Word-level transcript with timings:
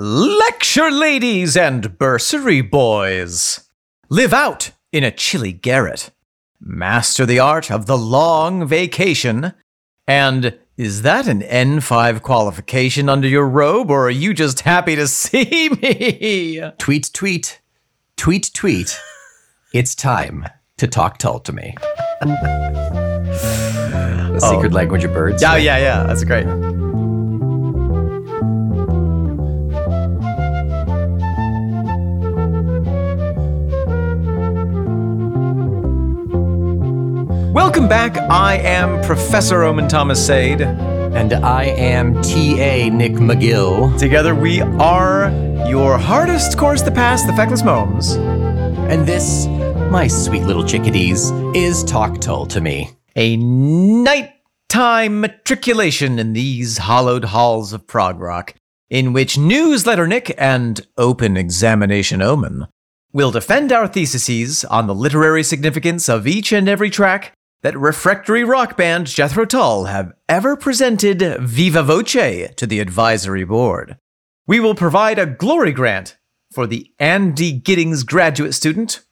Lecture 0.00 0.92
ladies 0.92 1.56
and 1.56 1.98
bursary 1.98 2.60
boys. 2.60 3.68
Live 4.08 4.32
out 4.32 4.70
in 4.92 5.02
a 5.02 5.10
chilly 5.10 5.52
garret. 5.52 6.10
Master 6.60 7.26
the 7.26 7.40
art 7.40 7.68
of 7.68 7.86
the 7.86 7.98
long 7.98 8.64
vacation. 8.64 9.54
And 10.06 10.56
is 10.76 11.02
that 11.02 11.26
an 11.26 11.40
N5 11.40 12.22
qualification 12.22 13.08
under 13.08 13.26
your 13.26 13.48
robe, 13.48 13.90
or 13.90 14.06
are 14.06 14.10
you 14.10 14.34
just 14.34 14.60
happy 14.60 14.94
to 14.94 15.08
see 15.08 15.68
me? 15.82 16.62
Tweet, 16.78 17.10
tweet, 17.12 17.60
tweet, 18.16 18.52
tweet. 18.54 18.96
it's 19.74 19.96
time 19.96 20.46
to 20.76 20.86
talk 20.86 21.18
Tull 21.18 21.40
to 21.40 21.52
me. 21.52 21.74
the 23.32 24.46
secret 24.48 24.70
oh. 24.70 24.76
language 24.76 25.02
of 25.02 25.12
birds. 25.12 25.42
Oh, 25.42 25.56
yeah, 25.56 25.78
yeah, 25.78 26.04
that's 26.04 26.22
great. 26.22 26.46
Welcome 37.58 37.88
back. 37.88 38.16
I 38.30 38.58
am 38.58 39.02
Professor 39.02 39.64
Omen 39.64 39.88
Thomas 39.88 40.24
Sade. 40.24 40.60
And 40.60 41.32
I 41.32 41.64
am 41.64 42.22
T.A. 42.22 42.88
Nick 42.88 43.14
McGill. 43.14 43.98
Together 43.98 44.32
we 44.32 44.60
are 44.60 45.28
your 45.68 45.98
hardest 45.98 46.56
course 46.56 46.82
to 46.82 46.92
pass, 46.92 47.24
the 47.24 47.32
Feckless 47.32 47.64
Momes. 47.64 48.12
And 48.12 49.04
this, 49.08 49.48
my 49.90 50.06
sweet 50.06 50.44
little 50.44 50.62
chickadees, 50.62 51.32
is 51.52 51.82
Talk 51.82 52.20
Tull 52.20 52.46
to 52.46 52.60
me. 52.60 52.90
A 53.16 53.36
nighttime 53.36 55.20
matriculation 55.20 56.20
in 56.20 56.34
these 56.34 56.78
hollowed 56.78 57.24
halls 57.24 57.72
of 57.72 57.88
prog 57.88 58.20
rock, 58.20 58.54
in 58.88 59.12
which 59.12 59.36
Newsletter 59.36 60.06
Nick 60.06 60.32
and 60.38 60.86
Open 60.96 61.36
Examination 61.36 62.22
Omen 62.22 62.68
will 63.12 63.32
defend 63.32 63.72
our 63.72 63.88
theses 63.88 64.64
on 64.66 64.86
the 64.86 64.94
literary 64.94 65.42
significance 65.42 66.08
of 66.08 66.28
each 66.28 66.52
and 66.52 66.68
every 66.68 66.88
track 66.88 67.34
that 67.62 67.78
refractory 67.78 68.44
rock 68.44 68.76
band 68.76 69.06
Jethro 69.06 69.44
Tull 69.44 69.84
have 69.84 70.12
ever 70.28 70.56
presented 70.56 71.40
viva 71.40 71.82
voce 71.82 72.54
to 72.56 72.66
the 72.66 72.80
advisory 72.80 73.44
board. 73.44 73.96
We 74.46 74.60
will 74.60 74.74
provide 74.74 75.18
a 75.18 75.26
glory 75.26 75.72
grant 75.72 76.16
for 76.52 76.66
the 76.66 76.92
Andy 76.98 77.52
Giddings 77.52 78.04
graduate 78.04 78.54
student. 78.54 79.02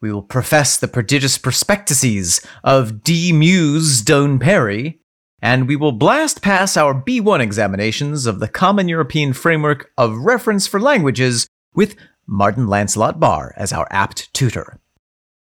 We 0.00 0.12
will 0.12 0.22
profess 0.22 0.76
the 0.76 0.88
prodigious 0.88 1.38
prospectuses 1.38 2.40
of 2.64 3.04
D. 3.04 3.32
Muse 3.32 3.98
Stone 3.98 4.40
Perry, 4.40 5.00
and 5.40 5.68
we 5.68 5.76
will 5.76 5.92
blast 5.92 6.42
pass 6.42 6.76
our 6.76 6.94
B1 6.94 7.40
examinations 7.40 8.26
of 8.26 8.40
the 8.40 8.48
Common 8.48 8.88
European 8.88 9.32
Framework 9.32 9.90
of 9.96 10.16
Reference 10.18 10.66
for 10.66 10.80
Languages 10.80 11.46
with 11.74 11.94
Martin 12.26 12.66
Lancelot 12.66 13.20
Barre 13.20 13.52
as 13.56 13.72
our 13.72 13.86
apt 13.90 14.32
tutor. 14.34 14.80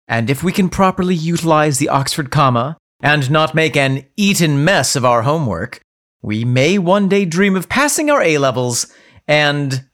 And 0.06 0.28
if 0.28 0.42
we 0.42 0.52
can 0.52 0.68
properly 0.68 1.14
utilize 1.14 1.78
the 1.78 1.88
Oxford 1.88 2.30
comma 2.30 2.76
and 3.02 3.30
not 3.30 3.54
make 3.54 3.76
an 3.76 4.06
Eton 4.16 4.64
mess 4.64 4.96
of 4.96 5.04
our 5.04 5.22
homework, 5.22 5.80
we 6.22 6.44
may 6.44 6.78
one 6.78 7.08
day 7.08 7.24
dream 7.24 7.56
of 7.56 7.68
passing 7.68 8.10
our 8.10 8.22
A 8.22 8.38
levels 8.38 8.86
and 9.26 9.84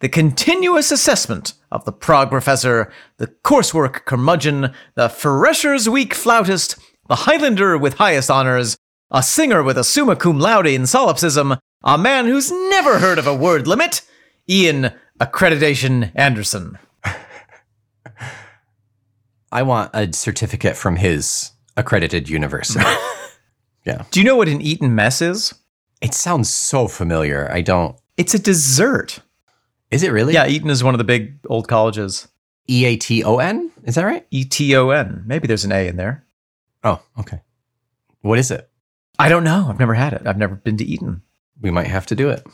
the 0.00 0.08
continuous 0.08 0.90
assessment 0.90 1.52
of 1.70 1.84
the 1.84 1.92
prog 1.92 2.30
professor, 2.30 2.92
the 3.18 3.26
coursework 3.26 4.04
curmudgeon, 4.04 4.72
the 4.94 5.08
Freshers 5.08 5.88
Week 5.88 6.14
flautist, 6.14 6.76
the 7.08 7.16
Highlander 7.16 7.76
with 7.76 7.94
highest 7.94 8.30
honors, 8.30 8.76
a 9.10 9.22
singer 9.22 9.62
with 9.62 9.76
a 9.76 9.84
summa 9.84 10.16
cum 10.16 10.38
laude 10.38 10.66
in 10.66 10.86
solipsism, 10.86 11.56
a 11.84 11.98
man 11.98 12.26
who's 12.26 12.50
never 12.50 12.98
heard 12.98 13.18
of 13.18 13.26
a 13.26 13.34
word 13.34 13.66
limit, 13.66 14.02
Ian 14.48 14.92
Accreditation 15.20 16.12
Anderson. 16.14 16.78
I 19.52 19.62
want 19.62 19.90
a 19.94 20.12
certificate 20.12 20.76
from 20.76 20.96
his 20.96 21.52
accredited 21.76 22.28
university. 22.28 22.84
yeah. 23.84 24.04
Do 24.10 24.20
you 24.20 24.24
know 24.24 24.36
what 24.36 24.48
an 24.48 24.60
Eton 24.60 24.94
mess 24.94 25.20
is? 25.20 25.54
It 26.00 26.14
sounds 26.14 26.52
so 26.52 26.88
familiar. 26.88 27.50
I 27.52 27.60
don't. 27.60 27.96
It's 28.16 28.34
a 28.34 28.38
dessert. 28.38 29.20
Is 29.90 30.02
it 30.02 30.12
really? 30.12 30.34
Yeah, 30.34 30.46
Eton 30.46 30.70
is 30.70 30.84
one 30.84 30.94
of 30.94 30.98
the 30.98 31.04
big 31.04 31.38
old 31.46 31.68
colleges. 31.68 32.28
E 32.68 32.84
A 32.84 32.96
T 32.96 33.24
O 33.24 33.38
N? 33.38 33.70
Is 33.84 33.96
that 33.96 34.04
right? 34.04 34.26
E 34.30 34.44
T 34.44 34.74
O 34.76 34.90
N. 34.90 35.24
Maybe 35.26 35.48
there's 35.48 35.64
an 35.64 35.72
A 35.72 35.88
in 35.88 35.96
there. 35.96 36.24
Oh, 36.84 37.02
okay. 37.18 37.40
What 38.20 38.38
is 38.38 38.50
it? 38.50 38.70
I 39.18 39.28
don't 39.28 39.44
know. 39.44 39.66
I've 39.68 39.78
never 39.78 39.94
had 39.94 40.12
it. 40.12 40.26
I've 40.26 40.38
never 40.38 40.54
been 40.54 40.76
to 40.78 40.84
Eton. 40.84 41.22
We 41.60 41.70
might 41.70 41.88
have 41.88 42.06
to 42.06 42.14
do 42.14 42.30
it. 42.30 42.46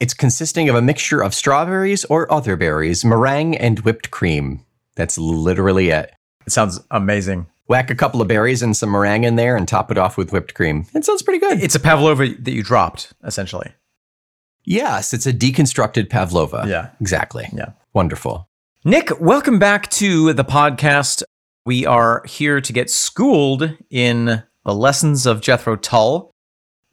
It's 0.00 0.12
consisting 0.12 0.68
of 0.68 0.74
a 0.74 0.82
mixture 0.82 1.22
of 1.22 1.34
strawberries 1.34 2.04
or 2.06 2.30
other 2.30 2.56
berries, 2.56 3.04
meringue, 3.04 3.56
and 3.56 3.78
whipped 3.80 4.10
cream. 4.10 4.64
That's 4.96 5.16
literally 5.16 5.90
it. 5.90 6.12
It 6.46 6.52
sounds 6.52 6.80
amazing. 6.90 7.46
Whack 7.66 7.90
a 7.90 7.94
couple 7.94 8.20
of 8.20 8.28
berries 8.28 8.62
and 8.62 8.76
some 8.76 8.90
meringue 8.90 9.24
in 9.24 9.36
there 9.36 9.56
and 9.56 9.66
top 9.66 9.90
it 9.90 9.96
off 9.98 10.16
with 10.18 10.32
whipped 10.32 10.54
cream. 10.54 10.86
It 10.94 11.04
sounds 11.04 11.22
pretty 11.22 11.38
good. 11.40 11.62
It's 11.62 11.74
a 11.74 11.80
pavlova 11.80 12.34
that 12.40 12.52
you 12.52 12.62
dropped, 12.62 13.12
essentially. 13.24 13.72
yes, 14.64 15.12
it's 15.14 15.26
a 15.26 15.32
deconstructed 15.32 16.10
pavlova. 16.10 16.64
Yeah. 16.66 16.90
Exactly. 17.00 17.48
Yeah. 17.54 17.72
Wonderful. 17.94 18.48
Nick, 18.84 19.18
welcome 19.18 19.58
back 19.58 19.90
to 19.92 20.34
the 20.34 20.44
podcast. 20.44 21.22
We 21.64 21.86
are 21.86 22.22
here 22.26 22.60
to 22.60 22.72
get 22.72 22.90
schooled 22.90 23.70
in 23.90 24.42
the 24.66 24.74
lessons 24.74 25.24
of 25.24 25.40
Jethro 25.40 25.76
Tull. 25.76 26.30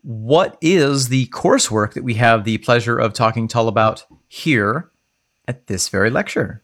What 0.04 0.58
is 0.62 1.10
the 1.10 1.28
coursework 1.28 1.94
that 1.94 2.04
we 2.06 2.14
have 2.14 2.46
the 2.46 2.58
pleasure 2.60 2.98
of 2.98 3.12
talking 3.14 3.50
Tull 3.50 3.68
about 3.68 4.06
here 4.30 4.90
at 5.48 5.68
this 5.68 5.90
very 5.90 6.10
lecture? 6.10 6.64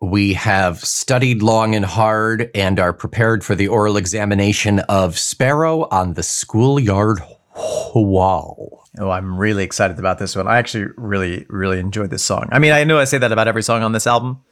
We 0.00 0.34
have 0.34 0.84
studied 0.84 1.42
long 1.42 1.74
and 1.74 1.84
hard 1.84 2.50
and 2.54 2.78
are 2.78 2.92
prepared 2.92 3.42
for 3.42 3.54
the 3.54 3.68
oral 3.68 3.96
examination 3.96 4.80
of 4.80 5.18
Sparrow 5.18 5.88
on 5.90 6.14
the 6.14 6.22
schoolyard 6.22 7.20
wall. 7.94 8.84
Oh, 8.98 9.10
I'm 9.10 9.38
really 9.38 9.64
excited 9.64 9.98
about 9.98 10.18
this 10.18 10.36
one. 10.36 10.48
I 10.48 10.58
actually 10.58 10.88
really, 10.96 11.46
really 11.48 11.78
enjoyed 11.78 12.10
this 12.10 12.24
song. 12.24 12.48
I 12.52 12.58
mean, 12.58 12.72
I 12.72 12.84
know 12.84 12.98
I 12.98 13.04
say 13.04 13.18
that 13.18 13.32
about 13.32 13.48
every 13.48 13.62
song 13.62 13.82
on 13.82 13.92
this 13.92 14.06
album. 14.06 14.42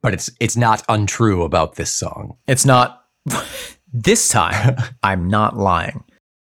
But 0.00 0.14
it's 0.14 0.30
it's 0.38 0.56
not 0.56 0.84
untrue 0.88 1.42
about 1.42 1.74
this 1.74 1.90
song. 1.90 2.36
It's 2.46 2.64
not. 2.64 3.04
this 3.92 4.28
time, 4.28 4.76
I'm 5.02 5.28
not 5.28 5.56
lying. 5.56 6.04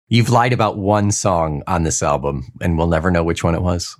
You've 0.09 0.30
lied 0.30 0.53
about 0.53 0.78
one 0.78 1.12
song 1.12 1.63
on 1.68 1.84
this 1.84 2.03
album, 2.03 2.52
and 2.62 2.78
we'll 2.78 2.88
never 2.88 3.09
know 3.09 3.24
which 3.24 3.44
one 3.44 3.56
it 3.56 3.62
was. 3.62 3.98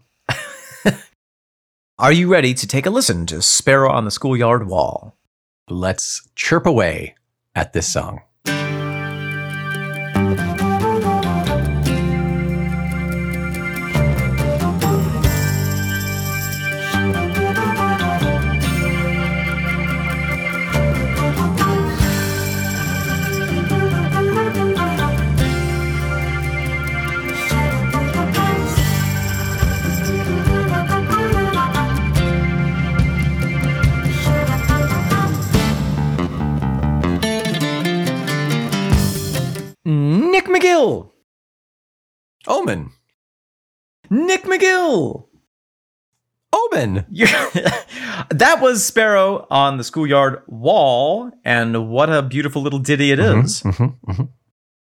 Are 2.02 2.12
you 2.12 2.32
ready 2.32 2.56
to 2.56 2.66
take 2.66 2.88
a 2.88 2.90
listen 2.90 3.28
to 3.28 3.44
Sparrow 3.44 3.92
on 3.92 4.06
the 4.06 4.10
Schoolyard 4.10 4.66
Wall? 4.66 5.16
Let's 5.70 6.28
chirp 6.34 6.66
away 6.66 7.14
at 7.54 7.74
this 7.74 7.94
song. 7.94 8.22
McGill! 40.82 41.12
Omen. 42.48 42.92
Nick 44.10 44.44
McGill! 44.44 45.28
Omen. 46.54 47.06
That 48.30 48.62
was 48.62 48.86
Sparrow 48.86 49.46
on 49.50 49.78
the 49.78 49.84
schoolyard 49.84 50.44
wall, 50.48 51.32
and 51.44 51.90
what 51.90 52.10
a 52.10 52.22
beautiful 52.22 52.62
little 52.62 52.80
ditty 52.80 53.12
it 53.12 53.20
is. 53.20 53.62
Mhm, 53.64 53.98
mhm. 54.08 54.30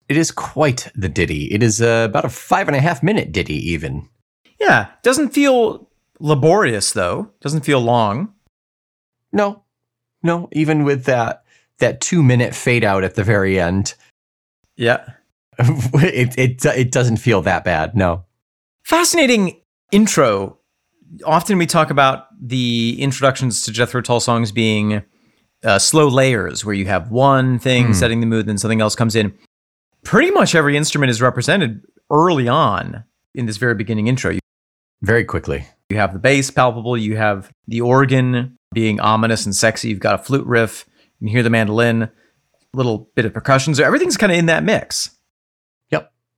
It 0.07 0.17
is 0.17 0.29
quite 0.31 0.91
the 0.93 1.09
ditty. 1.09 1.45
It 1.45 1.63
is 1.63 1.81
uh, 1.81 2.05
about 2.09 2.25
a 2.25 2.29
five 2.29 2.67
and 2.67 2.75
a 2.75 2.81
half 2.81 3.01
minute 3.01 3.31
ditty, 3.31 3.55
even. 3.71 4.07
Yeah, 4.59 4.87
doesn't 5.03 5.29
feel 5.29 5.89
laborious 6.19 6.91
though. 6.91 7.31
Doesn't 7.41 7.65
feel 7.65 7.79
long. 7.79 8.33
No, 9.31 9.63
no, 10.21 10.47
even 10.51 10.83
with 10.83 11.05
that 11.05 11.43
that 11.79 12.01
two 12.01 12.21
minute 12.21 12.53
fade 12.53 12.83
out 12.83 13.03
at 13.03 13.15
the 13.15 13.23
very 13.23 13.59
end, 13.59 13.95
Yeah. 14.75 15.05
it 15.95 16.37
it 16.37 16.65
it 16.65 16.91
doesn't 16.91 17.17
feel 17.17 17.41
that 17.43 17.63
bad. 17.63 17.95
No. 17.95 18.25
Fascinating 18.83 19.61
intro. 19.91 20.57
Often 21.25 21.57
we 21.57 21.65
talk 21.65 21.89
about 21.89 22.25
the 22.41 22.95
introductions 23.01 23.63
to 23.63 23.71
Jethro 23.71 24.01
Tull 24.01 24.19
songs 24.19 24.51
being 24.51 25.03
uh, 25.63 25.79
slow 25.79 26.07
layers, 26.07 26.63
where 26.63 26.75
you 26.75 26.85
have 26.85 27.11
one 27.11 27.59
thing 27.59 27.87
Hmm. 27.87 27.93
setting 27.93 28.19
the 28.21 28.25
mood, 28.25 28.45
then 28.45 28.57
something 28.57 28.79
else 28.81 28.95
comes 28.95 29.15
in. 29.15 29.33
Pretty 30.03 30.31
much 30.31 30.55
every 30.55 30.77
instrument 30.77 31.09
is 31.09 31.21
represented 31.21 31.81
early 32.09 32.47
on 32.47 33.03
in 33.35 33.45
this 33.45 33.57
very 33.57 33.75
beginning 33.75 34.07
intro. 34.07 34.37
Very 35.01 35.25
quickly. 35.25 35.65
You 35.89 35.97
have 35.97 36.13
the 36.13 36.19
bass 36.19 36.49
palpable, 36.51 36.95
you 36.97 37.17
have 37.17 37.51
the 37.67 37.81
organ 37.81 38.57
being 38.73 38.99
ominous 38.99 39.45
and 39.45 39.55
sexy, 39.55 39.89
you've 39.89 39.99
got 39.99 40.15
a 40.15 40.23
flute 40.23 40.45
riff, 40.45 40.85
you 41.19 41.25
can 41.27 41.31
hear 41.33 41.43
the 41.43 41.49
mandolin, 41.49 42.03
a 42.03 42.09
little 42.73 43.09
bit 43.15 43.25
of 43.25 43.33
percussion. 43.33 43.73
So 43.75 43.83
everything's 43.83 44.15
kind 44.17 44.31
of 44.31 44.37
in 44.37 44.45
that 44.45 44.63
mix. 44.63 45.09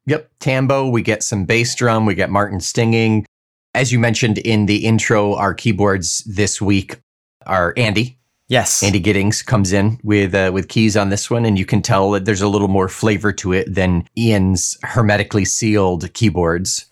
Yep. 0.05 0.29
Tambo, 0.39 0.89
we 0.89 1.01
get 1.01 1.23
some 1.23 1.45
bass 1.45 1.75
drum, 1.75 2.05
we 2.05 2.15
get 2.15 2.29
Martin 2.29 2.59
stinging. 2.59 3.25
As 3.73 3.91
you 3.91 3.99
mentioned 3.99 4.37
in 4.39 4.65
the 4.65 4.85
intro, 4.85 5.35
our 5.35 5.53
keyboards 5.53 6.23
this 6.25 6.61
week 6.61 6.99
are 7.45 7.73
Andy. 7.77 8.17
Yes. 8.47 8.83
Andy 8.83 8.99
Giddings 8.99 9.41
comes 9.41 9.71
in 9.71 9.97
with 10.03 10.35
uh, 10.35 10.51
with 10.53 10.67
keys 10.67 10.97
on 10.97 11.07
this 11.07 11.29
one, 11.29 11.45
and 11.45 11.57
you 11.57 11.65
can 11.65 11.81
tell 11.81 12.11
that 12.11 12.25
there's 12.25 12.41
a 12.41 12.49
little 12.49 12.67
more 12.67 12.89
flavor 12.89 13.31
to 13.31 13.53
it 13.53 13.73
than 13.73 14.05
Ian's 14.17 14.77
hermetically 14.83 15.45
sealed 15.45 16.11
keyboards. 16.13 16.85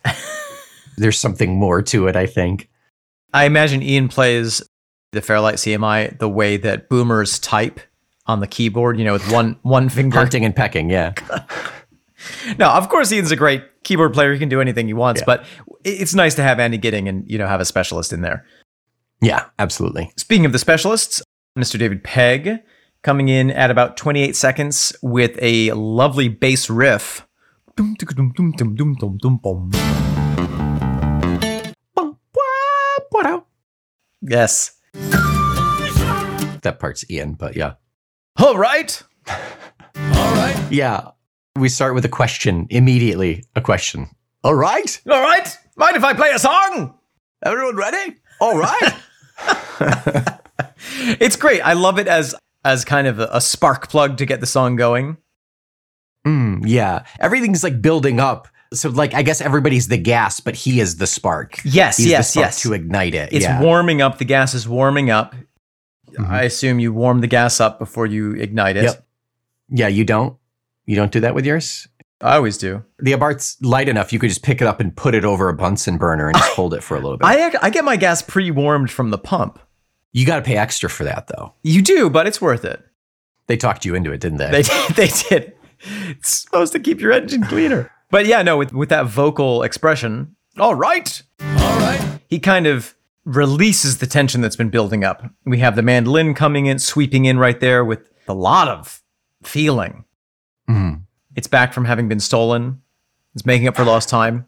there's 0.97 1.19
something 1.19 1.57
more 1.57 1.81
to 1.81 2.07
it, 2.07 2.15
I 2.15 2.27
think. 2.27 2.69
I 3.33 3.43
imagine 3.43 3.83
Ian 3.83 4.07
plays 4.07 4.61
the 5.11 5.21
Fairlight 5.21 5.55
CMI 5.55 6.17
the 6.17 6.29
way 6.29 6.55
that 6.55 6.87
boomers 6.87 7.39
type 7.39 7.81
on 8.25 8.39
the 8.39 8.47
keyboard, 8.47 8.97
you 8.97 9.03
know, 9.03 9.13
with 9.13 9.29
one 9.29 9.57
one 9.63 9.89
finger. 9.97 10.17
Hunting 10.17 10.45
and 10.45 10.55
pecking, 10.55 10.89
yeah. 10.89 11.13
no, 12.57 12.69
of 12.69 12.89
course 12.89 13.11
Ian's 13.11 13.31
a 13.31 13.35
great 13.35 13.63
keyboard 13.83 14.13
player. 14.13 14.33
He 14.33 14.39
can 14.39 14.49
do 14.49 14.61
anything 14.61 14.87
he 14.87 14.93
wants, 14.93 15.21
Yeah. 15.21 15.25
but 15.25 15.45
it's 15.83 16.13
nice 16.13 16.35
to 16.35 16.43
have 16.43 16.59
Andy 16.59 16.77
Gidding 16.77 17.07
and, 17.07 17.29
you 17.29 17.37
know, 17.37 17.47
have 17.47 17.61
a 17.61 17.65
specialist 17.65 18.11
in 18.13 18.21
there. 18.21 18.45
Yeah, 19.21 19.45
absolutely. 19.57 20.11
Speaking 20.17 20.45
of 20.45 20.51
the 20.51 20.59
specialists, 20.59 21.21
Mr. 21.57 21.77
David 21.77 22.03
Pegg 22.03 22.59
coming 23.01 23.29
in 23.29 23.51
at 23.51 23.71
about 23.71 23.97
28 23.97 24.35
seconds 24.35 24.95
with 25.01 25.37
a 25.41 25.71
lovely 25.73 26.27
bass 26.29 26.69
riff. 26.69 27.25
Yes. 34.21 34.75
That 36.61 36.77
part's 36.79 37.09
Ian, 37.09 37.33
but 37.33 37.55
yeah. 37.55 37.73
Alright! 38.41 39.03
All 39.27 39.35
right. 40.35 40.55
Yeah. 40.71 41.11
We 41.59 41.69
start 41.69 41.93
with 41.93 42.05
a 42.05 42.09
question 42.09 42.67
immediately. 42.69 43.43
A 43.55 43.61
question. 43.61 44.07
All 44.43 44.55
right. 44.55 45.01
All 45.09 45.21
right. 45.21 45.57
Mind 45.75 45.95
if 45.95 46.03
I 46.03 46.13
play 46.13 46.31
a 46.31 46.39
song? 46.39 46.97
Everyone 47.43 47.75
ready? 47.75 48.15
All 48.39 48.57
right. 48.57 48.93
It's 51.19 51.35
great. 51.35 51.61
I 51.61 51.73
love 51.73 51.99
it 51.99 52.07
as 52.07 52.35
as 52.65 52.83
kind 52.85 53.07
of 53.07 53.19
a, 53.19 53.29
a 53.31 53.41
spark 53.41 53.89
plug 53.89 54.17
to 54.17 54.25
get 54.25 54.39
the 54.41 54.45
song 54.45 54.75
going. 54.75 55.17
Mm, 56.25 56.63
yeah. 56.65 57.05
Everything's 57.19 57.63
like 57.63 57.81
building 57.81 58.19
up. 58.19 58.47
So, 58.73 58.89
like, 58.89 59.13
I 59.13 59.23
guess 59.23 59.41
everybody's 59.41 59.87
the 59.87 59.97
gas, 59.97 60.39
but 60.39 60.55
he 60.55 60.79
is 60.79 60.97
the 60.97 61.07
spark. 61.07 61.59
Yes, 61.63 61.97
He's 61.97 62.07
yes, 62.07 62.27
the 62.27 62.31
spark 62.31 62.45
yes. 62.47 62.61
to 62.61 62.73
ignite 62.73 63.15
it. 63.15 63.33
It's 63.33 63.45
yeah. 63.45 63.61
warming 63.61 64.01
up. 64.01 64.19
The 64.19 64.25
gas 64.25 64.53
is 64.53 64.67
warming 64.67 65.09
up. 65.09 65.33
Mhm. 66.11 66.29
I 66.29 66.43
assume 66.43 66.79
you 66.79 66.93
warm 66.93 67.21
the 67.21 67.27
gas 67.27 67.59
up 67.59 67.79
before 67.79 68.05
you 68.05 68.33
ignite 68.33 68.77
it. 68.77 68.83
Yep. 68.83 69.07
Yeah, 69.69 69.87
you 69.87 70.03
don't. 70.03 70.37
You 70.89 70.95
don't 70.95 71.11
do 71.11 71.19
that 71.19 71.35
with 71.35 71.45
yours. 71.45 71.87
I 72.19 72.35
always 72.35 72.57
do. 72.57 72.83
The 72.97 73.11
Abarth's 73.11 73.61
light 73.61 73.87
enough. 73.87 74.11
You 74.11 74.17
could 74.17 74.29
just 74.29 74.41
pick 74.41 74.59
it 74.59 74.65
up 74.65 74.79
and 74.79 74.95
put 74.95 75.13
it 75.13 75.23
over 75.23 75.47
a 75.47 75.53
Bunsen 75.53 75.99
burner 75.99 76.27
and 76.29 76.35
just 76.35 76.51
hold 76.53 76.73
it 76.73 76.81
for 76.81 76.97
a 76.97 76.99
little 76.99 77.15
bit. 77.15 77.25
I 77.27 77.47
ac- 77.47 77.57
I 77.61 77.69
get 77.69 77.85
my 77.85 77.95
gas 77.95 78.23
pre-warmed 78.23 78.89
from 78.89 79.11
the 79.11 79.19
pump. 79.19 79.59
you 80.13 80.25
got 80.25 80.37
to 80.37 80.41
pay 80.41 80.57
extra 80.57 80.89
for 80.89 81.03
that, 81.03 81.27
though. 81.27 81.53
You 81.61 81.83
do, 81.83 82.09
but 82.09 82.25
it's 82.25 82.41
worth 82.41 82.65
it. 82.65 82.83
They 83.45 83.55
talked 83.55 83.85
you 83.85 83.93
into 83.93 84.11
it, 84.11 84.19
didn't 84.19 84.39
they? 84.39 84.49
They 84.49 84.61
did, 84.63 84.95
they 84.95 85.07
did. 85.29 85.53
It's 86.09 86.29
supposed 86.41 86.73
to 86.73 86.79
keep 86.79 86.99
your 86.99 87.11
engine 87.11 87.43
cleaner. 87.43 87.91
But 88.09 88.25
yeah, 88.25 88.41
no, 88.41 88.57
with 88.57 88.73
with 88.73 88.89
that 88.89 89.05
vocal 89.05 89.61
expression, 89.61 90.35
all 90.57 90.73
right, 90.73 91.21
all 91.39 91.79
right. 91.79 92.19
He 92.27 92.39
kind 92.39 92.65
of 92.65 92.95
releases 93.25 93.99
the 93.99 94.07
tension 94.07 94.41
that's 94.41 94.55
been 94.55 94.69
building 94.71 95.03
up. 95.03 95.23
We 95.45 95.59
have 95.59 95.75
the 95.75 95.83
mandolin 95.83 96.33
coming 96.33 96.65
in, 96.65 96.79
sweeping 96.79 97.25
in 97.25 97.37
right 97.37 97.59
there 97.59 97.85
with 97.85 98.09
a 98.27 98.33
lot 98.33 98.67
of 98.67 99.03
feeling. 99.43 100.03
Mhm. 100.69 101.01
It's 101.35 101.47
back 101.47 101.73
from 101.73 101.85
having 101.85 102.07
been 102.07 102.19
stolen. 102.19 102.81
It's 103.35 103.45
making 103.45 103.67
up 103.67 103.75
for 103.75 103.83
lost 103.85 104.09
time. 104.09 104.45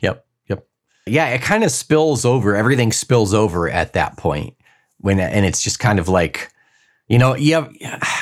Yep. 0.00 0.24
Yep. 0.48 0.66
Yeah, 1.06 1.28
it 1.28 1.42
kind 1.42 1.64
of 1.64 1.70
spills 1.70 2.24
over. 2.24 2.54
Everything 2.56 2.92
spills 2.92 3.34
over 3.34 3.68
at 3.68 3.92
that 3.92 4.16
point 4.16 4.54
when, 4.98 5.20
and 5.20 5.44
it's 5.44 5.62
just 5.62 5.78
kind 5.78 5.98
of 5.98 6.08
like, 6.08 6.50
you 7.08 7.18
know, 7.18 7.34
you 7.34 7.54
have, 7.54 7.70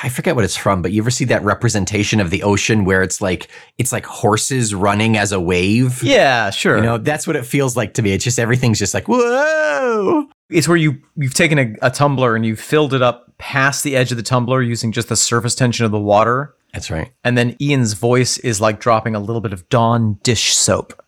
I 0.02 0.08
forget 0.08 0.34
what 0.34 0.44
it's 0.44 0.56
from, 0.56 0.82
but 0.82 0.90
you 0.90 1.00
ever 1.02 1.10
see 1.10 1.24
that 1.26 1.44
representation 1.44 2.18
of 2.20 2.30
the 2.30 2.42
ocean 2.42 2.84
where 2.84 3.02
it's 3.02 3.20
like, 3.20 3.48
it's 3.78 3.92
like 3.92 4.04
horses 4.04 4.74
running 4.74 5.16
as 5.16 5.30
a 5.30 5.38
wave? 5.40 6.02
Yeah, 6.02 6.50
sure. 6.50 6.76
You 6.78 6.82
know, 6.82 6.98
that's 6.98 7.26
what 7.26 7.36
it 7.36 7.46
feels 7.46 7.76
like 7.76 7.94
to 7.94 8.02
me. 8.02 8.12
It's 8.12 8.24
just 8.24 8.40
everything's 8.40 8.80
just 8.80 8.94
like, 8.94 9.06
whoa. 9.06 10.26
It's 10.52 10.68
where 10.68 10.76
you 10.76 11.00
you've 11.16 11.34
taken 11.34 11.58
a, 11.58 11.74
a 11.82 11.90
tumbler 11.90 12.36
and 12.36 12.44
you've 12.46 12.60
filled 12.60 12.94
it 12.94 13.02
up 13.02 13.32
past 13.38 13.82
the 13.84 13.96
edge 13.96 14.10
of 14.10 14.16
the 14.16 14.22
tumbler 14.22 14.62
using 14.62 14.92
just 14.92 15.08
the 15.08 15.16
surface 15.16 15.54
tension 15.54 15.84
of 15.84 15.90
the 15.92 15.98
water. 16.00 16.54
That's 16.72 16.90
right. 16.90 17.12
And 17.24 17.36
then 17.36 17.56
Ian's 17.60 17.92
voice 17.94 18.38
is 18.38 18.60
like 18.60 18.80
dropping 18.80 19.14
a 19.14 19.20
little 19.20 19.40
bit 19.40 19.52
of 19.52 19.68
Dawn 19.68 20.18
dish 20.22 20.54
soap, 20.54 21.02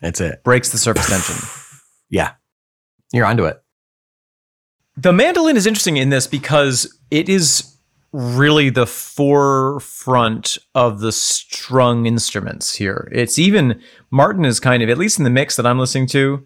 That's 0.00 0.20
it. 0.20 0.42
breaks 0.44 0.70
the 0.70 0.78
surface 0.78 1.08
tension. 1.08 1.36
Yeah. 2.12 2.32
You're 3.12 3.24
onto 3.26 3.44
it. 3.44 3.62
The 4.96 5.12
mandolin 5.12 5.56
is 5.56 5.64
interesting 5.64 5.96
in 5.96 6.10
this 6.10 6.26
because 6.26 6.98
it 7.12 7.28
is 7.28 7.76
really 8.12 8.68
the 8.68 8.86
forefront 8.86 10.58
of 10.74 10.98
the 10.98 11.12
strung 11.12 12.06
instruments 12.06 12.74
here. 12.74 13.08
It's 13.12 13.38
even 13.38 13.80
Martin 14.10 14.44
is 14.44 14.58
kind 14.58 14.82
of 14.82 14.88
at 14.90 14.98
least 14.98 15.18
in 15.18 15.24
the 15.24 15.30
mix 15.30 15.54
that 15.54 15.66
I'm 15.66 15.78
listening 15.78 16.08
to 16.08 16.44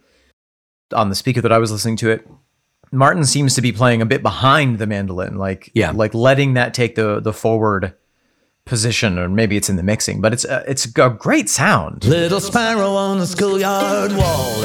on 0.93 1.09
the 1.09 1.15
speaker 1.15 1.41
that 1.41 1.53
I 1.53 1.57
was 1.57 1.73
listening 1.73 1.97
to 1.97 2.11
it. 2.11 2.29
Martin 2.95 3.25
seems 3.25 3.55
to 3.55 3.63
be 3.63 3.73
playing 3.73 4.01
a 4.03 4.07
bit 4.07 4.23
behind 4.23 4.79
the 4.79 4.87
mandolin, 4.87 5.37
like 5.37 5.71
Yeah. 5.75 5.91
like 5.91 6.15
letting 6.15 6.55
that 6.55 6.75
take 6.75 6.95
the 6.95 7.21
the 7.21 7.33
forward 7.33 7.95
position, 8.65 9.19
or 9.19 9.29
maybe 9.29 9.57
it's 9.57 9.69
in 9.69 9.77
the 9.77 9.83
mixing, 9.83 10.21
but 10.23 10.33
it's 10.33 10.45
a, 10.47 10.65
it's 10.67 10.87
a 10.87 11.11
great 11.11 11.49
sound. 11.51 12.05
Little 12.05 12.41
sparrow 12.41 12.95
on 12.95 13.19
the 13.19 13.27
schoolyard 13.27 14.13
wall. 14.13 14.61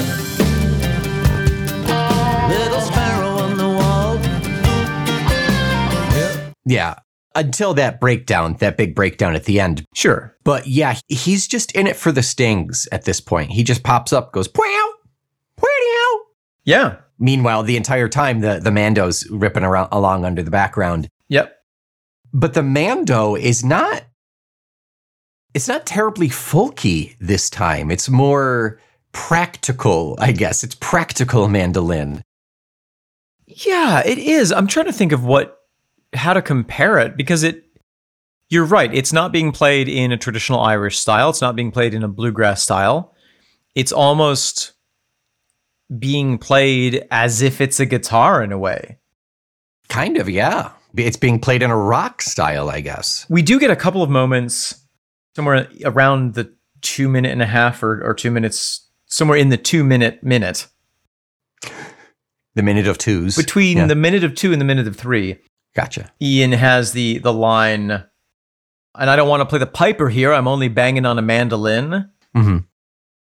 Little 2.49 2.81
sparrow 2.81 3.27
on 3.29 3.57
the 3.57 3.67
wall. 3.67 4.17
Yeah. 6.65 6.95
Until 7.35 7.73
that 7.75 7.99
breakdown, 8.01 8.55
that 8.59 8.75
big 8.75 8.95
breakdown 8.95 9.35
at 9.35 9.45
the 9.45 9.59
end. 9.59 9.85
Sure, 9.93 10.35
But 10.43 10.65
yeah, 10.67 10.97
he's 11.07 11.47
just 11.47 11.71
in 11.73 11.85
it 11.87 11.95
for 11.95 12.11
the 12.11 12.23
stings 12.23 12.87
at 12.91 13.05
this 13.05 13.21
point. 13.21 13.51
He 13.51 13.63
just 13.63 13.83
pops 13.83 14.11
up, 14.11 14.31
goes, 14.33 14.47
pow, 14.47 14.63
pow. 15.57 15.65
yeah, 16.65 16.97
Meanwhile, 17.19 17.63
the 17.63 17.77
entire 17.77 18.07
time, 18.07 18.39
the, 18.39 18.59
the 18.59 18.71
Mando's 18.71 19.29
ripping 19.29 19.63
around 19.63 19.89
along 19.91 20.25
under 20.25 20.41
the 20.41 20.51
background. 20.51 21.09
yep. 21.27 21.55
But 22.31 22.53
the 22.53 22.63
Mando 22.63 23.35
is 23.35 23.63
not, 23.63 24.03
it's 25.53 25.67
not 25.67 25.85
terribly 25.85 26.29
folky 26.29 27.15
this 27.19 27.49
time. 27.49 27.89
It's 27.89 28.07
more 28.07 28.79
practical, 29.11 30.15
I 30.19 30.31
guess. 30.31 30.63
It's 30.63 30.75
practical 30.75 31.47
mandolin. 31.47 32.23
Yeah, 33.47 34.03
it 34.05 34.19
is. 34.19 34.51
I'm 34.51 34.67
trying 34.67 34.85
to 34.85 34.93
think 34.93 35.11
of 35.11 35.23
what 35.23 35.57
how 36.13 36.33
to 36.33 36.41
compare 36.41 36.97
it 36.99 37.17
because 37.17 37.43
it 37.43 37.63
you're 38.49 38.65
right, 38.65 38.93
it's 38.93 39.13
not 39.13 39.31
being 39.31 39.51
played 39.51 39.87
in 39.87 40.11
a 40.11 40.17
traditional 40.17 40.59
Irish 40.59 40.97
style. 40.97 41.29
It's 41.29 41.41
not 41.41 41.55
being 41.55 41.71
played 41.71 41.93
in 41.93 42.03
a 42.03 42.07
bluegrass 42.07 42.63
style. 42.63 43.13
It's 43.75 43.91
almost 43.91 44.73
being 45.97 46.37
played 46.37 47.07
as 47.09 47.41
if 47.41 47.61
it's 47.61 47.79
a 47.79 47.85
guitar 47.85 48.43
in 48.43 48.51
a 48.51 48.57
way. 48.59 48.97
Kind 49.87 50.17
of, 50.17 50.29
yeah. 50.29 50.71
It's 50.95 51.17
being 51.17 51.39
played 51.39 51.63
in 51.63 51.71
a 51.71 51.77
rock 51.77 52.21
style, 52.21 52.69
I 52.69 52.81
guess. 52.81 53.25
We 53.29 53.41
do 53.41 53.59
get 53.59 53.71
a 53.71 53.75
couple 53.75 54.03
of 54.03 54.09
moments 54.09 54.83
somewhere 55.35 55.67
around 55.85 56.33
the 56.35 56.53
two 56.81 57.09
minute 57.09 57.31
and 57.31 57.41
a 57.41 57.45
half 57.47 57.81
or, 57.83 58.03
or 58.03 58.13
two 58.13 58.31
minutes, 58.31 58.87
somewhere 59.07 59.37
in 59.37 59.49
the 59.49 59.57
two 59.57 59.83
minute 59.83 60.23
minute 60.23 60.67
The 62.55 62.63
minute 62.63 62.87
of 62.87 62.97
twos. 62.97 63.35
between 63.35 63.77
Yeah. 63.77 63.85
the 63.87 63.95
minute 63.95 64.23
of 64.23 64.35
two 64.35 64.51
and 64.51 64.59
the 64.61 64.65
minute 64.65 64.87
of 64.87 64.95
three. 64.95 65.37
Gotcha. 65.75 66.11
Ian 66.21 66.51
has 66.53 66.93
the 66.93 67.19
the 67.19 67.31
line, 67.33 67.91
and 67.91 69.09
I 69.09 69.15
don't 69.15 69.29
want 69.29 69.41
to 69.41 69.45
play 69.45 69.59
the 69.59 69.67
piper 69.67 70.09
here. 70.09 70.33
I'm 70.33 70.47
only 70.47 70.67
banging 70.67 71.05
on 71.05 71.17
a 71.19 71.21
mandolin. 71.21 72.09
hmm 72.35 72.57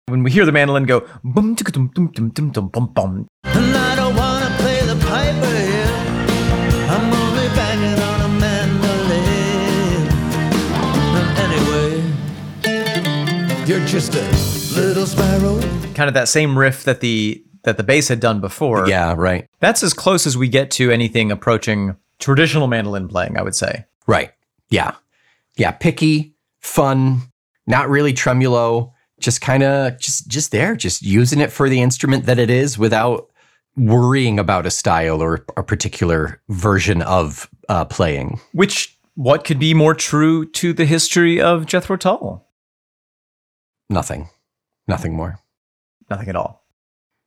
When 0.07 0.23
we 0.23 0.31
hear 0.31 0.45
the 0.45 0.53
mandolin 0.53 0.85
go 0.85 1.09
boom 1.25 1.57
ticka 1.57 1.73
dum 1.73 1.89
dum 1.95 2.09
dum 2.09 2.29
dum 2.29 2.51
dum 2.51 2.69
bum 2.69 2.87
bum, 2.93 3.27
And 3.45 3.75
I 3.75 3.97
don't 3.97 4.15
wanna 4.15 4.55
play 4.59 4.83
the 4.83 4.97
piper 4.97 5.47
here. 5.47 5.89
I'm 6.91 7.11
only 7.11 7.49
banging 7.57 7.99
on 7.99 8.21
a 8.21 8.29
mandolin. 8.39 10.09
And 11.17 11.29
anyway, 12.67 13.67
you're 13.67 13.87
just 13.87 14.15
a 14.15 14.31
little 14.79 15.07
sparrow. 15.07 15.59
kind 15.95 16.09
of 16.09 16.15
that 16.15 16.29
same 16.29 16.59
riff 16.59 16.85
that 16.85 17.01
the 17.01 17.43
that 17.63 17.79
the 17.79 17.83
bass 17.83 18.09
had 18.09 18.21
done 18.21 18.43
before. 18.43 18.87
Yeah, 18.87 19.15
right. 19.17 19.49
that's 19.61 19.83
as 19.83 19.95
close 19.95 20.27
as 20.27 20.37
we 20.37 20.49
get 20.49 20.71
to 20.73 20.91
anything 20.91 21.33
approaching 21.33 21.97
traditional 22.19 22.67
mandolin 22.67 23.09
playing. 23.09 23.39
I 23.39 23.43
would 23.43 23.55
say. 23.55 23.87
Right. 24.07 24.33
Yeah. 24.69 24.97
Yeah. 25.57 25.71
Picky, 25.71 26.35
fun, 26.61 27.23
not 27.67 27.89
really 27.89 28.13
tremolo, 28.13 28.93
just 29.21 29.41
kind 29.41 29.63
of 29.63 29.99
just 29.99 30.29
just 30.29 30.51
there, 30.51 30.75
just 30.77 31.03
using 31.03 31.41
it 31.41 31.51
for 31.53 31.69
the 31.69 31.81
instrument 31.81 32.27
that 32.27 32.39
it 32.39 32.51
is 32.51 32.79
without 32.79 33.31
worrying 33.77 34.39
about 34.39 34.67
a 34.67 34.71
style 34.71 35.21
or 35.23 35.45
a 35.57 35.63
particular 35.63 36.41
version 36.49 37.03
of 37.03 37.49
uh, 37.69 37.85
playing. 37.85 38.41
Which 38.53 38.97
what 39.15 39.45
could 39.45 39.59
be 39.59 39.75
more 39.75 39.95
true 39.95 40.45
to 40.53 40.73
the 40.73 40.85
history 40.85 41.41
of 41.41 41.67
Jethro 41.67 41.97
Tull? 41.97 42.49
Nothing, 43.91 44.29
nothing 44.89 45.15
more, 45.15 45.39
Nothing 46.11 46.29
at 46.29 46.37
all. 46.37 46.65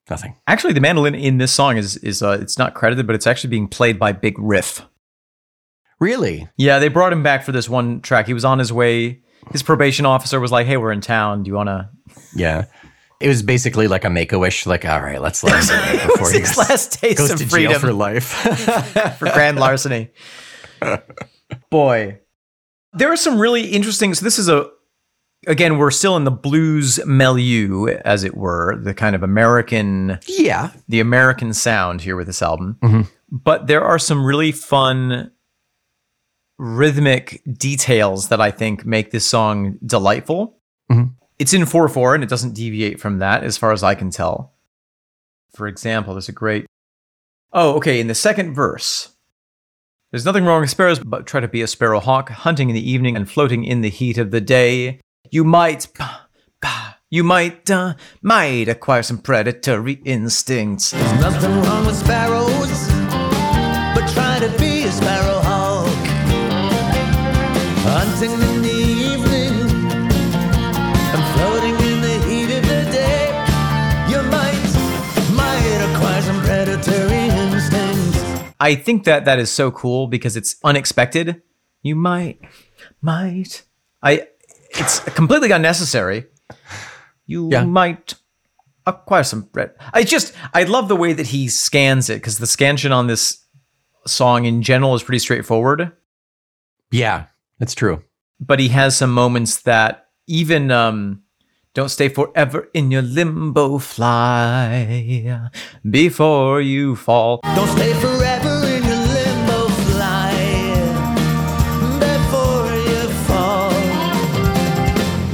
nothing. 0.10 0.36
Actually, 0.48 0.74
the 0.74 0.82
mandolin 0.82 1.16
in 1.16 1.38
this 1.38 1.54
song 1.54 1.78
is 1.78 1.98
is 1.98 2.22
uh, 2.22 2.38
it's 2.42 2.58
not 2.58 2.74
credited, 2.74 3.08
but 3.08 3.16
it's 3.16 3.28
actually 3.28 3.50
being 3.50 3.68
played 3.68 3.98
by 4.00 4.12
Big 4.12 4.38
Riff. 4.40 4.82
Really? 6.00 6.48
Yeah, 6.58 6.78
they 6.80 6.90
brought 6.90 7.12
him 7.14 7.24
back 7.24 7.44
for 7.44 7.52
this 7.52 7.68
one 7.70 8.02
track. 8.02 8.28
He 8.28 8.34
was 8.34 8.46
on 8.46 8.60
his 8.60 8.72
way. 8.72 9.22
His 9.52 9.64
probation 9.64 10.06
officer 10.06 10.40
was 10.40 10.52
like, 10.52 10.68
"Hey, 10.68 10.78
we're 10.78 10.92
in 10.92 11.02
town. 11.02 11.44
Do 11.44 11.50
you 11.50 11.56
want 11.56 11.68
to?" 11.68 11.90
Yeah. 12.36 12.66
It 13.20 13.28
was 13.30 13.42
basically 13.42 13.88
like 13.88 14.06
a 14.06 14.10
make 14.10 14.32
a 14.32 14.38
wish. 14.38 14.66
Like, 14.66 14.86
all 14.86 15.02
right, 15.02 15.20
let's 15.20 15.44
let 15.44 15.64
him 15.70 16.08
before 16.08 16.32
was 16.32 16.32
he 16.32 16.40
last 16.60 16.94
taste 16.94 17.18
goes 17.18 17.32
of 17.32 17.38
to 17.40 17.46
jail 17.46 17.50
freedom 17.50 17.82
for 17.82 17.94
life. 17.94 18.26
for 19.18 19.30
grand 19.32 19.58
larceny. 19.60 20.12
Boy, 21.72 22.20
there 22.94 23.12
are 23.12 23.18
some 23.18 23.40
really 23.40 23.68
interesting. 23.70 24.14
So 24.14 24.24
this 24.24 24.38
is 24.38 24.50
a 24.50 24.70
again, 25.48 25.78
we're 25.78 25.92
still 25.92 26.16
in 26.18 26.24
the 26.24 26.32
blues 26.32 27.00
milieu, 27.06 27.88
as 28.06 28.24
it 28.24 28.36
were, 28.36 28.76
the 28.82 28.94
kind 28.94 29.16
of 29.16 29.24
American, 29.24 30.20
yeah. 30.28 30.72
the 30.88 31.00
American 31.00 31.54
sound 31.54 32.02
here 32.02 32.16
with 32.16 32.28
this 32.28 32.42
album. 32.42 32.78
Mhm. 32.84 33.08
But 33.32 33.68
there 33.68 33.84
are 33.84 34.00
some 34.00 34.26
really 34.26 34.52
fun 34.52 35.32
rhythmic 36.58 37.42
details 37.58 38.30
that 38.30 38.42
I 38.42 38.52
think 38.52 38.86
make 38.86 39.12
this 39.12 39.28
song 39.30 39.78
delightful. 39.86 40.58
Mhm. 40.92 41.12
It's 41.40 41.54
in 41.54 41.66
4 41.66 41.88
4 41.88 42.16
and 42.16 42.24
it 42.24 42.30
doesn't 42.30 42.54
deviate 42.56 43.00
from 43.00 43.20
that 43.20 43.44
as 43.44 43.58
far 43.58 43.72
as 43.72 43.84
I 43.84 43.94
can 43.96 44.10
tell. 44.10 44.54
For 45.54 45.68
example, 45.68 46.14
there's 46.14 46.30
a 46.30 46.34
great. 46.34 46.66
Oh, 47.54 47.76
okay. 47.76 48.00
In 48.00 48.08
the 48.08 48.16
second 48.16 48.54
verse, 48.54 49.10
there's 50.12 50.26
nothing 50.26 50.46
wrong 50.46 50.62
with 50.62 50.70
sparrows, 50.70 51.00
but 51.00 51.26
try 51.28 51.40
to 51.40 51.48
be 51.48 51.62
a 51.62 51.68
sparrow 51.68 52.00
hawk, 52.00 52.30
hunting 52.30 52.70
in 52.70 52.76
the 52.76 52.92
evening 52.92 53.16
and 53.16 53.30
floating 53.30 53.64
in 53.64 53.82
the 53.82 53.90
heat 53.90 54.18
of 54.18 54.32
the 54.32 54.42
day. 54.42 55.00
You 55.32 55.44
might. 55.44 55.88
bah, 55.98 56.22
bah, 56.62 56.94
You 57.10 57.24
might, 57.24 57.70
uh, 57.72 57.94
might 58.22 58.68
acquire 58.68 59.02
some 59.04 59.18
predatory 59.20 59.94
instincts. 60.06 60.92
There's 60.92 61.22
nothing 61.22 61.62
wrong 61.62 61.86
with 61.86 61.96
sparrows, 61.96 62.88
but 63.96 64.06
try 64.14 64.40
to 64.40 64.50
be 64.60 64.84
a 64.84 64.92
sparrow 64.92 65.36
hawk. 65.36 65.37
Hunting 67.90 68.32
in 68.32 68.62
the 68.62 68.70
evening 69.12 69.54
and 71.14 71.24
floating 71.36 71.76
in 71.90 72.02
the 72.02 72.16
heat 72.28 72.52
of 72.58 72.64
the 72.64 72.84
day. 72.92 73.28
You 74.10 74.22
might, 74.24 74.70
might 75.34 75.94
acquire 75.96 76.22
some 76.22 76.40
predatory 76.42 77.28
instincts. 77.30 78.54
I 78.60 78.76
think 78.76 79.06
that 79.06 79.26
that 79.26 79.40
is 79.40 79.52
so 79.52 79.72
cool 79.72 80.08
because 80.08 80.36
it's 80.36 80.58
unexpected. 80.64 81.42
You 81.82 81.96
might, 81.96 82.40
might. 83.02 83.64
I. 84.04 84.28
It's 84.72 85.00
completely 85.00 85.52
unnecessary. 85.52 86.26
You 87.26 87.50
Yeah. 87.52 87.64
might 87.64 88.16
acquire 88.86 89.24
some 89.24 89.42
bread. 89.42 89.72
I 89.94 90.04
just 90.04 90.34
I 90.54 90.64
love 90.64 90.88
the 90.88 90.96
way 90.96 91.14
that 91.14 91.28
he 91.28 91.48
scans 91.48 92.10
it 92.10 92.16
because 92.16 92.38
the 92.38 92.46
scansion 92.48 92.92
on 92.92 93.08
this 93.08 93.44
song 94.06 94.46
in 94.46 94.62
general 94.62 94.94
is 94.96 95.04
pretty 95.04 95.20
straightforward. 95.20 95.92
Yeah, 96.92 97.26
that's 97.60 97.76
true. 97.76 98.04
But 98.40 98.60
he 98.60 98.68
has 98.70 98.96
some 98.96 99.12
moments 99.12 99.62
that 99.64 100.08
even 100.28 100.70
um, 100.72 101.24
don't 101.74 101.90
stay 101.90 102.10
forever 102.10 102.70
in 102.74 102.92
your 102.92 103.02
limbo. 103.02 103.78
Fly 103.80 105.50
before 105.90 106.62
you 106.62 106.96
fall. 106.96 107.40
Don't 107.56 107.68
stay 107.70 107.94
forever 107.94 108.66
in 108.66 108.84
your 108.84 108.96
limbo 108.96 109.68
fly 109.70 110.34
before 112.00 112.74
you 112.76 113.10
fall. 113.26 113.72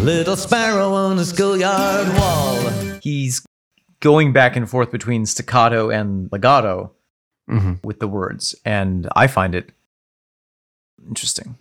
Little 0.03 0.35
sparrow 0.35 0.93
on 0.93 1.17
the 1.17 1.25
schoolyard 1.25 2.07
wall. 2.17 2.99
he's 3.01 3.45
going 3.99 4.33
back 4.33 4.55
and 4.55 4.69
forth 4.69 4.91
between 4.91 5.25
staccato 5.25 5.89
and 5.89 6.29
legato 6.31 6.91
hmm 7.47 7.73
with 7.83 7.99
the 7.99 8.07
words, 8.07 8.55
and 8.63 9.07
I 9.15 9.27
find 9.27 9.53
it 9.55 9.71
interesting. 11.07 11.57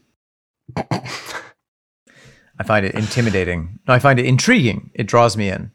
I 2.58 2.64
find 2.64 2.86
it 2.86 2.94
intimidating. 2.94 3.78
No, 3.88 3.94
I 3.94 3.98
find 3.98 4.18
it 4.18 4.26
intriguing. 4.26 4.90
It 4.94 5.06
draws 5.06 5.36
me 5.36 5.48
in. 5.48 5.70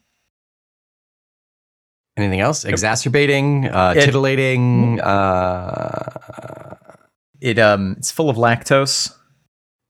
Anything 2.15 2.39
else? 2.39 2.65
Exacerbating, 2.65 3.67
uh, 3.67 3.93
It- 3.95 4.05
titillating. 4.05 4.99
Uh, 5.01 6.75
It 7.39 7.59
um, 7.59 7.93
it's 7.99 8.09
full 8.09 8.31
of 8.31 8.35
lactose, 8.37 9.13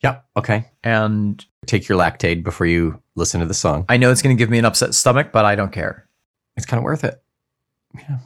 yep. 0.04 0.26
Okay. 0.36 0.66
and 0.84 1.44
Take 1.66 1.88
your 1.88 1.98
lactate 1.98 2.44
before 2.44 2.68
you 2.68 3.02
listen 3.16 3.40
to 3.40 3.46
the 3.46 3.54
song. 3.54 3.86
I 3.88 3.96
know 3.96 4.12
it's 4.12 4.22
going 4.22 4.36
to 4.36 4.40
give 4.40 4.50
me 4.50 4.58
an 4.60 4.66
upset 4.66 4.94
stomach, 4.94 5.32
but 5.32 5.46
I 5.46 5.56
don't 5.56 5.72
care. 5.72 6.10
It's 6.58 6.66
kind 6.66 6.78
of 6.78 6.84
worth 6.84 7.06
it. 7.06 7.22
Yeah. 7.96 8.18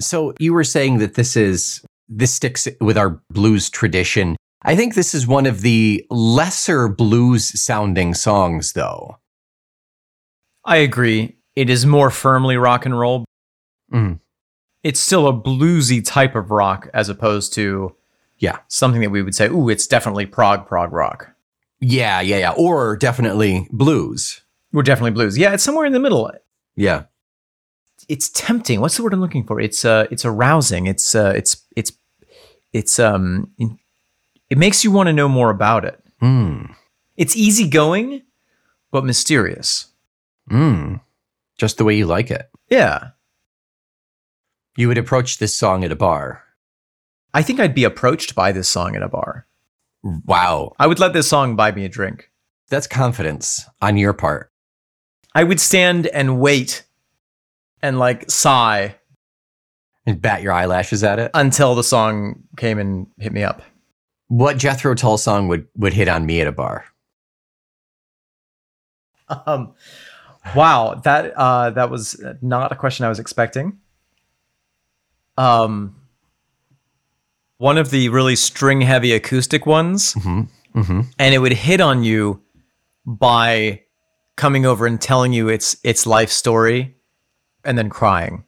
So 0.00 0.32
you 0.38 0.54
were 0.54 0.64
saying 0.64 0.96
that 0.98 1.14
this 1.14 1.36
is 1.36 1.84
this 2.08 2.32
sticks 2.32 2.66
with 2.80 2.96
our 2.96 3.20
blues 3.30 3.68
tradition. 3.68 4.34
I 4.64 4.76
think 4.76 4.94
this 4.94 5.14
is 5.14 5.26
one 5.26 5.46
of 5.46 5.60
the 5.60 6.04
lesser 6.10 6.88
blues 6.88 7.60
sounding 7.62 8.14
songs, 8.14 8.72
though. 8.72 9.18
I 10.64 10.76
agree. 10.78 11.36
It 11.54 11.68
is 11.68 11.84
more 11.84 12.10
firmly 12.10 12.56
rock 12.56 12.86
and 12.86 12.98
roll. 12.98 13.24
Mhm. 13.92 14.20
It's 14.82 15.00
still 15.00 15.28
a 15.28 15.32
bluesy 15.32 16.02
type 16.04 16.34
of 16.34 16.50
rock 16.50 16.88
as 16.94 17.08
opposed 17.08 17.52
to 17.54 17.94
Yeah. 18.38 18.58
something 18.68 19.00
that 19.02 19.10
we 19.10 19.22
would 19.22 19.34
say, 19.34 19.48
ooh, 19.48 19.68
it's 19.68 19.86
definitely 19.86 20.26
prog 20.26 20.66
prog 20.66 20.92
rock. 20.92 21.30
Yeah, 21.80 22.20
yeah, 22.20 22.38
yeah. 22.38 22.50
Or 22.52 22.96
definitely 22.96 23.68
blues. 23.70 24.40
We're 24.72 24.82
definitely 24.82 25.10
blues. 25.12 25.36
Yeah, 25.38 25.52
it's 25.52 25.62
somewhere 25.62 25.86
in 25.86 25.92
the 25.92 26.00
middle. 26.00 26.30
Yeah. 26.76 27.04
It's 28.08 28.28
tempting. 28.30 28.80
What's 28.80 28.96
the 28.96 29.02
word 29.02 29.12
I'm 29.14 29.20
looking 29.20 29.44
for? 29.44 29.60
It's 29.60 29.84
uh, 29.84 30.06
it's 30.10 30.24
arousing. 30.24 30.86
It's 30.86 31.14
uh, 31.14 31.32
it's 31.36 31.62
it's 31.76 31.92
it's 32.72 32.98
um, 32.98 33.50
in- 33.58 33.78
it 34.50 34.58
makes 34.58 34.84
you 34.84 34.90
want 34.90 35.06
to 35.08 35.12
know 35.12 35.28
more 35.28 35.50
about 35.50 35.84
it. 35.84 36.00
Hmm. 36.20 36.64
It's 37.16 37.36
easygoing, 37.36 38.22
but 38.90 39.04
mysterious. 39.04 39.86
Hmm. 40.48 40.96
Just 41.58 41.78
the 41.78 41.84
way 41.84 41.96
you 41.96 42.06
like 42.06 42.30
it. 42.30 42.48
Yeah, 42.70 43.10
You 44.76 44.88
would 44.88 44.98
approach 44.98 45.38
this 45.38 45.56
song 45.56 45.84
at 45.84 45.92
a 45.92 45.96
bar. 45.96 46.42
I 47.32 47.42
think 47.42 47.60
I'd 47.60 47.74
be 47.74 47.84
approached 47.84 48.34
by 48.34 48.50
this 48.52 48.68
song 48.68 48.96
at 48.96 49.02
a 49.02 49.08
bar. 49.08 49.46
Wow. 50.02 50.72
I 50.78 50.86
would 50.86 50.98
let 50.98 51.12
this 51.12 51.28
song 51.28 51.56
buy 51.56 51.70
me 51.72 51.84
a 51.84 51.88
drink. 51.88 52.30
That's 52.70 52.86
confidence 52.86 53.64
on 53.80 53.96
your 53.96 54.12
part. 54.12 54.50
I 55.34 55.44
would 55.44 55.60
stand 55.60 56.06
and 56.08 56.40
wait 56.40 56.84
and 57.82 57.98
like 57.98 58.30
sigh 58.30 58.96
And 60.06 60.20
bat 60.20 60.42
your 60.42 60.52
eyelashes 60.52 61.04
at 61.04 61.18
it. 61.18 61.30
until 61.34 61.74
the 61.74 61.84
song 61.84 62.42
came 62.56 62.78
and 62.78 63.06
hit 63.18 63.32
me 63.32 63.42
up. 63.44 63.62
What 64.28 64.56
Jethro 64.58 64.94
Tull 64.94 65.18
song 65.18 65.48
would, 65.48 65.66
would 65.76 65.92
hit 65.92 66.08
on 66.08 66.26
me 66.26 66.40
at 66.40 66.46
a 66.46 66.52
bar? 66.52 66.84
Um, 69.46 69.74
wow, 70.54 71.00
that 71.04 71.32
uh, 71.36 71.70
that 71.70 71.90
was 71.90 72.22
not 72.42 72.72
a 72.72 72.76
question 72.76 73.06
I 73.06 73.08
was 73.08 73.18
expecting. 73.18 73.78
Um, 75.38 75.96
one 77.58 77.78
of 77.78 77.90
the 77.90 78.08
really 78.10 78.36
string-heavy 78.36 79.12
acoustic 79.12 79.66
ones, 79.66 80.14
Mm-hmm. 80.14 80.78
Mm-hmm. 80.80 81.00
and 81.18 81.34
it 81.34 81.38
would 81.38 81.52
hit 81.52 81.80
on 81.80 82.02
you 82.04 82.42
by 83.06 83.82
coming 84.36 84.66
over 84.66 84.86
and 84.86 85.00
telling 85.00 85.32
you 85.32 85.48
its 85.48 85.76
its 85.84 86.06
life 86.06 86.30
story, 86.30 86.96
and 87.64 87.78
then 87.78 87.88
crying. 87.88 88.44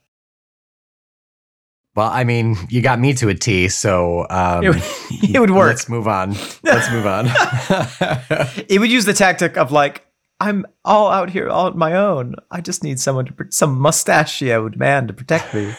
Well, 1.96 2.10
I 2.12 2.24
mean, 2.24 2.56
you 2.68 2.82
got 2.82 3.00
me 3.00 3.14
to 3.14 3.30
a 3.30 3.34
T, 3.34 3.68
so 3.70 4.26
um, 4.28 4.62
It 4.62 4.68
would, 4.68 4.82
it 5.34 5.40
would 5.40 5.50
work. 5.50 5.68
Let's 5.68 5.88
move 5.88 6.06
on. 6.06 6.36
Let's 6.62 6.90
move 6.90 7.06
on. 7.06 7.28
It 8.68 8.80
would 8.80 8.90
use 8.90 9.06
the 9.06 9.14
tactic 9.14 9.56
of 9.56 9.72
like, 9.72 10.06
I'm 10.38 10.66
all 10.84 11.08
out 11.08 11.30
here 11.30 11.48
all 11.48 11.66
on 11.66 11.78
my 11.78 11.94
own. 11.94 12.34
I 12.50 12.60
just 12.60 12.84
need 12.84 13.00
someone 13.00 13.24
to, 13.26 13.34
some 13.48 13.80
mustachioed 13.80 14.76
man 14.76 15.06
to 15.06 15.14
protect 15.14 15.54
me. 15.54 15.74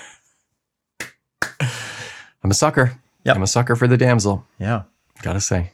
I'm 1.62 2.52
a 2.52 2.56
sucker. 2.56 3.00
Yep. 3.24 3.36
I'm 3.36 3.44
a 3.44 3.48
sucker 3.48 3.76
for 3.76 3.88
the 3.88 3.98
damsel. 3.98 4.46
Yeah. 4.58 4.84
Gotta 5.22 5.42
say. 5.42 5.74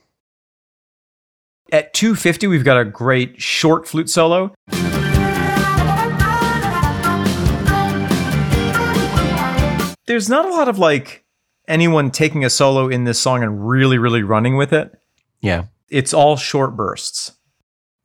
At 1.71 1.93
250, 1.93 2.47
we've 2.47 2.65
got 2.65 2.77
a 2.77 2.85
great 2.85 3.41
short 3.41 3.87
flute 3.87 4.09
solo. 4.09 4.53
There's 10.07 10.29
not 10.29 10.45
a 10.45 10.49
lot 10.51 10.67
of 10.67 10.77
like 10.79 11.23
anyone 11.67 12.11
taking 12.11 12.43
a 12.43 12.49
solo 12.49 12.87
in 12.89 13.03
this 13.05 13.19
song 13.19 13.43
and 13.43 13.67
really, 13.67 13.97
really 13.97 14.23
running 14.23 14.57
with 14.57 14.73
it. 14.73 14.91
Yeah. 15.41 15.65
It's 15.89 16.13
all 16.13 16.35
short 16.37 16.75
bursts. 16.75 17.31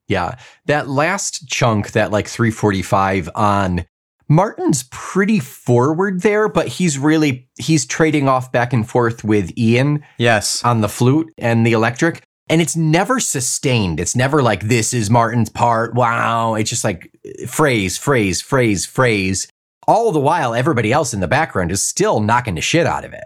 Yeah. 0.07 0.37
That 0.67 0.89
last 0.89 1.49
chunk, 1.49 1.93
that 1.93 2.11
like 2.11 2.29
345 2.29 3.31
on 3.35 3.85
Martin's 4.29 4.85
pretty 4.91 5.39
forward 5.41 6.23
there, 6.23 6.49
but 6.49 6.69
he's 6.69 6.99
really 6.99 7.49
he's 7.59 7.87
trading 7.87 8.29
off 8.29 8.53
back 8.53 8.73
and 8.73 8.89
forth 8.89 9.25
with 9.25 9.57
Ian 9.57 10.05
Yes. 10.19 10.63
on 10.65 10.83
the 10.83 10.89
flute 10.89 11.33
and 11.39 11.67
the 11.67 11.73
electric. 11.73 12.23
And 12.51 12.63
it's 12.63 12.77
never 12.77 13.21
sustained. 13.21 14.01
It's 14.01 14.17
never 14.17 14.43
like 14.43 14.63
this 14.63 14.95
is 14.95 15.11
Martin's 15.11 15.51
part. 15.51 15.95
Wow. 15.95 16.55
It's 16.55 16.71
just 16.71 16.85
like 16.85 17.11
phrase, 17.47 17.99
phrase, 17.99 18.41
phrase, 18.41 18.87
phrase. 18.87 19.49
All 19.89 20.13
the 20.13 20.21
while, 20.21 20.55
everybody 20.55 20.93
else 20.93 21.15
in 21.15 21.21
the 21.21 21.27
background 21.27 21.73
is 21.73 21.83
still 21.83 22.21
knocking 22.21 22.57
the 22.57 22.61
shit 22.61 22.85
out 22.87 23.07
of 23.07 23.15
it. 23.15 23.25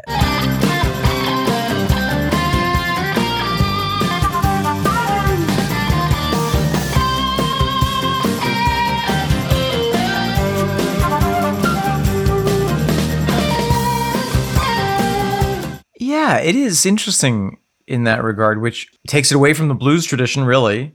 Yeah, 15.99 16.39
it 16.39 16.57
is 16.57 16.85
interesting 16.85 17.59
in 17.87 18.05
that 18.05 18.23
regard, 18.25 18.61
which 18.61 18.89
takes 19.07 19.31
it 19.31 19.35
away 19.37 19.55
from 19.55 19.69
the 19.69 19.75
blues 19.75 20.05
tradition, 20.05 20.45
really, 20.45 20.95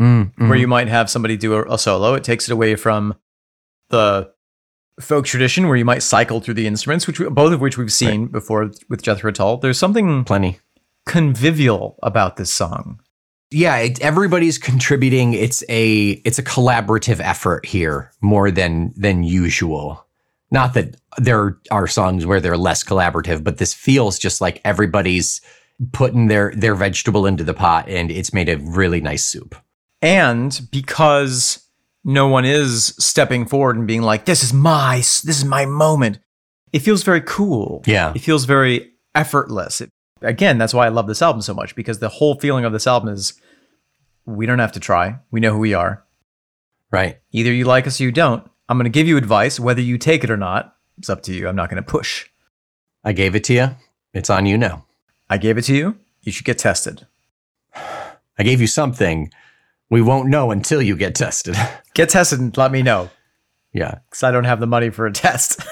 Mm, 0.00 0.34
mhm. 0.34 0.48
where 0.48 0.58
you 0.58 0.66
might 0.68 0.88
have 0.88 1.08
somebody 1.08 1.36
do 1.38 1.54
a, 1.54 1.74
a 1.74 1.78
solo. 1.78 2.14
It 2.14 2.22
takes 2.24 2.48
it 2.48 2.52
away 2.52 2.74
from 2.76 3.14
the 3.88 4.30
folk 5.00 5.26
tradition, 5.26 5.68
where 5.68 5.76
you 5.76 5.84
might 5.84 6.02
cycle 6.02 6.40
through 6.40 6.54
the 6.54 6.66
instruments, 6.66 7.06
which 7.06 7.20
we, 7.20 7.28
both 7.28 7.52
of 7.52 7.60
which 7.60 7.76
we've 7.78 7.92
seen 7.92 8.26
before 8.28 8.70
with 8.88 9.02
Jethro 9.02 9.30
Tull. 9.32 9.58
There's 9.58 9.78
something 9.78 10.24
plenty. 10.24 10.58
convivial 11.06 11.98
about 12.02 12.36
this 12.36 12.52
song. 12.52 13.00
yeah 13.52 13.76
it, 13.76 14.00
everybody's 14.00 14.58
contributing 14.58 15.32
it's 15.34 15.62
a 15.68 16.10
it's 16.24 16.38
a 16.38 16.42
collaborative 16.42 17.20
effort 17.20 17.64
here 17.64 18.10
more 18.20 18.50
than 18.50 18.92
than 18.96 19.22
usual 19.22 20.04
not 20.50 20.74
that 20.74 20.96
there 21.18 21.56
are 21.70 21.86
songs 21.86 22.26
where 22.26 22.40
they're 22.40 22.56
less 22.56 22.82
collaborative 22.82 23.44
but 23.44 23.58
this 23.58 23.72
feels 23.72 24.18
just 24.18 24.40
like 24.40 24.60
everybody's 24.64 25.40
putting 25.92 26.26
their 26.26 26.52
their 26.56 26.74
vegetable 26.74 27.24
into 27.24 27.44
the 27.44 27.54
pot 27.54 27.88
and 27.88 28.10
it's 28.10 28.32
made 28.32 28.48
a 28.48 28.58
really 28.58 29.00
nice 29.00 29.24
soup 29.24 29.54
and 30.02 30.66
because 30.72 31.65
no 32.06 32.28
one 32.28 32.44
is 32.44 32.94
stepping 32.98 33.44
forward 33.46 33.76
and 33.76 33.86
being 33.86 34.00
like 34.00 34.24
this 34.24 34.42
is 34.42 34.52
my 34.52 34.96
this 34.98 35.36
is 35.38 35.44
my 35.44 35.66
moment. 35.66 36.20
It 36.72 36.78
feels 36.78 37.02
very 37.02 37.20
cool. 37.20 37.82
Yeah. 37.86 38.12
it 38.14 38.20
feels 38.20 38.46
very 38.46 38.92
effortless. 39.14 39.82
It- 39.82 39.90
again 40.22 40.56
that's 40.56 40.72
why 40.72 40.86
i 40.86 40.88
love 40.88 41.06
this 41.06 41.20
album 41.20 41.42
so 41.42 41.52
much 41.52 41.76
because 41.76 41.98
the 41.98 42.08
whole 42.08 42.36
feeling 42.40 42.64
of 42.64 42.72
this 42.72 42.86
album 42.86 43.10
is 43.10 43.34
we 44.24 44.46
don't 44.46 44.60
have 44.60 44.72
to 44.72 44.80
try. 44.80 45.18
We 45.30 45.40
know 45.40 45.52
who 45.52 45.58
we 45.58 45.74
are. 45.74 46.04
Right. 46.90 47.18
Either 47.32 47.52
you 47.52 47.64
like 47.66 47.86
us 47.86 48.00
or 48.00 48.04
you 48.04 48.12
don't. 48.12 48.48
I'm 48.68 48.78
going 48.78 48.84
to 48.90 48.98
give 48.98 49.06
you 49.06 49.18
advice 49.18 49.60
whether 49.60 49.82
you 49.82 49.98
take 49.98 50.24
it 50.24 50.30
or 50.30 50.36
not. 50.38 50.74
It's 50.96 51.10
up 51.10 51.22
to 51.24 51.34
you. 51.34 51.46
I'm 51.48 51.54
not 51.54 51.68
going 51.68 51.82
to 51.82 51.88
push. 51.88 52.26
I 53.04 53.12
gave 53.12 53.36
it 53.36 53.44
to 53.44 53.52
you 53.52 53.76
it's 54.14 54.30
on 54.30 54.46
you 54.46 54.56
now. 54.56 54.86
I 55.28 55.36
gave 55.36 55.58
it 55.58 55.62
to 55.64 55.76
you. 55.76 55.96
You 56.22 56.32
should 56.32 56.46
get 56.46 56.58
tested. 56.58 57.06
I 57.74 58.42
gave 58.42 58.60
you 58.62 58.66
something 58.66 59.30
we 59.90 60.02
won't 60.02 60.28
know 60.28 60.50
until 60.50 60.82
you 60.82 60.96
get 60.96 61.14
tested. 61.14 61.56
Get 61.94 62.10
tested 62.10 62.40
and 62.40 62.54
let 62.58 62.72
me 62.72 62.82
know. 62.82 63.08
Yeah. 63.72 64.00
Because 64.10 64.22
i 64.22 64.30
don't 64.30 64.44
have 64.44 64.60
the 64.60 64.66
money 64.66 64.90
for 64.90 65.06
a 65.06 65.12
test. 65.14 65.62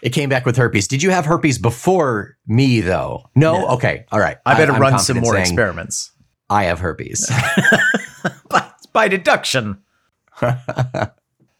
It 0.00 0.10
came 0.10 0.28
back 0.28 0.46
with 0.46 0.56
herpes. 0.56 0.86
Did 0.86 1.02
you 1.02 1.10
have 1.10 1.26
herpes 1.26 1.58
before 1.58 2.38
me 2.46 2.80
though? 2.80 3.28
No? 3.34 3.66
Okay. 3.70 4.04
All 4.12 4.20
right. 4.20 4.36
I 4.46 4.54
better 4.56 4.72
I'm 4.74 4.80
run 4.80 4.98
some 5.00 5.18
more 5.18 5.36
experiments. 5.36 6.12
I 6.48 6.64
have 6.64 6.78
herpes. 6.78 7.28
By, 8.48 8.70
by 8.92 9.08
deduction. 9.08 9.82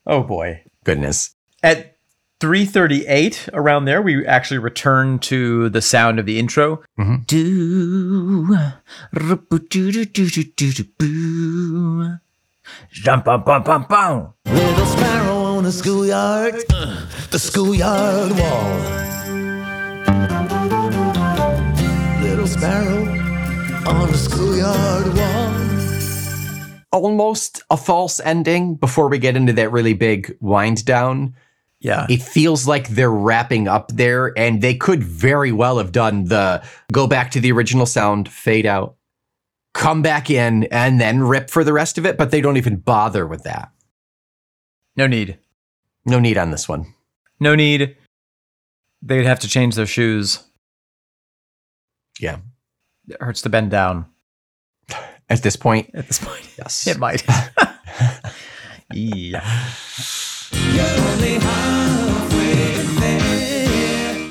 Oh 0.07 0.23
boy. 0.23 0.63
Goodness. 0.85 1.35
At 1.63 1.98
338 2.41 3.49
around 3.53 3.85
there 3.85 4.01
we 4.01 4.25
actually 4.27 4.59
return 4.59 5.19
to 5.19 5.69
the 5.71 5.83
sound 5.83 6.19
of 6.19 6.27
the 6.27 6.39
intro 6.39 6.83
Mhm. 6.99 7.27
bum. 13.89 14.35
Little 14.47 14.87
sparrow 14.87 15.37
on 15.57 15.65
the 15.65 15.73
schoolyard, 15.73 16.55
uh, 16.73 17.07
the 17.31 17.39
schoolyard 17.39 18.33
wall. 18.39 18.75
Little 22.23 22.47
sparrow 22.47 23.05
on 23.87 24.11
the 24.11 24.19
schoolyard 24.19 25.15
wall. 25.17 25.55
almost 26.91 27.63
a 27.71 27.77
false 27.77 28.19
ending 28.21 28.75
before 28.75 29.09
we 29.09 29.19
get 29.19 29.37
into 29.37 29.53
that 29.53 29.71
really 29.71 29.93
big 29.93 30.35
wind 30.41 30.85
down. 30.87 31.35
Yeah. 31.81 32.07
It 32.11 32.23
feels 32.23 32.67
like 32.67 32.89
they're 32.89 33.11
wrapping 33.11 33.69
up 33.69 33.89
there, 33.93 34.37
and 34.37 34.61
they 34.63 34.75
could 34.75 35.03
very 35.03 35.53
well 35.53 35.79
have 35.79 35.93
done 35.93 36.25
the 36.25 36.63
go 36.93 37.07
back 37.07 37.31
to 37.33 37.41
the 37.41 37.53
original 37.53 37.87
sound, 37.87 38.29
fade 38.29 38.67
out, 38.67 38.97
come 39.75 40.03
back 40.03 40.29
in, 40.31 40.65
and 40.65 41.01
then 41.01 41.23
rip 41.23 41.51
for 41.51 41.63
the 41.63 41.73
rest 41.73 41.97
of 41.99 42.05
it, 42.05 42.17
but 42.19 42.31
they 42.33 42.41
don't 42.41 42.57
even 42.57 42.77
bother 42.77 43.27
with 43.27 43.45
that. 43.45 43.71
No 44.97 45.07
need. 45.07 45.39
No 46.05 46.19
need 46.19 46.37
on 46.37 46.51
this 46.51 46.69
one. 46.69 46.95
No 47.39 47.55
need. 47.55 47.97
They'd 49.01 49.27
have 49.27 49.39
to 49.41 49.49
change 49.49 49.77
their 49.77 49.87
shoes. 49.87 50.43
Yeah. 52.19 52.39
It 53.09 53.19
hurts 53.21 53.43
to 53.43 53.49
bend 53.49 53.71
down 53.71 54.07
At 55.31 55.43
this 55.43 55.55
point, 55.55 55.91
at 55.95 56.09
this 56.09 56.19
point. 56.19 56.49
yes. 56.59 56.87
It 56.89 56.99
might. 56.99 57.25
yeah. 58.93 59.69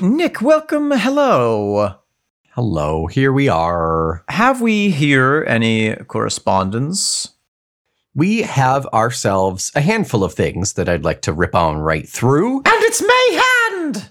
Nick, 0.00 0.40
welcome. 0.42 0.90
Hello. 0.92 1.94
Hello, 2.50 3.06
here 3.06 3.32
we 3.32 3.48
are. 3.48 4.24
Have 4.28 4.60
we 4.60 4.90
here 4.90 5.44
any 5.46 5.94
correspondence? 5.94 7.34
We 8.14 8.42
have 8.42 8.86
ourselves 8.86 9.70
a 9.74 9.80
handful 9.80 10.24
of 10.24 10.34
things 10.34 10.72
that 10.74 10.88
I'd 10.88 11.04
like 11.04 11.22
to 11.22 11.32
rip 11.32 11.54
on 11.54 11.76
right 11.78 12.08
through. 12.08 12.56
And 12.58 12.64
it's 12.66 13.00
my 13.02 13.74
hand! 13.84 14.10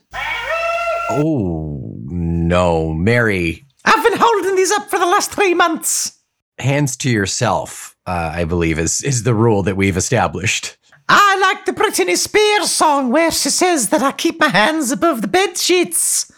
Oh, 1.09 1.93
no, 2.05 2.93
Mary, 2.93 3.65
I've 3.83 4.03
been 4.03 4.17
holding 4.19 4.55
these 4.55 4.71
up 4.71 4.89
for 4.89 4.99
the 4.99 5.05
last 5.05 5.31
three 5.31 5.53
months. 5.53 6.19
hands 6.59 6.95
to 6.97 7.09
yourself, 7.09 7.95
uh, 8.05 8.31
I 8.33 8.45
believe, 8.45 8.79
is, 8.79 9.03
is 9.03 9.23
the 9.23 9.33
rule 9.35 9.63
that 9.63 9.77
we've 9.77 9.97
established. 9.97 10.77
I 11.09 11.37
like 11.39 11.65
the 11.65 11.71
Britney 11.71 12.17
Spears 12.17 12.71
song 12.71 13.11
where 13.11 13.31
she 13.31 13.49
says 13.49 13.89
that 13.89 14.01
I 14.01 14.11
keep 14.11 14.39
my 14.39 14.49
hands 14.49 14.91
above 14.91 15.21
the 15.21 15.27
bed 15.27 15.57
sheets. 15.57 16.31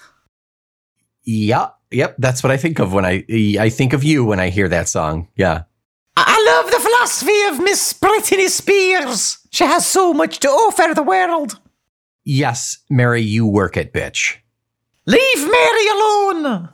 Yeah, 1.23 1.69
yep, 1.91 2.15
that's 2.19 2.43
what 2.43 2.51
I 2.51 2.57
think 2.57 2.79
of 2.79 2.93
when 2.93 3.05
I 3.05 3.25
I 3.59 3.69
think 3.69 3.93
of 3.93 4.03
you 4.03 4.25
when 4.25 4.39
I 4.39 4.49
hear 4.49 4.67
that 4.69 4.87
song. 4.87 5.27
Yeah. 5.35 5.63
I 6.17 6.61
love 6.61 6.71
the 6.71 6.79
philosophy 6.79 7.43
of 7.43 7.63
Miss 7.63 7.93
Britney 7.93 8.49
Spears. 8.49 9.39
She 9.51 9.63
has 9.63 9.87
so 9.87 10.13
much 10.13 10.39
to 10.39 10.49
offer 10.49 10.93
the 10.93 11.03
world. 11.03 11.59
Yes, 12.25 12.77
Mary, 12.89 13.21
you 13.21 13.47
work 13.47 13.77
it, 13.77 13.93
bitch. 13.93 14.37
Leave 15.05 15.49
Mary 15.49 15.87
alone. 15.87 16.69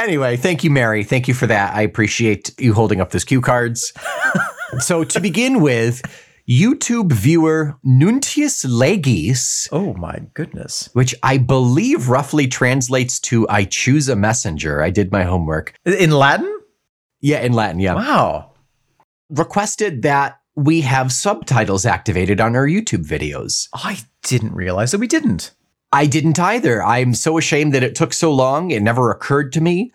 Anyway, 0.00 0.36
thank 0.36 0.64
you, 0.64 0.70
Mary. 0.70 1.04
Thank 1.04 1.28
you 1.28 1.34
for 1.34 1.46
that. 1.46 1.74
I 1.74 1.82
appreciate 1.82 2.58
you 2.58 2.72
holding 2.72 3.02
up 3.02 3.10
those 3.10 3.24
cue 3.24 3.42
cards. 3.42 3.92
so 4.78 5.04
to 5.04 5.20
begin 5.20 5.60
with, 5.60 6.00
YouTube 6.48 7.12
viewer 7.12 7.76
Nuntius 7.84 8.64
Legis, 8.66 9.68
Oh 9.70 9.92
my 9.94 10.20
goodness. 10.32 10.88
which 10.94 11.14
I 11.22 11.36
believe 11.36 12.08
roughly 12.08 12.48
translates 12.48 13.20
to 13.20 13.46
I 13.50 13.64
choose 13.64 14.08
a 14.08 14.16
messenger. 14.16 14.82
I 14.82 14.88
did 14.88 15.12
my 15.12 15.22
homework. 15.24 15.74
In 15.84 16.10
Latin? 16.12 16.60
Yeah, 17.20 17.40
in 17.40 17.52
Latin, 17.52 17.78
yeah. 17.78 17.94
Wow. 17.94 18.54
Requested 19.28 20.00
that 20.02 20.40
we 20.56 20.80
have 20.80 21.12
subtitles 21.12 21.84
activated 21.84 22.40
on 22.40 22.56
our 22.56 22.66
YouTube 22.66 23.06
videos. 23.06 23.68
I 23.74 23.98
didn't 24.22 24.54
realize 24.54 24.92
that 24.92 24.98
we 24.98 25.06
didn't. 25.06 25.52
I 25.92 26.06
didn't 26.06 26.38
either. 26.38 26.82
I'm 26.82 27.14
so 27.14 27.36
ashamed 27.38 27.74
that 27.74 27.82
it 27.82 27.94
took 27.94 28.12
so 28.12 28.32
long. 28.32 28.70
It 28.70 28.82
never 28.82 29.10
occurred 29.10 29.52
to 29.54 29.60
me. 29.60 29.92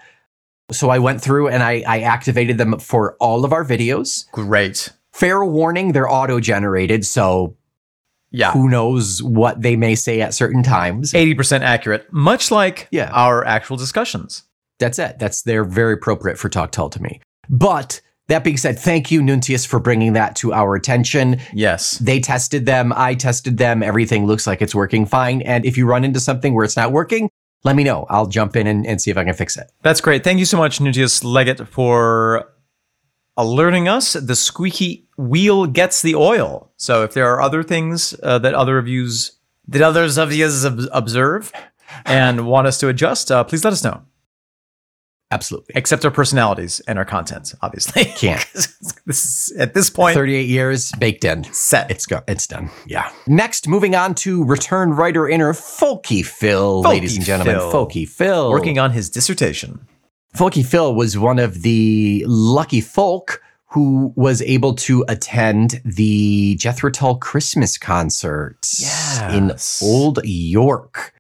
So 0.72 0.90
I 0.90 1.00
went 1.00 1.22
through 1.22 1.48
and 1.50 1.62
I, 1.64 1.84
I 1.88 2.02
activated 2.02 2.58
them 2.58 2.80
for 2.80 3.16
all 3.20 3.46
of 3.46 3.54
our 3.54 3.64
videos. 3.64 4.30
Great. 4.32 4.90
Fair 5.14 5.46
warning, 5.46 5.92
they're 5.94 6.10
auto 6.12 6.40
generated. 6.40 7.06
So 7.06 7.56
Yeah. 8.32 8.52
who 8.52 8.68
knows 8.68 9.22
what 9.24 9.62
they 9.62 9.76
may 9.78 9.96
say 9.96 10.22
at 10.22 10.34
certain 10.34 10.64
times. 10.64 11.14
80% 11.14 11.62
accurate, 11.62 12.12
much 12.12 12.52
like 12.52 12.88
Yeah. 12.92 13.10
our 13.14 13.46
actual 13.46 13.78
discussions. 13.78 14.44
That's 14.80 15.00
it. 15.00 15.20
That's 15.20 15.44
they're 15.44 15.64
very 15.64 15.94
appropriate 15.94 16.38
for 16.38 16.50
Talk 16.50 16.72
Tull 16.72 16.90
to 16.90 17.02
me. 17.02 17.22
But 17.50 18.02
that 18.28 18.44
being 18.44 18.58
said, 18.58 18.80
thank 18.80 19.12
you, 19.12 19.22
Nuntius, 19.22 19.66
for 19.66 19.80
bringing 19.80 20.14
that 20.14 20.36
to 20.38 20.52
our 20.54 20.76
attention. 20.76 21.40
Yes. 21.54 22.00
They 22.00 22.20
tested 22.20 22.66
them. 22.66 22.92
I 22.96 23.14
tested 23.16 23.58
them. 23.58 23.84
Everything 23.84 24.26
looks 24.26 24.48
like 24.48 24.62
it's 24.62 24.74
working 24.74 25.06
fine. 25.06 25.42
And 25.44 25.66
if 25.66 25.78
you 25.78 25.86
run 25.86 26.04
into 26.04 26.20
something 26.20 26.54
where 26.54 26.66
it's 26.66 26.76
not 26.76 26.92
working, 26.92 27.30
let 27.64 27.76
me 27.76 27.84
know. 27.84 28.06
I'll 28.10 28.28
jump 28.28 28.56
in 28.56 28.68
and, 28.68 28.86
and 28.86 29.02
see 29.02 29.12
if 29.12 29.18
I 29.18 29.24
can 29.24 29.34
fix 29.34 29.58
it. 29.58 29.72
That's 29.82 30.02
great. 30.02 30.24
Thank 30.24 30.40
you 30.40 30.46
so 30.46 30.58
much, 30.58 30.80
Nuntius 30.80 31.24
Legis, 31.24 31.62
for 31.70 32.52
alerting 33.38 33.88
us. 33.88 34.14
The 34.14 34.36
squeaky 34.36 35.08
wheel 35.18 35.68
gets 35.68 36.02
the 36.02 36.16
oil. 36.16 36.72
So 36.78 37.04
if 37.04 37.14
there 37.14 37.30
are 37.32 37.42
other 37.42 37.64
things 37.64 38.16
uh, 38.24 38.40
that 38.40 38.54
other 38.54 38.78
of 38.78 38.88
yous, 38.88 39.38
that 39.68 39.82
others 39.82 40.18
of 40.18 40.34
yous 40.34 40.66
ob- 40.66 40.90
observe 40.92 41.52
and 42.06 42.48
want 42.48 42.68
us 42.68 42.80
to 42.80 42.88
adjust, 42.88 43.32
uh, 43.32 43.44
please 43.44 43.64
let 43.64 43.74
us 43.74 43.84
know. 43.84 44.04
Absolutely. 45.32 45.74
Except 45.76 46.06
our 46.06 46.12
personalities 46.12 46.82
and 46.82 47.00
our 47.00 47.06
content, 47.06 47.54
obviously. 47.62 48.06
Can't. 48.18 48.46
this 48.54 49.50
is, 49.50 49.58
at 49.58 49.74
this 49.74 49.90
point, 49.90 50.14
38 50.16 50.48
years 50.48 50.92
baked 50.94 51.26
in. 51.26 51.44
set. 51.46 51.90
It's 51.90 52.06
go. 52.06 52.22
It's 52.28 52.48
done. 52.48 52.70
Yeah. 52.86 53.12
Next, 53.28 53.68
moving 53.68 53.96
on 53.96 54.16
to 54.16 54.44
return 54.46 54.92
writer 54.92 55.28
inner 55.28 55.54
Folky 55.54 56.24
Phil, 56.24 56.82
ladies 56.82 57.18
and 57.18 57.26
gentlemen. 57.26 57.56
Phil. 57.56 57.72
Folky 57.72 58.08
Phil. 58.08 58.52
working 58.52 58.78
on 58.78 58.92
his 58.92 59.10
dissertation. 59.10 59.88
Folky 60.36 60.66
Phil 60.66 60.94
was 60.94 61.18
one 61.18 61.40
of 61.40 61.62
the 61.64 62.24
lucky 62.28 62.82
folk 62.82 63.42
who 63.70 64.14
was 64.16 64.42
able 64.44 64.74
to 64.74 65.04
attend 65.08 65.82
the 65.84 66.56
Jethro 66.56 66.90
Tull 66.90 67.18
Christmas 67.18 67.78
concert 67.78 68.58
in 69.32 69.52
Old 69.82 70.20
York. 70.24 71.15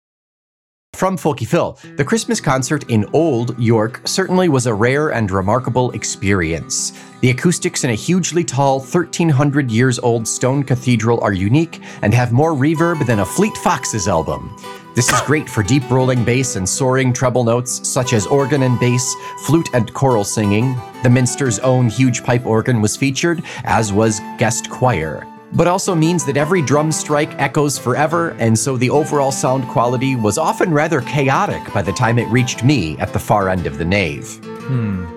From 0.96 1.18
Folky 1.18 1.46
Phil, 1.46 1.78
the 1.98 2.06
Christmas 2.06 2.40
concert 2.40 2.90
in 2.90 3.06
Old 3.12 3.60
York 3.60 4.00
certainly 4.06 4.48
was 4.48 4.66
a 4.66 4.74
rare 4.74 5.10
and 5.10 5.30
remarkable 5.30 5.92
experience. 5.92 6.94
The 7.20 7.32
acoustics 7.32 7.84
in 7.84 7.90
a 7.90 7.96
hugely 7.96 8.46
tall, 8.46 8.80
1300 8.80 9.70
years 9.70 10.00
old 10.00 10.26
stone 10.26 10.64
cathedral 10.64 11.20
are 11.20 11.34
unique 11.34 11.82
and 12.02 12.14
have 12.14 12.32
more 12.32 12.54
reverb 12.54 13.06
than 13.06 13.20
a 13.20 13.26
Fleet 13.26 13.58
Foxes 13.58 14.08
album. 14.08 14.56
This 14.96 15.12
is 15.12 15.20
great 15.24 15.50
for 15.50 15.64
deep 15.64 15.84
rolling 15.92 16.24
bass 16.24 16.56
and 16.56 16.68
soaring 16.68 17.12
treble 17.12 17.44
notes 17.44 17.86
such 17.86 18.14
as 18.14 18.26
organ 18.26 18.64
and 18.64 18.80
bass, 18.80 19.14
flute 19.46 19.68
and 19.74 19.94
choral 19.94 20.24
singing. 20.24 20.78
The 21.04 21.10
Minster's 21.10 21.60
own 21.60 21.90
huge 21.90 22.24
pipe 22.24 22.46
organ 22.46 22.80
was 22.80 22.96
featured, 22.96 23.44
as 23.66 23.92
was 23.92 24.22
guest 24.38 24.70
choir 24.70 25.28
but 25.56 25.68
also 25.68 25.96
means 25.96 26.26
that 26.26 26.38
every 26.38 26.62
drum 26.62 26.92
strike 26.92 27.34
echoes 27.40 27.78
forever, 27.78 28.32
and 28.40 28.58
so 28.58 28.78
the 28.78 28.90
overall 28.90 29.32
sound 29.32 29.68
quality 29.68 30.16
was 30.16 30.38
often 30.38 30.74
rather 30.74 31.02
chaotic 31.02 31.62
by 31.74 31.82
the 31.82 31.94
time 31.94 32.20
it 32.20 32.28
reached 32.28 32.64
me 32.64 32.98
at 33.00 33.14
the 33.14 33.20
far 33.20 33.50
end 33.50 33.66
of 33.66 33.78
the 33.78 33.86
nave. 33.86 34.40
Hmm. 34.44 35.16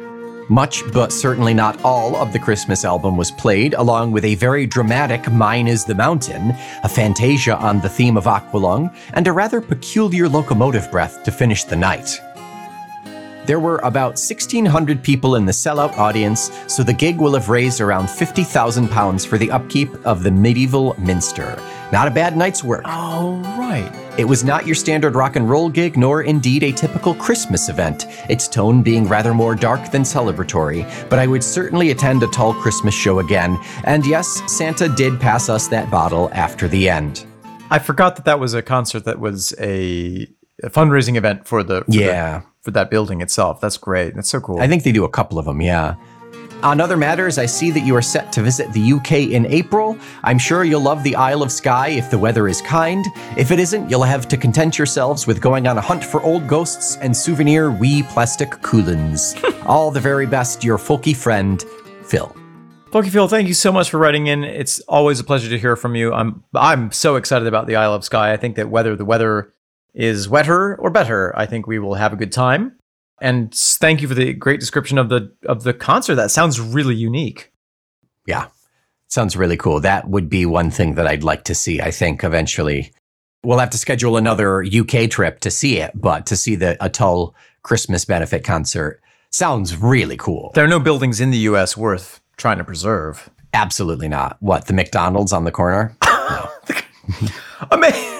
Much, 0.50 0.82
but 0.92 1.12
certainly 1.12 1.52
not 1.52 1.82
all, 1.84 2.16
of 2.16 2.32
the 2.32 2.38
Christmas 2.38 2.82
album 2.82 3.18
was 3.18 3.30
played, 3.32 3.74
along 3.74 4.12
with 4.12 4.24
a 4.24 4.34
very 4.36 4.66
dramatic 4.66 5.30
Mine 5.30 5.68
is 5.68 5.84
the 5.84 5.94
Mountain, 5.94 6.54
a 6.84 6.88
fantasia 6.88 7.54
on 7.58 7.80
the 7.80 7.88
theme 7.88 8.16
of 8.16 8.24
Aqualung, 8.24 8.94
and 9.12 9.26
a 9.26 9.32
rather 9.32 9.60
peculiar 9.60 10.26
locomotive 10.26 10.90
breath 10.90 11.22
to 11.24 11.30
finish 11.30 11.64
the 11.64 11.76
night. 11.76 12.18
There 13.48 13.58
were 13.58 13.78
about 13.78 14.18
1,600 14.20 15.02
people 15.02 15.36
in 15.36 15.46
the 15.46 15.52
sellout 15.52 15.96
audience, 15.96 16.50
so 16.66 16.82
the 16.82 16.92
gig 16.92 17.16
will 17.16 17.32
have 17.32 17.48
raised 17.48 17.80
around 17.80 18.10
50,000 18.10 18.88
pounds 18.88 19.24
for 19.24 19.38
the 19.38 19.50
upkeep 19.50 19.88
of 20.04 20.22
the 20.22 20.30
medieval 20.30 20.94
minster. 20.98 21.58
Not 21.90 22.06
a 22.06 22.10
bad 22.10 22.36
night's 22.36 22.62
work. 22.62 22.82
All 22.84 23.38
right. 23.58 23.90
It 24.18 24.26
was 24.26 24.44
not 24.44 24.66
your 24.66 24.74
standard 24.74 25.14
rock 25.14 25.36
and 25.36 25.48
roll 25.48 25.70
gig, 25.70 25.96
nor 25.96 26.24
indeed 26.24 26.62
a 26.62 26.72
typical 26.72 27.14
Christmas 27.14 27.70
event, 27.70 28.04
its 28.28 28.48
tone 28.48 28.82
being 28.82 29.08
rather 29.08 29.32
more 29.32 29.54
dark 29.54 29.90
than 29.90 30.02
celebratory, 30.02 30.84
but 31.08 31.18
I 31.18 31.26
would 31.26 31.42
certainly 31.42 31.90
attend 31.90 32.22
a 32.22 32.26
Tull 32.26 32.52
Christmas 32.52 32.92
show 32.94 33.20
again, 33.20 33.58
and 33.84 34.04
yes, 34.04 34.42
Santa 34.46 34.90
did 34.90 35.18
pass 35.18 35.48
us 35.48 35.68
that 35.68 35.90
bottle 35.90 36.28
after 36.34 36.68
the 36.68 36.90
end. 36.90 37.24
I 37.70 37.78
forgot 37.78 38.16
that 38.16 38.26
that 38.26 38.40
was 38.40 38.52
a 38.52 38.60
concert 38.60 39.04
that 39.06 39.20
was 39.20 39.54
a, 39.58 40.28
a 40.62 40.68
fundraising 40.68 41.16
event 41.16 41.46
for 41.46 41.62
the 41.62 41.84
for 41.86 41.92
the- 41.92 41.98
Yeah. 41.98 42.42
For 42.68 42.72
that 42.72 42.90
building 42.90 43.22
itself. 43.22 43.62
That's 43.62 43.78
great. 43.78 44.14
That's 44.14 44.28
so 44.28 44.40
cool. 44.40 44.60
I 44.60 44.68
think 44.68 44.82
they 44.82 44.92
do 44.92 45.06
a 45.06 45.08
couple 45.08 45.38
of 45.38 45.46
them, 45.46 45.62
yeah. 45.62 45.94
On 46.62 46.82
other 46.82 46.98
matters, 46.98 47.38
I 47.38 47.46
see 47.46 47.70
that 47.70 47.80
you 47.80 47.96
are 47.96 48.02
set 48.02 48.30
to 48.32 48.42
visit 48.42 48.70
the 48.74 48.92
UK 48.92 49.12
in 49.30 49.46
April. 49.46 49.96
I'm 50.22 50.38
sure 50.38 50.64
you'll 50.64 50.82
love 50.82 51.02
the 51.02 51.16
Isle 51.16 51.42
of 51.42 51.50
Skye 51.50 51.88
if 51.88 52.10
the 52.10 52.18
weather 52.18 52.46
is 52.46 52.60
kind. 52.60 53.06
If 53.38 53.50
it 53.52 53.58
isn't, 53.58 53.88
you'll 53.88 54.02
have 54.02 54.28
to 54.28 54.36
content 54.36 54.76
yourselves 54.76 55.26
with 55.26 55.40
going 55.40 55.66
on 55.66 55.78
a 55.78 55.80
hunt 55.80 56.04
for 56.04 56.20
old 56.20 56.46
ghosts 56.46 56.96
and 56.96 57.16
souvenir 57.16 57.70
wee 57.70 58.02
plastic 58.02 58.50
Cuillins. 58.50 59.34
All 59.66 59.90
the 59.90 60.00
very 60.00 60.26
best, 60.26 60.62
your 60.62 60.76
folky 60.76 61.16
friend, 61.16 61.64
Phil. 62.04 62.36
Funky 62.92 63.08
Phil, 63.08 63.28
thank 63.28 63.48
you 63.48 63.54
so 63.54 63.72
much 63.72 63.88
for 63.88 63.96
writing 63.96 64.26
in. 64.26 64.44
It's 64.44 64.78
always 64.80 65.20
a 65.20 65.24
pleasure 65.24 65.48
to 65.48 65.58
hear 65.58 65.74
from 65.74 65.94
you. 65.94 66.12
I'm 66.12 66.44
I'm 66.54 66.92
so 66.92 67.16
excited 67.16 67.48
about 67.48 67.66
the 67.66 67.76
Isle 67.76 67.94
of 67.94 68.04
Skye. 68.04 68.34
I 68.34 68.36
think 68.36 68.56
that 68.56 68.68
whether 68.68 68.94
the 68.94 69.06
weather 69.06 69.54
is 69.98 70.28
wetter 70.28 70.76
or 70.76 70.88
better, 70.88 71.36
I 71.36 71.44
think 71.44 71.66
we 71.66 71.78
will 71.78 71.94
have 71.94 72.12
a 72.14 72.16
good 72.16 72.32
time. 72.32 72.78
And 73.20 73.52
thank 73.52 74.00
you 74.00 74.08
for 74.08 74.14
the 74.14 74.32
great 74.32 74.60
description 74.60 74.96
of 74.96 75.08
the 75.08 75.32
of 75.46 75.64
the 75.64 75.74
concert. 75.74 76.14
That 76.14 76.30
sounds 76.30 76.60
really 76.60 76.94
unique. 76.94 77.52
Yeah, 78.26 78.46
sounds 79.08 79.36
really 79.36 79.56
cool. 79.56 79.80
That 79.80 80.08
would 80.08 80.30
be 80.30 80.46
one 80.46 80.70
thing 80.70 80.94
that 80.94 81.08
I'd 81.08 81.24
like 81.24 81.42
to 81.44 81.54
see, 81.54 81.80
I 81.80 81.90
think, 81.90 82.22
eventually. 82.22 82.92
We'll 83.44 83.58
have 83.58 83.70
to 83.70 83.78
schedule 83.78 84.16
another 84.16 84.64
UK 84.64 85.10
trip 85.10 85.40
to 85.40 85.50
see 85.50 85.78
it, 85.78 85.92
but 85.94 86.26
to 86.26 86.36
see 86.36 86.54
the 86.54 86.76
Atoll 86.82 87.34
Christmas 87.62 88.04
benefit 88.04 88.44
concert 88.44 89.00
sounds 89.30 89.76
really 89.76 90.16
cool. 90.16 90.52
There 90.54 90.64
are 90.64 90.68
no 90.68 90.80
buildings 90.80 91.20
in 91.20 91.30
the 91.30 91.38
U.S. 91.38 91.76
worth 91.76 92.20
trying 92.36 92.58
to 92.58 92.64
preserve. 92.64 93.30
Absolutely 93.52 94.08
not. 94.08 94.36
What, 94.40 94.66
the 94.66 94.72
McDonald's 94.72 95.32
on 95.32 95.44
the 95.44 95.50
corner? 95.52 95.96
I 96.02 96.48
mean, 97.76 98.17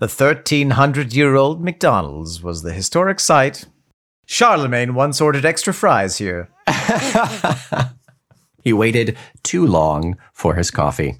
the 0.00 0.08
1300 0.08 1.12
year 1.12 1.34
old 1.34 1.62
McDonald's 1.62 2.42
was 2.42 2.62
the 2.62 2.72
historic 2.72 3.20
site. 3.20 3.66
Charlemagne 4.26 4.94
once 4.94 5.20
ordered 5.20 5.44
extra 5.44 5.74
fries 5.74 6.18
here. 6.18 6.48
he 8.64 8.72
waited 8.72 9.16
too 9.42 9.66
long 9.66 10.16
for 10.32 10.54
his 10.54 10.70
coffee. 10.70 11.16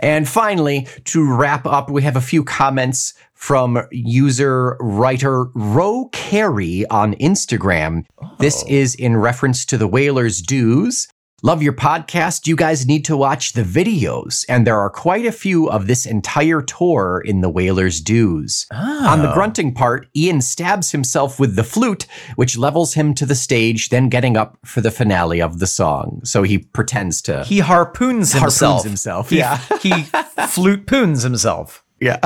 And 0.00 0.26
finally, 0.26 0.88
to 1.04 1.30
wrap 1.30 1.66
up, 1.66 1.90
we 1.90 2.02
have 2.02 2.16
a 2.16 2.22
few 2.22 2.42
comments 2.42 3.12
from 3.34 3.86
user 3.90 4.76
writer 4.80 5.44
Ro 5.54 6.08
Carey 6.12 6.86
on 6.86 7.14
Instagram. 7.16 8.04
This 8.38 8.62
oh. 8.64 8.70
is 8.70 8.94
in 8.94 9.16
reference 9.16 9.66
to 9.66 9.76
the 9.76 9.86
Whalers 9.86 10.40
Dues. 10.40 11.06
Love 11.42 11.62
your 11.62 11.72
podcast. 11.72 12.46
You 12.46 12.54
guys 12.54 12.86
need 12.86 13.02
to 13.06 13.16
watch 13.16 13.54
the 13.54 13.62
videos. 13.62 14.44
And 14.46 14.66
there 14.66 14.78
are 14.78 14.90
quite 14.90 15.24
a 15.24 15.32
few 15.32 15.70
of 15.70 15.86
this 15.86 16.04
entire 16.04 16.60
tour 16.60 17.22
in 17.24 17.40
the 17.40 17.48
Whalers 17.48 18.02
Dues. 18.02 18.66
On 18.70 19.20
the 19.22 19.30
oh. 19.30 19.34
grunting 19.34 19.72
part, 19.72 20.06
Ian 20.14 20.42
stabs 20.42 20.90
himself 20.92 21.40
with 21.40 21.56
the 21.56 21.64
flute, 21.64 22.06
which 22.36 22.58
levels 22.58 22.92
him 22.92 23.14
to 23.14 23.24
the 23.24 23.34
stage, 23.34 23.88
then 23.88 24.10
getting 24.10 24.36
up 24.36 24.58
for 24.66 24.82
the 24.82 24.90
finale 24.90 25.40
of 25.40 25.60
the 25.60 25.66
song. 25.66 26.20
So 26.24 26.42
he 26.42 26.58
pretends 26.58 27.22
to. 27.22 27.42
He 27.44 27.60
harpoons 27.60 28.32
himself. 28.32 28.82
Harpoons 28.82 28.84
himself. 28.84 29.30
himself, 29.30 29.30
He, 29.30 29.38
yeah. 29.38 29.58
he 29.80 30.02
flute 30.48 30.86
poons 30.86 31.22
himself. 31.22 31.82
yeah. 32.00 32.18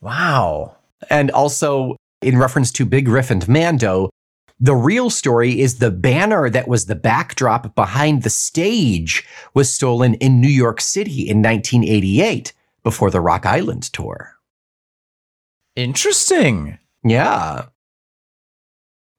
Wow. 0.00 0.76
And 1.10 1.30
also, 1.32 1.96
in 2.22 2.38
reference 2.38 2.70
to 2.72 2.84
Big 2.86 3.08
Riff 3.08 3.30
and 3.30 3.46
Mando, 3.48 4.10
the 4.64 4.74
real 4.74 5.10
story 5.10 5.60
is 5.60 5.78
the 5.78 5.90
banner 5.90 6.48
that 6.48 6.66
was 6.66 6.86
the 6.86 6.94
backdrop 6.94 7.74
behind 7.74 8.22
the 8.22 8.30
stage 8.30 9.22
was 9.52 9.70
stolen 9.70 10.14
in 10.14 10.40
New 10.40 10.48
York 10.48 10.80
City 10.80 11.28
in 11.28 11.42
1988 11.42 12.54
before 12.82 13.10
the 13.10 13.20
Rock 13.20 13.44
Island 13.44 13.82
tour. 13.92 14.38
Interesting. 15.76 16.78
Yeah. 17.04 17.66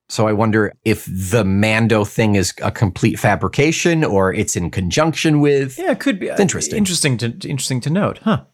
So 0.10 0.27
I 0.27 0.34
wonder 0.34 0.73
if 0.84 1.05
the 1.05 1.45
Mando 1.45 2.05
thing 2.05 2.34
is 2.34 2.51
a 2.63 2.71
complete 2.71 3.19
fabrication 3.19 4.03
or 4.03 4.34
it's 4.34 4.55
in 4.55 4.71
conjunction 4.71 5.41
with. 5.41 5.77
Yeah, 5.77 5.91
it 5.91 5.99
could 5.99 6.19
be. 6.19 6.31
uh, 6.31 6.41
interesting. 6.41 6.75
Interesting 6.75 7.17
to 7.19 7.27
interesting 7.47 7.81
to 7.81 7.91
note, 7.91 8.17
huh? 8.23 8.45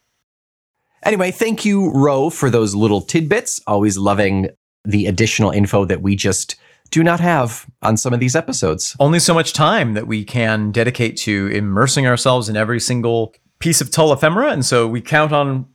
Anyway, 1.04 1.32
thank 1.32 1.64
you, 1.64 1.90
Ro, 1.94 2.30
for 2.30 2.50
those 2.50 2.76
little 2.76 3.00
tidbits. 3.00 3.62
Always 3.66 3.98
loving 3.98 4.50
the 4.84 5.06
additional 5.06 5.52
info 5.52 5.86
that 5.86 6.02
we 6.02 6.18
just 6.18 6.58
do 6.92 7.04
not 7.04 7.20
have 7.20 7.66
on 7.82 7.98
some 7.98 8.14
of 8.14 8.20
these 8.20 8.36
episodes. 8.36 8.96
Only 9.00 9.20
so 9.20 9.34
much 9.34 9.54
time 9.54 9.94
that 9.94 10.08
we 10.08 10.24
can 10.24 10.72
dedicate 10.72 11.18
to 11.18 11.48
immersing 11.48 12.06
ourselves 12.06 12.50
in 12.50 12.58
every 12.58 12.80
single 12.80 13.34
piece 13.60 13.82
of 13.82 13.90
Tull 13.92 14.14
ephemera, 14.14 14.52
and 14.52 14.66
so 14.66 14.88
we 14.88 15.02
count 15.02 15.32
on 15.32 15.66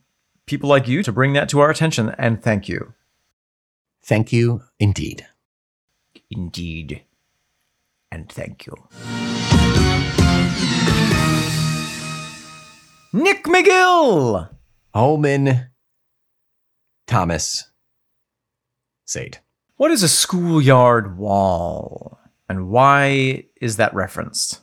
people 0.45 0.69
like 0.69 0.87
you 0.87 1.03
to 1.03 1.11
bring 1.11 1.33
that 1.33 1.49
to 1.49 1.59
our 1.59 1.69
attention. 1.69 2.13
And 2.17 2.41
thank 2.41 2.69
you. 2.69 2.93
Thank 4.03 4.31
you 4.31 4.63
indeed. 4.79 5.25
Indeed. 6.29 7.03
And 8.11 8.31
thank 8.31 8.65
you. 8.65 8.73
Nick 13.11 13.43
McGill! 13.45 14.49
Omen 14.93 15.69
Thomas 17.07 17.71
Sade. 19.05 19.39
What 19.77 19.91
is 19.91 20.01
a 20.01 20.07
schoolyard 20.07 21.17
wall? 21.17 22.19
And 22.49 22.69
why 22.69 23.45
is 23.61 23.77
that 23.77 23.93
referenced? 23.93 24.61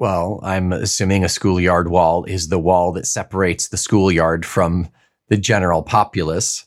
Well, 0.00 0.40
I'm 0.42 0.72
assuming 0.72 1.24
a 1.24 1.28
schoolyard 1.28 1.88
wall 1.88 2.24
is 2.24 2.48
the 2.48 2.58
wall 2.58 2.90
that 2.92 3.06
separates 3.06 3.68
the 3.68 3.76
schoolyard 3.76 4.44
from 4.44 4.88
the 5.28 5.36
general 5.36 5.82
populace. 5.82 6.66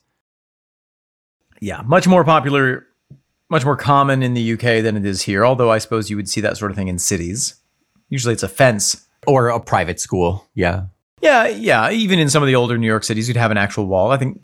Yeah, 1.59 1.81
much 1.85 2.07
more 2.07 2.23
popular, 2.23 2.87
much 3.49 3.65
more 3.65 3.75
common 3.75 4.23
in 4.23 4.33
the 4.33 4.53
UK 4.53 4.81
than 4.81 4.95
it 4.95 5.05
is 5.05 5.21
here. 5.21 5.45
Although 5.45 5.71
I 5.71 5.79
suppose 5.79 6.09
you 6.09 6.15
would 6.15 6.29
see 6.29 6.39
that 6.39 6.55
sort 6.55 6.71
of 6.71 6.77
thing 6.77 6.87
in 6.87 6.99
cities. 6.99 7.55
Usually 8.09 8.33
it's 8.33 8.43
a 8.43 8.47
fence. 8.47 9.05
Or 9.27 9.49
a 9.49 9.59
private 9.59 9.99
school. 9.99 10.47
Yeah. 10.53 10.85
Yeah, 11.19 11.47
yeah. 11.47 11.89
Even 11.91 12.19
in 12.19 12.29
some 12.29 12.43
of 12.43 12.47
the 12.47 12.55
older 12.55 12.77
New 12.77 12.87
York 12.87 13.03
cities, 13.03 13.27
you'd 13.27 13.35
have 13.35 13.51
an 13.51 13.57
actual 13.57 13.87
wall. 13.87 14.11
I 14.11 14.17
think, 14.17 14.41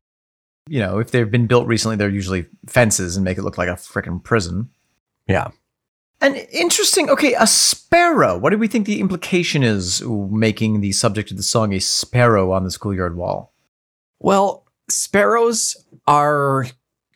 you 0.69 0.79
know, 0.79 0.99
if 0.99 1.11
they've 1.11 1.29
been 1.29 1.47
built 1.47 1.67
recently, 1.67 1.95
they're 1.95 2.09
usually 2.09 2.45
fences 2.67 3.15
and 3.15 3.23
make 3.23 3.37
it 3.37 3.43
look 3.43 3.57
like 3.57 3.69
a 3.69 3.73
freaking 3.73 4.23
prison. 4.23 4.69
Yeah. 5.27 5.49
And 6.21 6.35
interesting. 6.51 7.09
Okay, 7.09 7.33
a 7.33 7.47
sparrow. 7.47 8.37
What 8.37 8.51
do 8.51 8.57
we 8.57 8.67
think 8.67 8.85
the 8.85 8.99
implication 8.99 9.63
is 9.63 10.03
making 10.05 10.81
the 10.81 10.91
subject 10.91 11.31
of 11.31 11.37
the 11.37 11.43
song 11.43 11.73
a 11.73 11.79
sparrow 11.79 12.51
on 12.51 12.63
the 12.63 12.71
schoolyard 12.71 13.15
wall? 13.15 13.53
Well, 14.19 14.67
sparrows 14.89 15.75
are 16.07 16.67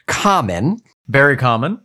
common. 0.08 0.80
Very 1.08 1.38
common. 1.38 1.82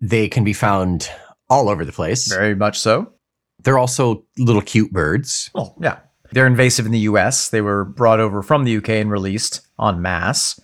They 0.00 0.28
can 0.28 0.42
be 0.42 0.52
found 0.52 1.08
all 1.48 1.68
over 1.68 1.84
the 1.84 1.92
place. 1.92 2.26
Very 2.26 2.56
much 2.56 2.78
so. 2.78 3.12
They're 3.62 3.78
also 3.78 4.24
little 4.38 4.62
cute 4.62 4.92
birds. 4.92 5.50
Oh, 5.54 5.74
yeah. 5.80 6.00
They're 6.32 6.46
invasive 6.46 6.86
in 6.86 6.92
the 6.92 7.00
US. 7.00 7.48
They 7.48 7.60
were 7.60 7.84
brought 7.84 8.20
over 8.20 8.42
from 8.42 8.64
the 8.64 8.76
UK 8.76 8.90
and 8.90 9.10
released 9.10 9.60
en 9.80 10.00
masse. 10.02 10.58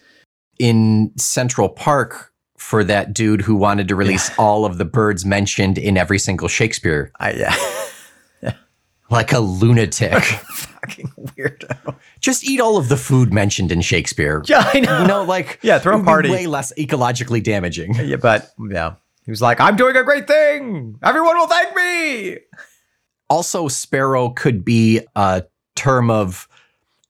In 0.58 1.12
Central 1.16 1.68
Park, 1.68 2.32
for 2.56 2.82
that 2.84 3.12
dude 3.12 3.42
who 3.42 3.54
wanted 3.54 3.88
to 3.88 3.94
release 3.94 4.30
all 4.38 4.64
of 4.64 4.78
the 4.78 4.84
birds 4.84 5.24
mentioned 5.24 5.76
in 5.78 5.96
every 5.96 6.18
single 6.18 6.48
Shakespeare, 6.48 7.12
I, 7.20 7.32
yeah. 7.32 7.56
yeah. 8.42 8.54
like 9.10 9.32
a 9.32 9.38
lunatic. 9.38 10.22
Fucking 10.24 11.12
weirdo. 11.18 11.94
Just 12.20 12.44
eat 12.44 12.60
all 12.60 12.76
of 12.78 12.88
the 12.88 12.96
food 12.96 13.32
mentioned 13.32 13.70
in 13.70 13.82
Shakespeare. 13.82 14.42
Yeah, 14.46 14.68
I 14.72 14.80
know. 14.80 15.02
You 15.02 15.06
know, 15.06 15.24
like 15.24 15.58
Yeah, 15.62 15.78
throw 15.78 15.92
a 15.92 15.96
it 15.96 15.98
would 15.98 16.04
be 16.04 16.08
party. 16.08 16.30
way 16.30 16.46
less 16.46 16.72
ecologically 16.78 17.42
damaging. 17.42 17.94
Yeah, 17.96 18.16
but 18.16 18.52
yeah. 18.70 18.94
He 19.24 19.30
was 19.30 19.42
like, 19.42 19.60
I'm 19.60 19.76
doing 19.76 19.96
a 19.96 20.04
great 20.04 20.26
thing. 20.28 20.98
Everyone 21.02 21.36
will 21.36 21.48
thank 21.48 21.74
me. 21.74 22.38
Also, 23.28 23.66
sparrow 23.66 24.30
could 24.30 24.64
be 24.64 25.00
a 25.16 25.42
term 25.76 26.10
of 26.10 26.48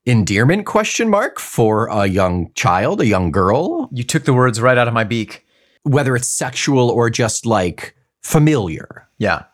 endearment 0.05 0.67
question 0.67 1.09
mark 1.09 1.41
for 1.41 1.87
a 1.87 2.07
young 2.07 2.53
child, 2.55 3.01
a 3.01 3.07
young 3.07 3.31
girl, 3.33 3.89
You 3.93 4.05
took 4.05 4.25
the 4.25 4.35
words 4.35 4.61
right 4.61 4.79
out 4.79 4.87
of 4.89 4.95
my 4.95 5.05
beak. 5.05 5.45
whether 5.83 6.15
it's 6.17 6.29
sexual 6.29 6.91
or 6.91 7.09
just 7.11 7.47
like 7.47 7.95
familiar. 8.23 9.09
Yeah. 9.19 9.45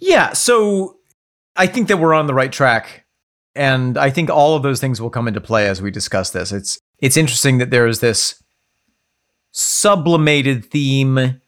Yeah. 0.00 0.32
So 0.32 0.96
I 1.56 1.66
think 1.68 1.88
that 1.88 1.98
we're 1.98 2.14
on 2.14 2.26
the 2.26 2.34
right 2.34 2.52
track. 2.52 3.04
And 3.56 3.96
I 3.96 4.10
think 4.10 4.30
all 4.30 4.56
of 4.56 4.62
those 4.64 4.80
things 4.80 5.00
will 5.00 5.10
come 5.10 5.28
into 5.28 5.40
play 5.40 5.68
as 5.68 5.80
we 5.80 5.90
discuss 5.92 6.30
this. 6.30 6.50
It's 6.52 6.78
it's 6.98 7.16
interesting 7.16 7.58
that 7.58 7.70
there 7.70 7.86
is 7.86 8.00
this 8.00 8.42
sublimated 9.52 10.64
theme 10.70 11.40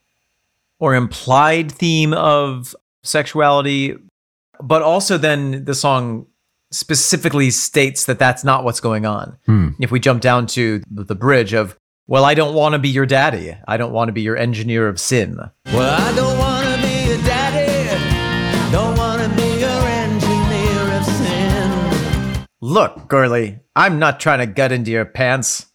or 0.78 0.94
implied 0.94 1.72
theme 1.72 2.12
of 2.14 2.74
sexuality, 3.02 3.96
but 4.62 4.82
also 4.82 5.18
then 5.18 5.64
the 5.64 5.74
song 5.74 6.26
specifically 6.70 7.50
states 7.50 8.06
that 8.06 8.18
that's 8.18 8.44
not 8.44 8.64
what's 8.64 8.80
going 8.80 9.06
on. 9.06 9.38
Hmm. 9.46 9.70
If 9.80 9.90
we 9.90 10.00
jump 10.00 10.20
down 10.20 10.46
to 10.48 10.82
the 10.90 11.04
the 11.04 11.14
bridge 11.14 11.52
of, 11.52 11.78
well, 12.06 12.24
I 12.24 12.34
don't 12.34 12.54
want 12.54 12.74
to 12.74 12.78
be 12.78 12.88
your 12.88 13.06
daddy. 13.06 13.56
I 13.66 13.76
don't 13.76 13.92
want 13.92 14.08
to 14.08 14.12
be 14.12 14.22
your 14.22 14.36
engineer 14.36 14.88
of 14.88 15.00
sin. 15.00 15.38
Well, 15.66 16.00
I 16.00 16.14
don't 16.14 16.38
wanna 16.38 16.76
be 16.76 17.12
a 17.12 17.18
daddy. 17.18 18.72
Don't 18.72 18.96
wanna 18.96 19.28
be 19.34 19.60
your 19.60 19.82
engineer 19.86 20.98
of 20.98 21.04
sin. 21.04 22.46
Look, 22.60 23.08
girlie, 23.08 23.60
I'm 23.74 23.98
not 23.98 24.20
trying 24.20 24.40
to 24.40 24.46
gut 24.46 24.72
into 24.72 24.90
your 24.90 25.04
pants. 25.04 25.66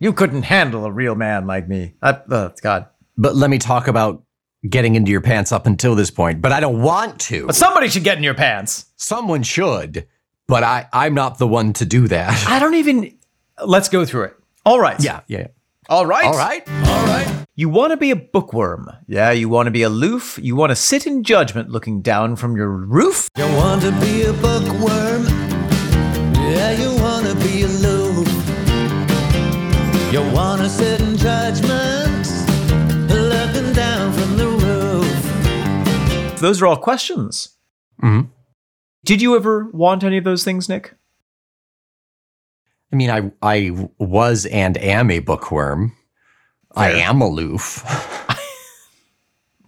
You 0.00 0.12
couldn't 0.12 0.42
handle 0.42 0.84
a 0.84 0.92
real 0.92 1.14
man 1.14 1.46
like 1.46 1.68
me. 1.68 1.94
Uh, 2.00 2.14
uh, 2.30 2.50
God. 2.62 2.86
But 3.16 3.34
let 3.34 3.50
me 3.50 3.58
talk 3.58 3.88
about 3.88 4.22
getting 4.68 4.94
into 4.94 5.10
your 5.10 5.20
pants 5.20 5.52
up 5.52 5.66
until 5.66 5.94
this 5.94 6.10
point, 6.10 6.40
but 6.40 6.52
I 6.52 6.60
don't 6.60 6.82
want 6.82 7.20
to. 7.22 7.46
But 7.46 7.54
somebody 7.54 7.88
should 7.88 8.04
get 8.04 8.16
in 8.16 8.24
your 8.24 8.34
pants. 8.34 8.86
Someone 8.96 9.42
should, 9.42 10.06
but 10.46 10.62
I, 10.62 10.88
I'm 10.92 11.14
not 11.14 11.38
the 11.38 11.46
one 11.48 11.72
to 11.74 11.84
do 11.84 12.08
that. 12.08 12.46
I 12.48 12.58
don't 12.58 12.74
even. 12.74 13.16
Let's 13.64 13.88
go 13.88 14.04
through 14.04 14.24
it. 14.24 14.36
All 14.64 14.80
right. 14.80 15.02
yeah, 15.02 15.20
yeah. 15.26 15.48
All 15.88 16.06
right. 16.06 16.24
All 16.24 16.36
right. 16.36 16.68
All 16.68 17.06
right. 17.06 17.46
You 17.56 17.68
want 17.68 17.92
to 17.92 17.96
be 17.96 18.10
a 18.10 18.16
bookworm. 18.16 18.88
Yeah, 19.08 19.32
you 19.32 19.48
want 19.48 19.66
to 19.66 19.70
be 19.70 19.82
aloof. 19.82 20.38
You 20.40 20.54
want 20.54 20.70
to 20.70 20.76
sit 20.76 21.06
in 21.06 21.24
judgment 21.24 21.70
looking 21.70 22.02
down 22.02 22.36
from 22.36 22.56
your 22.56 22.68
roof. 22.68 23.28
You 23.36 23.46
want 23.56 23.82
to 23.82 23.90
be 24.00 24.22
a 24.22 24.32
bookworm. 24.34 25.26
Yeah, 26.48 26.70
you 26.72 26.96
wanna 27.02 27.34
be 27.34 27.62
aloof. 27.62 28.26
You 30.12 30.22
wanna 30.32 30.68
sit 30.68 31.00
in 31.00 31.16
judgment, 31.16 31.87
Those 36.40 36.60
are 36.62 36.66
all 36.66 36.76
questions. 36.76 37.56
Mhm. 38.02 38.28
Did 39.04 39.22
you 39.22 39.36
ever 39.36 39.68
want 39.72 40.04
any 40.04 40.18
of 40.18 40.24
those 40.24 40.44
things, 40.44 40.68
Nick? 40.68 40.94
I 42.92 42.96
mean, 42.96 43.10
I 43.10 43.30
I 43.42 43.88
was 43.98 44.46
and 44.46 44.76
am 44.78 45.10
a 45.10 45.18
bookworm. 45.20 45.92
I 46.74 46.92
am 46.92 47.20
aloof. 47.20 47.84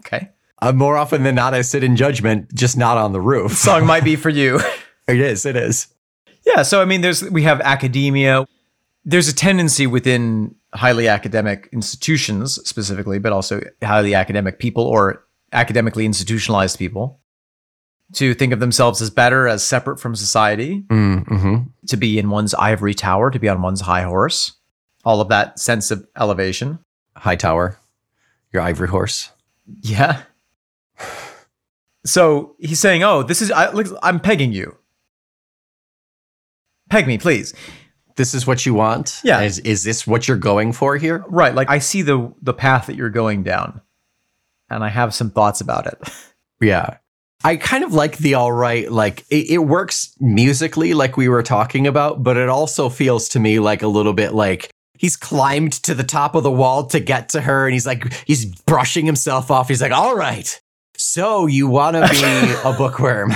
Okay. 0.06 0.30
Uh, 0.60 0.72
more 0.72 0.96
often 0.96 1.22
than 1.22 1.34
not, 1.34 1.54
I 1.54 1.60
sit 1.60 1.84
in 1.84 1.94
judgment, 1.94 2.52
just 2.54 2.76
not 2.76 2.96
on 2.98 3.12
the 3.12 3.20
roof. 3.20 3.52
Song 3.52 3.86
might 3.86 4.02
be 4.02 4.16
for 4.16 4.28
you. 4.30 4.58
it 5.08 5.20
is. 5.20 5.46
It 5.46 5.56
is. 5.56 5.88
Yeah, 6.46 6.62
so 6.62 6.80
I 6.80 6.84
mean, 6.84 7.00
there's 7.00 7.22
we 7.30 7.42
have 7.44 7.60
academia. 7.60 8.46
There's 9.04 9.28
a 9.28 9.34
tendency 9.34 9.86
within 9.86 10.54
highly 10.74 11.06
academic 11.06 11.68
institutions, 11.72 12.54
specifically, 12.68 13.18
but 13.18 13.32
also 13.32 13.60
highly 13.82 14.14
academic 14.14 14.58
people 14.58 14.84
or 14.84 15.24
academically 15.52 16.04
institutionalized 16.06 16.78
people, 16.78 17.20
to 18.14 18.34
think 18.34 18.52
of 18.52 18.60
themselves 18.60 19.00
as 19.00 19.10
better, 19.10 19.46
as 19.46 19.62
separate 19.64 19.98
from 20.00 20.14
society, 20.16 20.84
Mm-hmm. 20.88 21.56
to 21.86 21.96
be 21.96 22.18
in 22.18 22.28
one's 22.30 22.54
ivory 22.54 22.94
tower, 22.94 23.30
to 23.30 23.38
be 23.38 23.48
on 23.48 23.62
one's 23.62 23.82
high 23.82 24.02
horse. 24.02 24.52
All 25.04 25.20
of 25.20 25.28
that 25.28 25.58
sense 25.58 25.90
of 25.90 26.06
elevation. 26.16 26.78
High 27.16 27.36
tower, 27.36 27.78
your 28.52 28.62
ivory 28.62 28.88
horse. 28.88 29.30
Yeah. 29.80 30.22
So 32.04 32.56
he's 32.58 32.80
saying, 32.80 33.02
"Oh, 33.02 33.22
this 33.22 33.42
is 33.42 33.50
I, 33.50 33.70
look, 33.72 33.86
I'm 34.02 34.20
pegging 34.20 34.52
you. 34.52 34.76
Peg 36.88 37.06
me, 37.06 37.18
please." 37.18 37.54
This 38.16 38.34
is 38.34 38.46
what 38.46 38.66
you 38.66 38.74
want. 38.74 39.20
Yeah. 39.24 39.40
Is 39.42 39.58
is 39.60 39.84
this 39.84 40.06
what 40.06 40.26
you're 40.28 40.36
going 40.36 40.72
for 40.72 40.96
here? 40.96 41.24
Right. 41.28 41.54
Like 41.54 41.70
I 41.70 41.78
see 41.78 42.02
the 42.02 42.32
the 42.42 42.52
path 42.54 42.86
that 42.86 42.96
you're 42.96 43.08
going 43.10 43.42
down, 43.42 43.80
and 44.70 44.84
I 44.84 44.88
have 44.88 45.14
some 45.14 45.30
thoughts 45.30 45.60
about 45.60 45.86
it. 45.86 45.98
Yeah. 46.62 46.98
I 47.42 47.56
kind 47.56 47.84
of 47.84 47.94
like 47.94 48.18
the 48.18 48.34
all 48.34 48.52
right, 48.52 48.92
like 48.92 49.24
it, 49.30 49.48
it 49.50 49.58
works 49.60 50.14
musically, 50.20 50.92
like 50.92 51.16
we 51.16 51.26
were 51.26 51.42
talking 51.42 51.86
about, 51.86 52.22
but 52.22 52.36
it 52.36 52.50
also 52.50 52.90
feels 52.90 53.30
to 53.30 53.40
me 53.40 53.60
like 53.60 53.80
a 53.80 53.88
little 53.88 54.12
bit 54.12 54.34
like 54.34 54.70
he's 54.98 55.16
climbed 55.16 55.72
to 55.72 55.94
the 55.94 56.04
top 56.04 56.34
of 56.34 56.42
the 56.42 56.50
wall 56.50 56.84
to 56.88 57.00
get 57.00 57.30
to 57.30 57.40
her 57.40 57.66
and 57.66 57.72
he's 57.72 57.86
like, 57.86 58.12
he's 58.26 58.44
brushing 58.44 59.06
himself 59.06 59.50
off. 59.50 59.68
He's 59.68 59.80
like, 59.80 59.90
all 59.90 60.14
right, 60.14 60.60
so 60.98 61.46
you 61.46 61.66
want 61.66 61.96
to 61.96 62.06
be 62.10 62.52
a 62.62 62.74
bookworm. 62.76 63.32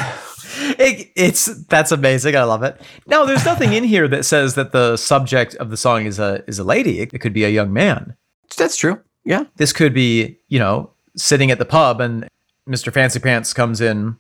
It, 0.57 1.11
it's 1.16 1.47
that's 1.64 1.90
amazing. 1.90 2.37
I 2.37 2.44
love 2.44 2.62
it. 2.62 2.79
No, 3.07 3.25
there's 3.25 3.47
nothing 3.47 3.73
in 3.73 3.85
here 3.85 4.07
that 4.09 4.27
says 4.27 4.55
that 4.55 4.73
the 4.73 4.99
subject 4.99 5.55
of 5.55 5.70
the 5.70 5.79
song 5.79 6.05
is 6.05 6.18
a 6.18 6.44
is 6.47 6.59
a 6.59 6.64
lady. 6.64 7.01
It 7.01 7.18
could 7.20 7.33
be 7.33 7.44
a 7.44 7.49
young 7.49 7.73
man. 7.73 8.16
That's 8.57 8.77
true. 8.77 9.01
Yeah. 9.25 9.44
This 9.57 9.73
could 9.73 9.94
be, 9.94 10.38
you 10.49 10.59
know, 10.59 10.90
sitting 11.16 11.50
at 11.50 11.59
the 11.59 11.64
pub 11.64 12.00
and 12.00 12.29
Mr. 12.68 12.92
Fancy 12.92 13.20
Pants 13.20 13.53
comes 13.53 13.81
in, 13.81 14.16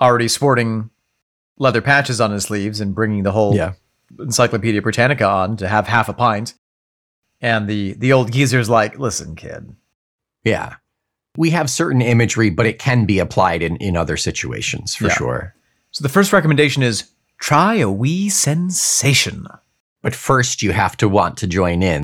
already 0.00 0.28
sporting 0.28 0.90
leather 1.58 1.80
patches 1.82 2.20
on 2.20 2.30
his 2.30 2.44
sleeves 2.44 2.80
and 2.80 2.94
bringing 2.94 3.22
the 3.22 3.32
whole 3.32 3.54
Yeah. 3.54 3.72
Encyclopedia 4.18 4.82
Britannica 4.82 5.24
on 5.26 5.56
to 5.58 5.68
have 5.68 5.86
half 5.86 6.08
a 6.08 6.12
pint. 6.12 6.54
And 7.40 7.68
the 7.68 7.92
the 7.94 8.12
old 8.12 8.32
geezer's 8.32 8.68
like, 8.68 8.98
"Listen, 8.98 9.34
kid, 9.36 9.74
Yeah. 10.44 10.74
We 11.36 11.50
have 11.50 11.70
certain 11.70 12.02
imagery, 12.02 12.50
but 12.50 12.66
it 12.66 12.78
can 12.80 13.04
be 13.06 13.18
applied 13.20 13.62
in, 13.62 13.76
in 13.76 13.96
other 13.96 14.16
situations 14.16 14.94
for 14.96 15.06
Yeah. 15.06 15.14
sure. 15.14 15.54
So 15.92 16.02
the 16.02 16.08
first 16.08 16.32
recommendation 16.32 16.82
is 16.82 17.04
try 17.38 17.76
a 17.76 17.88
wee 17.90 18.28
sensation. 18.28 19.46
But 20.02 20.14
first, 20.14 20.60
you 20.62 20.72
have 20.72 20.96
to 20.96 21.08
want 21.08 21.36
to 21.38 21.46
join 21.46 21.82
in. 21.82 22.02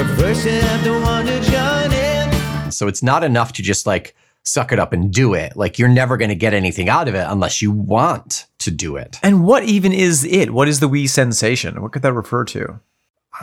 But 0.00 0.16
first 0.18 0.46
you 0.46 0.52
have 0.52 0.82
to 0.84 0.92
want 1.02 1.28
to 1.28 1.38
join 1.42 1.92
in. 1.92 2.72
So 2.72 2.88
it's 2.88 3.02
not 3.02 3.22
enough 3.22 3.52
to 3.52 3.62
just 3.62 3.86
like 3.86 4.16
suck 4.44 4.72
it 4.72 4.78
up 4.78 4.94
and 4.94 5.12
do 5.12 5.34
it. 5.34 5.58
Like 5.58 5.78
you're 5.78 5.90
never 5.90 6.16
going 6.16 6.30
to 6.30 6.34
get 6.34 6.54
anything 6.54 6.88
out 6.88 7.06
of 7.06 7.14
it 7.14 7.26
unless 7.28 7.60
you 7.60 7.70
want 7.70 8.46
to 8.60 8.70
do 8.70 8.96
it. 8.96 9.18
And 9.22 9.44
what 9.44 9.64
even 9.64 9.92
is 9.92 10.24
it? 10.24 10.54
What 10.54 10.68
is 10.68 10.80
the 10.80 10.88
wee 10.88 11.06
sensation? 11.06 11.82
What 11.82 11.92
could 11.92 12.00
that 12.00 12.14
refer 12.14 12.46
to? 12.46 12.80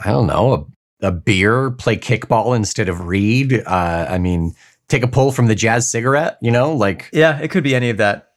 I 0.04 0.10
don't 0.10 0.26
know, 0.26 0.68
a, 1.00 1.06
a 1.06 1.12
beer, 1.12 1.70
play 1.70 1.96
kickball 1.96 2.56
instead 2.56 2.88
of 2.88 3.06
read. 3.06 3.62
Uh, 3.64 4.06
I 4.10 4.18
mean, 4.18 4.52
take 4.88 5.04
a 5.04 5.08
pull 5.08 5.30
from 5.30 5.46
the 5.46 5.54
jazz 5.54 5.88
cigarette, 5.88 6.38
you 6.42 6.50
know, 6.50 6.72
like 6.72 7.08
Yeah, 7.12 7.38
it 7.38 7.52
could 7.52 7.62
be 7.62 7.76
any 7.76 7.90
of 7.90 7.98
that. 7.98 8.32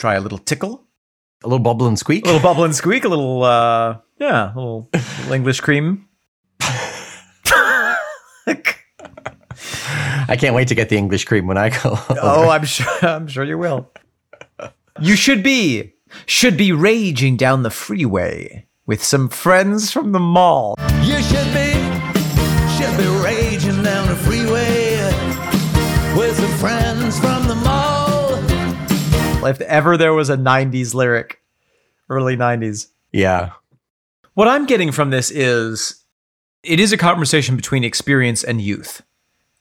Try 0.00 0.16
a 0.16 0.20
little 0.20 0.38
tickle. 0.38 0.82
A 1.44 1.46
little 1.46 1.62
bubble 1.62 1.86
and 1.86 1.96
squeak. 1.96 2.24
A 2.24 2.26
little 2.26 2.42
bubble 2.42 2.64
and 2.64 2.74
squeak, 2.74 3.04
a 3.04 3.08
little, 3.08 3.44
uh, 3.44 3.98
yeah, 4.18 4.52
a 4.52 4.56
little, 4.56 4.90
little 4.92 5.32
English 5.32 5.60
cream. 5.60 6.08
I 10.28 10.36
can't 10.38 10.54
wait 10.54 10.68
to 10.68 10.74
get 10.74 10.88
the 10.88 10.96
English 10.96 11.24
cream 11.24 11.46
when 11.46 11.58
I 11.58 11.70
go. 11.70 11.98
oh, 12.10 12.48
I'm 12.48 12.64
sure, 12.64 12.86
I'm 13.02 13.26
sure 13.26 13.44
you 13.44 13.58
will. 13.58 13.90
You 15.00 15.16
should 15.16 15.42
be, 15.42 15.94
should 16.26 16.56
be 16.56 16.72
raging 16.72 17.36
down 17.36 17.62
the 17.62 17.70
freeway 17.70 18.66
with 18.86 19.02
some 19.02 19.28
friends 19.28 19.90
from 19.92 20.12
the 20.12 20.20
mall. 20.20 20.76
You 21.02 21.20
should 21.22 21.52
be, 21.52 21.72
should 22.76 22.96
be 22.96 23.08
raging 23.22 23.82
down 23.82 24.08
the 24.08 24.16
freeway 24.24 24.96
with 26.16 26.36
some 26.36 26.58
friends 26.58 27.18
from 27.18 27.46
the 27.48 27.54
mall. 27.56 28.06
If 29.44 29.60
ever 29.60 29.96
there 29.96 30.14
was 30.14 30.30
a 30.30 30.36
90s 30.36 30.94
lyric, 30.94 31.40
early 32.08 32.36
90s. 32.36 32.88
yeah. 33.12 33.50
What 34.34 34.48
I'm 34.48 34.66
getting 34.66 34.92
from 34.92 35.08
this 35.10 35.30
is 35.30 36.04
it 36.66 36.80
is 36.80 36.92
a 36.92 36.96
conversation 36.96 37.56
between 37.56 37.84
experience 37.84 38.42
and 38.44 38.60
youth. 38.60 39.02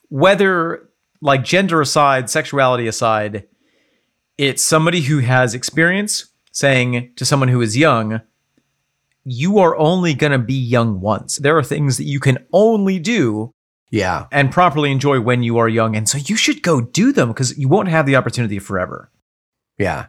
Whether, 0.09 0.89
like 1.21 1.43
gender 1.43 1.81
aside, 1.81 2.29
sexuality 2.29 2.87
aside, 2.87 3.47
it's 4.37 4.61
somebody 4.63 5.01
who 5.01 5.19
has 5.19 5.53
experience 5.53 6.27
saying 6.51 7.11
to 7.15 7.25
someone 7.25 7.49
who 7.49 7.61
is 7.61 7.77
young, 7.77 8.21
you 9.23 9.57
are 9.59 9.75
only 9.77 10.13
going 10.13 10.31
to 10.31 10.37
be 10.39 10.53
young 10.53 11.01
once. 11.01 11.37
There 11.37 11.57
are 11.57 11.63
things 11.63 11.97
that 11.97 12.03
you 12.03 12.19
can 12.19 12.45
only 12.53 12.99
do 12.99 13.51
Yeah. 13.91 14.27
and 14.31 14.51
properly 14.51 14.91
enjoy 14.91 15.19
when 15.19 15.41
you 15.41 15.57
are 15.57 15.67
young. 15.69 15.95
And 15.95 16.07
so 16.07 16.17
you 16.17 16.35
should 16.35 16.61
go 16.61 16.81
do 16.81 17.11
them 17.11 17.29
because 17.29 17.57
you 17.57 17.67
won't 17.67 17.87
have 17.89 18.05
the 18.05 18.15
opportunity 18.15 18.59
forever. 18.59 19.09
Yeah. 19.77 20.07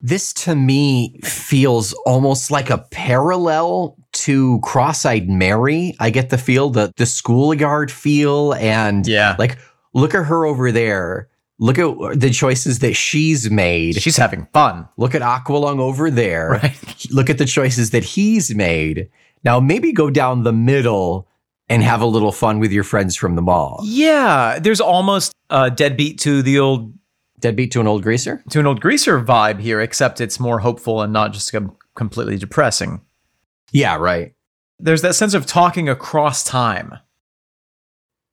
This 0.00 0.32
to 0.34 0.54
me 0.54 1.20
feels 1.22 1.92
almost 2.06 2.50
like 2.50 2.70
a 2.70 2.78
parallel 2.90 3.96
to 4.12 4.58
Cross 4.60 5.04
Eyed 5.04 5.28
Mary. 5.28 5.94
I 6.00 6.10
get 6.10 6.30
the 6.30 6.38
feel, 6.38 6.70
the, 6.70 6.92
the 6.96 7.06
schoolyard 7.06 7.90
feel, 7.90 8.54
and 8.54 9.06
Yeah. 9.06 9.36
like, 9.38 9.58
look 9.92 10.14
at 10.14 10.24
her 10.24 10.46
over 10.46 10.72
there. 10.72 11.28
Look 11.58 11.78
at 11.78 12.18
the 12.18 12.30
choices 12.30 12.78
that 12.78 12.94
she's 12.96 13.50
made. 13.50 14.00
She's 14.00 14.16
having 14.16 14.46
fun. 14.54 14.88
Look 14.96 15.14
at 15.14 15.20
Aqualung 15.20 15.78
over 15.78 16.10
there. 16.10 16.50
Right. 16.62 17.06
Look 17.10 17.28
at 17.28 17.36
the 17.36 17.44
choices 17.44 17.90
that 17.90 18.02
he's 18.02 18.54
made. 18.54 19.10
Now, 19.44 19.60
maybe 19.60 19.92
go 19.92 20.08
down 20.10 20.42
the 20.44 20.52
middle 20.54 21.28
and 21.68 21.82
have 21.82 22.00
a 22.00 22.06
little 22.06 22.32
fun 22.32 22.58
with 22.58 22.72
your 22.72 22.84
friends 22.84 23.14
from 23.14 23.36
the 23.36 23.42
mall. 23.42 23.80
Yeah. 23.84 24.58
There's 24.58 24.80
almost 24.80 25.32
a 25.50 25.70
deadbeat 25.70 26.18
to 26.20 26.42
the 26.42 26.58
old 26.58 26.94
Deadbeat 27.40 27.70
to 27.72 27.80
an 27.80 27.86
old 27.86 28.02
greaser? 28.02 28.42
to 28.50 28.60
an 28.60 28.66
old 28.66 28.80
greaser 28.80 29.20
vibe 29.20 29.60
here, 29.60 29.80
except 29.80 30.20
it's 30.20 30.38
more 30.40 30.58
hopeful 30.60 31.02
and 31.02 31.12
not 31.12 31.32
just 31.32 31.50
com- 31.52 31.76
completely 31.94 32.36
depressing. 32.36 33.00
Yeah, 33.72 33.96
right. 33.96 34.34
There's 34.78 35.02
that 35.02 35.14
sense 35.14 35.34
of 35.34 35.46
talking 35.46 35.88
across 35.88 36.42
time. 36.44 36.98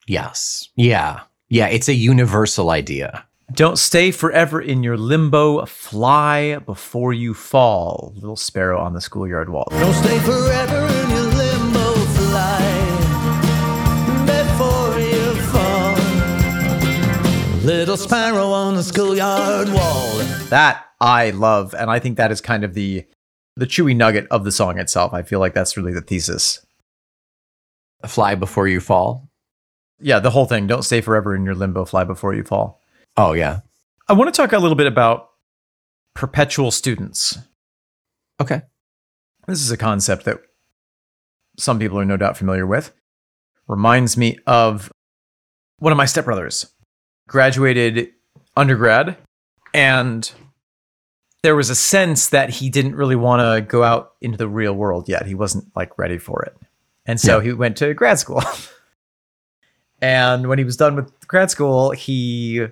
Yes. 0.08 0.70
Yeah. 0.76 1.22
Yeah. 1.50 1.68
It's 1.68 1.90
a 1.90 1.94
universal 1.94 2.70
idea. 2.70 3.26
Don't 3.54 3.78
stay 3.78 4.12
forever 4.12 4.60
in 4.62 4.84
your 4.84 4.98
limbo. 4.98 5.66
Fly 5.66 6.58
before 6.60 7.14
you 7.14 7.34
fall. 7.34 8.14
Little 8.16 8.36
sparrow 8.36 8.80
on 8.80 8.94
the 8.94 9.02
schoolyard 9.02 9.50
wall. 9.50 9.68
Don't 9.72 9.94
stay 9.94 10.20
forever 10.20 11.07
Little 17.68 17.98
sparrow 17.98 18.48
on 18.48 18.76
the 18.76 18.82
schoolyard 18.82 19.68
wall. 19.68 20.20
That 20.48 20.86
I 21.02 21.32
love, 21.32 21.76
and 21.78 21.92
I 21.92 22.00
think 22.00 22.16
that 22.16 22.32
is 22.32 22.40
kind 22.40 22.64
of 22.64 22.74
the 22.74 23.06
the 23.58 23.66
chewy 23.66 23.94
nugget 23.94 24.26
of 24.32 24.46
the 24.46 24.54
song 24.54 24.80
itself. 24.80 25.14
I 25.14 25.22
feel 25.22 25.42
like 25.42 25.54
that's 25.54 25.76
really 25.76 25.92
the 25.92 26.00
thesis. 26.00 26.66
Fly 28.06 28.36
before 28.36 28.70
you 28.70 28.80
fall. 28.80 29.30
Yeah, 30.00 30.20
the 30.20 30.30
whole 30.30 30.46
thing. 30.46 30.66
Don't 30.66 30.84
stay 30.84 31.02
forever 31.02 31.36
in 31.36 31.44
your 31.44 31.56
limbo. 31.56 31.84
Fly 31.84 32.06
before 32.06 32.34
you 32.34 32.46
fall. 32.46 32.80
Oh, 33.18 33.34
yeah. 33.34 33.60
I 34.08 34.14
want 34.14 34.34
to 34.34 34.42
talk 34.42 34.54
a 34.54 34.60
little 34.60 34.78
bit 34.78 34.88
about 34.88 35.28
perpetual 36.16 36.72
students. 36.72 37.38
Okay. 38.40 38.62
This 39.46 39.60
is 39.60 39.72
a 39.72 39.78
concept 39.78 40.24
that 40.24 40.38
some 41.58 41.80
people 41.80 42.00
are 42.00 42.06
no 42.06 42.16
doubt 42.16 42.38
familiar 42.38 42.66
with. 42.66 42.94
Reminds 43.68 44.16
me 44.16 44.40
of 44.48 44.90
one 45.80 45.92
of 45.92 45.98
my 45.98 46.06
stepbrothers. 46.06 46.72
Graduated 47.28 48.14
undergrad, 48.56 49.18
and 49.74 50.32
there 51.44 51.56
was 51.56 51.70
a 51.70 51.76
sense 51.76 52.30
that 52.30 52.50
he 52.50 52.70
didn't 52.70 52.96
really 52.96 53.16
want 53.16 53.42
to 53.42 53.62
go 53.62 53.84
out 53.84 54.14
into 54.22 54.38
the 54.38 54.48
real 54.48 54.74
world 54.74 55.08
yet. 55.08 55.26
He 55.28 55.36
wasn't 55.36 55.66
like 55.76 55.98
ready 55.98 56.18
for 56.18 56.42
it. 56.44 56.56
And 57.06 57.20
so 57.20 57.38
Yeah. 57.38 57.44
he 57.44 57.54
went 57.54 57.78
to 57.78 57.94
grad 57.94 58.18
school. 58.20 58.42
and 60.02 60.48
when 60.48 60.58
he 60.58 60.64
was 60.64 60.78
done 60.78 60.96
with 60.96 61.28
grad 61.28 61.52
school, 61.52 61.92
he 61.92 62.66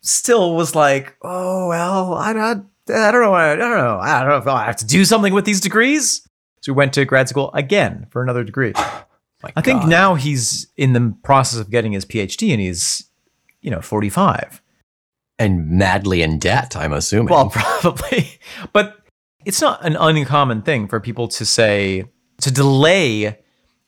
still 0.00 0.54
was 0.56 0.74
like, 0.74 1.16
"Oh 1.22 1.68
well, 1.68 2.14
I 2.14 2.32
don't, 2.32 2.66
I 2.88 3.10
don't 3.10 3.22
know, 3.22 3.34
I 3.34 3.54
don't 3.56 3.76
know, 3.76 3.98
I 4.00 4.20
don't 4.20 4.28
know 4.28 4.36
if 4.36 4.46
I 4.46 4.64
have 4.64 4.76
to 4.76 4.86
do 4.86 5.04
something 5.04 5.32
with 5.34 5.44
these 5.44 5.60
degrees." 5.60 6.26
So 6.60 6.72
he 6.72 6.76
went 6.76 6.92
to 6.94 7.04
grad 7.04 7.28
school 7.28 7.50
again 7.54 8.06
for 8.10 8.22
another 8.22 8.44
degree. 8.44 8.72
I 9.56 9.60
think 9.60 9.86
now 9.86 10.14
he's 10.14 10.68
in 10.76 10.92
the 10.92 11.14
process 11.24 11.58
of 11.58 11.68
getting 11.70 11.92
his 11.92 12.04
PhD, 12.04 12.52
and 12.52 12.60
he's, 12.60 13.08
you 13.62 13.70
know, 13.70 13.80
forty-five. 13.80 14.60
And 15.38 15.70
madly 15.70 16.22
in 16.22 16.38
debt, 16.38 16.76
I'm 16.76 16.92
assuming. 16.92 17.32
Well, 17.32 17.50
probably, 17.80 18.38
but 18.72 18.98
it's 19.44 19.60
not 19.60 19.84
an 19.84 19.96
uncommon 19.96 20.62
thing 20.62 20.86
for 20.86 21.00
people 21.00 21.26
to 21.28 21.44
say 21.44 22.04
to 22.42 22.50
delay 22.50 23.38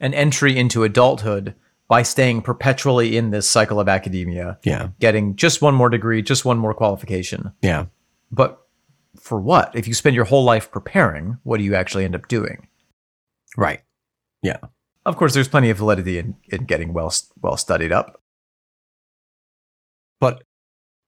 an 0.01 0.15
entry 0.15 0.57
into 0.57 0.83
adulthood 0.83 1.55
by 1.89 2.03
staying 2.03 2.43
perpetually 2.43 3.17
in 3.17 3.31
this 3.31 3.49
cycle 3.49 3.79
of 3.79 3.89
academia, 3.89 4.59
yeah. 4.65 4.89
getting 5.01 5.37
just 5.37 5.61
one 5.61 5.75
more 5.75 5.91
degree, 5.91 6.23
just 6.23 6.45
one 6.45 6.59
more 6.59 6.75
qualification. 6.75 7.53
Yeah. 7.63 7.87
But 8.33 8.61
for 9.21 9.41
what? 9.41 9.75
If 9.75 9.87
you 9.87 9.95
spend 9.95 10.17
your 10.17 10.25
whole 10.25 10.45
life 10.45 10.71
preparing, 10.71 11.39
what 11.43 11.59
do 11.59 11.65
you 11.65 11.75
actually 11.75 12.05
end 12.05 12.15
up 12.15 12.27
doing? 12.29 12.69
Right. 13.57 13.83
Yeah. 14.43 14.59
Of 15.07 15.17
course, 15.17 15.35
there's 15.35 15.49
plenty 15.49 15.71
of 15.71 15.79
validity 15.79 16.19
in, 16.19 16.37
in 16.49 16.65
getting 16.65 16.93
well 16.93 17.13
well 17.41 17.57
studied 17.57 17.93
up. 17.93 18.21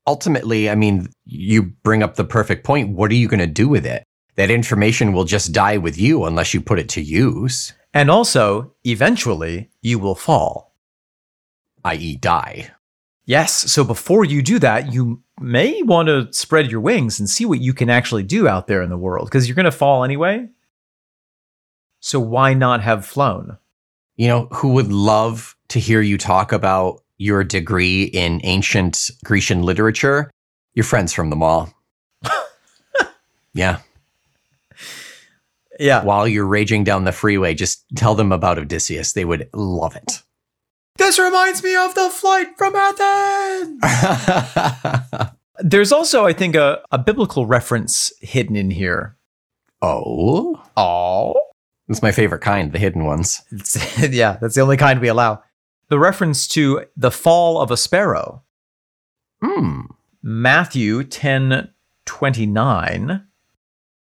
Ultimately, 0.07 0.71
I 0.71 0.75
mean, 0.75 1.09
you 1.25 1.63
bring 1.63 2.03
up 2.03 2.15
the 2.15 2.25
perfect 2.25 2.65
point. 2.65 2.91
What 2.97 3.11
are 3.11 3.15
you 3.15 3.29
going 3.29 3.41
to 3.41 3.47
do 3.47 3.69
with 3.69 3.85
it? 3.85 4.05
That 4.37 4.51
information 4.51 5.13
will 5.13 5.25
just 5.25 5.53
die 5.53 5.79
with 5.79 5.99
you 5.99 6.25
unless 6.25 6.55
you 6.55 6.61
put 6.61 6.79
it 6.79 6.89
to 6.91 7.01
use, 7.03 7.73
And 7.95 8.11
also, 8.11 8.75
eventually, 8.85 9.71
you 9.81 9.99
will 9.99 10.15
fall. 10.15 10.75
i.e., 11.85 12.17
die. 12.17 12.71
Yes, 13.25 13.53
so 13.73 13.83
before 13.83 14.25
you 14.25 14.43
do 14.43 14.59
that, 14.61 14.93
you 14.93 15.23
may 15.41 15.83
want 15.83 16.09
to 16.09 16.33
spread 16.33 16.71
your 16.71 16.81
wings 16.81 17.19
and 17.19 17.29
see 17.29 17.45
what 17.45 17.61
you 17.61 17.73
can 17.73 17.91
actually 17.91 18.23
do 18.23 18.47
out 18.47 18.67
there 18.69 18.83
in 18.83 18.91
the 18.91 18.97
world 18.97 19.27
because 19.29 19.49
you're 19.49 19.57
going 19.57 19.65
to 19.65 19.73
fall 19.73 20.05
anyway. 20.05 20.47
So 22.01 22.21
why 22.21 22.55
not 22.55 22.83
have 22.83 23.05
flown? 23.07 23.57
You 24.17 24.29
know, 24.29 24.47
who 24.53 24.75
would 24.75 24.93
love 24.93 25.57
to 25.69 25.81
hear 25.81 26.01
you 26.01 26.19
talk 26.19 26.53
about 26.53 27.03
your 27.19 27.45
degree 27.45 28.05
in 28.05 28.41
ancient 28.45 29.11
Grecian 29.25 29.63
literature? 29.63 30.31
Your 30.75 30.85
friends 30.85 31.13
from 31.13 31.31
the 31.31 31.37
mall. 31.37 31.73
yeah. 33.55 33.79
Yeah. 35.79 36.03
While 36.05 36.27
you're 36.29 36.47
raging 36.47 36.85
down 36.85 37.05
the 37.05 37.13
freeway, 37.13 37.55
just 37.55 37.85
tell 37.97 38.15
them 38.15 38.33
about 38.33 38.59
Odysseus. 38.59 39.13
They 39.13 39.25
would 39.25 39.49
love 39.53 39.95
it. 39.97 40.23
This 40.99 41.19
reminds 41.19 41.63
me 41.63 41.77
of 41.77 41.95
the 41.95 42.09
flight 42.11 42.57
from 42.57 42.75
Athens. 42.75 43.83
There's 45.59 45.93
also, 45.93 46.25
I 46.27 46.33
think, 46.33 46.55
a, 46.55 46.81
a 46.91 46.99
biblical 46.99 47.47
reference 47.47 48.13
hidden 48.21 48.57
in 48.57 48.71
here. 48.71 49.17
oh, 49.83 50.63
Oh. 50.77 51.35
that's 51.89 52.03
my 52.03 52.13
favorite 52.13 52.41
kind, 52.43 52.73
the 52.73 52.79
hidden 52.79 53.05
ones. 53.05 53.43
yeah, 54.11 54.37
that's 54.41 54.55
the 54.55 54.61
only 54.63 54.77
kind 54.79 55.01
we 55.01 55.09
allow. 55.09 55.43
The 55.89 55.99
reference 55.99 56.49
to 56.49 56.87
the 56.97 57.11
fall 57.11 57.61
of 57.61 57.71
a 57.71 57.77
sparrow. 57.77 58.43
Hmm. 59.43 59.83
Matthew 60.23 61.05
10 61.05 61.71
29. 62.05 63.27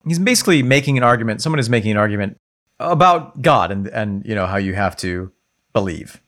He's 0.07 0.19
basically 0.19 0.63
making 0.63 0.97
an 0.97 1.05
argument. 1.05 1.43
Someone 1.43 1.59
is 1.59 1.69
making 1.69 1.91
an 1.91 1.97
argument 1.97 2.39
about 2.79 3.43
God 3.43 3.71
and, 3.71 3.89
and 3.89 4.25
you 4.25 4.35
know 4.35 4.47
how 4.47 4.57
you 4.57 4.75
have 4.75 4.97
to 4.99 5.33
believe. 5.73 6.23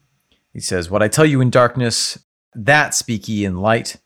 He 0.53 0.61
says, 0.61 0.91
What 0.91 1.03
I 1.03 1.09
tell 1.09 1.24
you 1.24 1.41
in 1.41 1.51
darkness, 1.51 2.18
that 2.55 2.95
speak 2.95 3.28
ye 3.28 3.45
in 3.45 3.57
light, 3.57 3.97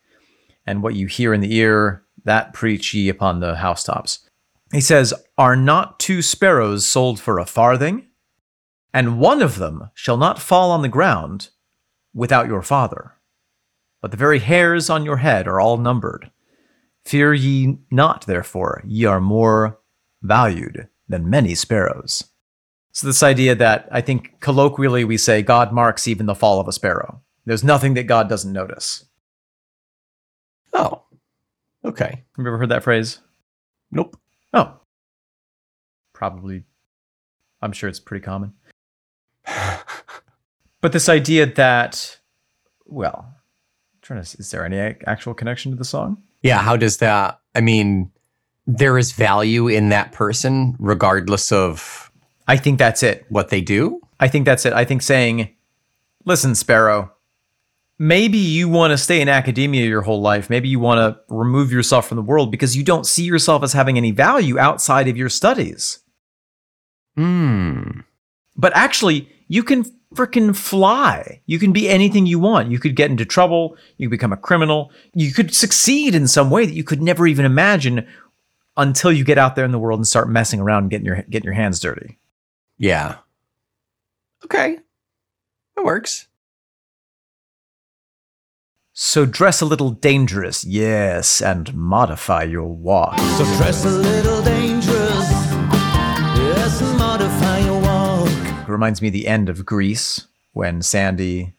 and 0.65 0.83
what 0.83 0.95
you 0.95 1.07
hear 1.07 1.33
in 1.33 1.41
the 1.41 1.55
ear, 1.55 2.03
that 2.23 2.53
preach 2.53 2.93
ye 2.93 3.09
upon 3.09 3.39
the 3.39 3.55
housetops. 3.55 4.29
He 4.71 4.81
says, 4.81 5.13
Are 5.37 5.55
not 5.55 5.99
two 5.99 6.21
sparrows 6.21 6.85
sold 6.85 7.19
for 7.19 7.39
a 7.39 7.45
farthing? 7.45 8.07
And 8.95 9.19
one 9.19 9.41
of 9.41 9.57
them 9.57 9.89
shall 9.93 10.15
not 10.15 10.39
fall 10.41 10.71
on 10.71 10.81
the 10.81 10.87
ground 10.87 11.49
without 12.13 12.47
your 12.47 12.61
father. 12.61 13.15
But 14.01 14.11
the 14.11 14.17
very 14.17 14.39
hairs 14.39 14.89
on 14.89 15.03
your 15.03 15.17
head 15.17 15.49
are 15.49 15.59
all 15.59 15.75
numbered. 15.75 16.31
Fear 17.03 17.33
ye 17.33 17.79
not, 17.91 18.25
therefore, 18.25 18.81
ye 18.87 19.03
are 19.03 19.19
more 19.19 19.79
valued 20.21 20.87
than 21.09 21.29
many 21.29 21.55
sparrows. 21.55 22.23
So, 22.93 23.05
this 23.05 23.21
idea 23.21 23.53
that 23.55 23.89
I 23.91 23.99
think 23.99 24.39
colloquially 24.39 25.03
we 25.03 25.17
say 25.17 25.41
God 25.41 25.73
marks 25.73 26.07
even 26.07 26.25
the 26.25 26.33
fall 26.33 26.61
of 26.61 26.67
a 26.69 26.71
sparrow. 26.71 27.21
There's 27.43 27.65
nothing 27.65 27.95
that 27.95 28.03
God 28.03 28.29
doesn't 28.29 28.53
notice. 28.53 29.03
Oh, 30.71 31.03
okay. 31.83 32.23
Have 32.37 32.45
you 32.45 32.47
ever 32.47 32.57
heard 32.57 32.69
that 32.69 32.83
phrase? 32.83 33.19
Nope. 33.91 34.17
Oh. 34.53 34.79
Probably. 36.13 36.63
I'm 37.61 37.73
sure 37.73 37.89
it's 37.89 37.99
pretty 37.99 38.23
common. 38.23 38.53
But 40.81 40.91
this 40.91 41.09
idea 41.09 41.47
that, 41.47 42.19
well, 42.85 43.25
I'm 43.27 44.01
trying 44.03 44.21
to, 44.21 44.37
is 44.37 44.51
there 44.51 44.63
any 44.63 44.77
actual 45.07 45.33
connection 45.33 45.71
to 45.71 45.77
the 45.77 45.83
song? 45.83 46.21
Yeah, 46.43 46.59
how 46.59 46.77
does 46.77 46.97
that? 46.97 47.39
I 47.55 47.61
mean, 47.61 48.11
there 48.67 48.95
is 48.99 49.11
value 49.11 49.67
in 49.67 49.89
that 49.89 50.11
person 50.11 50.75
regardless 50.77 51.51
of 51.51 52.11
I 52.47 52.57
think 52.57 52.77
that's 52.77 53.01
it. 53.01 53.25
what 53.29 53.49
they 53.49 53.61
do. 53.61 53.99
I 54.19 54.27
think 54.27 54.45
that's 54.45 54.63
it. 54.63 54.73
I 54.73 54.85
think 54.85 55.01
saying, 55.01 55.49
listen, 56.23 56.53
Sparrow, 56.53 57.11
maybe 57.97 58.37
you 58.37 58.69
want 58.69 58.91
to 58.91 58.97
stay 58.99 59.21
in 59.21 59.27
academia 59.27 59.87
your 59.87 60.03
whole 60.03 60.21
life. 60.21 60.51
Maybe 60.51 60.69
you 60.69 60.79
want 60.79 60.99
to 60.99 61.19
remove 61.33 61.71
yourself 61.71 62.07
from 62.07 62.17
the 62.17 62.21
world 62.21 62.51
because 62.51 62.77
you 62.77 62.83
don't 62.83 63.07
see 63.07 63.23
yourself 63.23 63.63
as 63.63 63.73
having 63.73 63.97
any 63.97 64.11
value 64.11 64.59
outside 64.59 65.07
of 65.07 65.17
your 65.17 65.29
studies. 65.29 65.99
Hmm. 67.15 68.01
But 68.55 68.75
actually, 68.75 69.31
you 69.47 69.63
can 69.63 69.85
freaking 70.13 70.55
fly. 70.55 71.41
You 71.45 71.59
can 71.59 71.73
be 71.73 71.89
anything 71.89 72.25
you 72.25 72.39
want. 72.39 72.71
You 72.71 72.79
could 72.79 72.95
get 72.95 73.11
into 73.11 73.25
trouble. 73.25 73.77
You 73.97 74.07
could 74.07 74.17
become 74.17 74.33
a 74.33 74.37
criminal. 74.37 74.91
You 75.13 75.31
could 75.33 75.53
succeed 75.53 76.15
in 76.15 76.27
some 76.27 76.49
way 76.49 76.65
that 76.65 76.73
you 76.73 76.83
could 76.83 77.01
never 77.01 77.27
even 77.27 77.45
imagine 77.45 78.07
until 78.77 79.11
you 79.11 79.23
get 79.23 79.37
out 79.37 79.55
there 79.55 79.65
in 79.65 79.71
the 79.71 79.79
world 79.79 79.99
and 79.99 80.07
start 80.07 80.29
messing 80.29 80.59
around 80.59 80.83
and 80.83 80.89
getting 80.89 81.05
your 81.05 81.21
getting 81.23 81.45
your 81.45 81.53
hands 81.53 81.79
dirty. 81.79 82.17
Yeah. 82.77 83.17
Okay. 84.43 84.79
It 85.77 85.83
works. 85.83 86.27
So 88.97 89.25
dress 89.25 89.59
a 89.59 89.65
little 89.65 89.91
dangerous, 89.91 90.63
yes, 90.63 91.41
and 91.41 91.73
modify 91.73 92.43
your 92.43 92.67
walk. 92.67 93.19
So 93.19 93.43
dress 93.57 93.83
a 93.83 93.89
little 93.89 94.41
dangerous. 94.41 94.74
Reminds 98.75 99.01
me 99.01 99.07
of 99.07 99.13
the 99.13 99.27
end 99.27 99.47
of 99.47 99.65
Grease 99.65 100.27
when 100.51 100.81
Sandy 100.81 101.53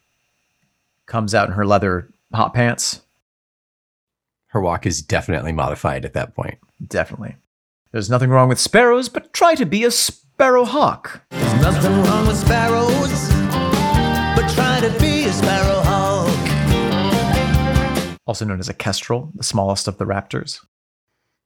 comes 1.06 1.34
out 1.34 1.48
in 1.48 1.54
her 1.54 1.64
leather 1.64 2.08
hot 2.34 2.52
pants. 2.52 3.00
Her 4.48 4.60
walk 4.60 4.84
is 4.84 5.00
definitely 5.00 5.52
modified 5.52 6.04
at 6.04 6.12
that 6.12 6.34
point. 6.34 6.58
Definitely. 6.86 7.36
There's 7.90 8.10
nothing 8.10 8.28
wrong 8.28 8.50
with 8.50 8.60
sparrows, 8.60 9.08
but 9.08 9.32
try 9.32 9.54
to 9.54 9.64
be 9.64 9.84
a 9.84 9.90
sparrow 9.90 10.64
hawk. 10.64 11.22
There's 11.30 11.62
nothing 11.62 12.02
wrong 12.02 12.26
with 12.26 12.36
sparrows, 12.36 13.30
but 14.36 14.46
try 14.54 14.80
to 14.80 14.94
be 15.00 15.24
a 15.24 15.32
sparrow 15.32 15.80
hawk. 15.80 16.26
also 18.26 18.44
known 18.44 18.60
as 18.60 18.68
a 18.68 18.74
kestrel, 18.74 19.32
the 19.34 19.42
smallest 19.42 19.88
of 19.88 19.96
the 19.96 20.04
raptors. 20.04 20.60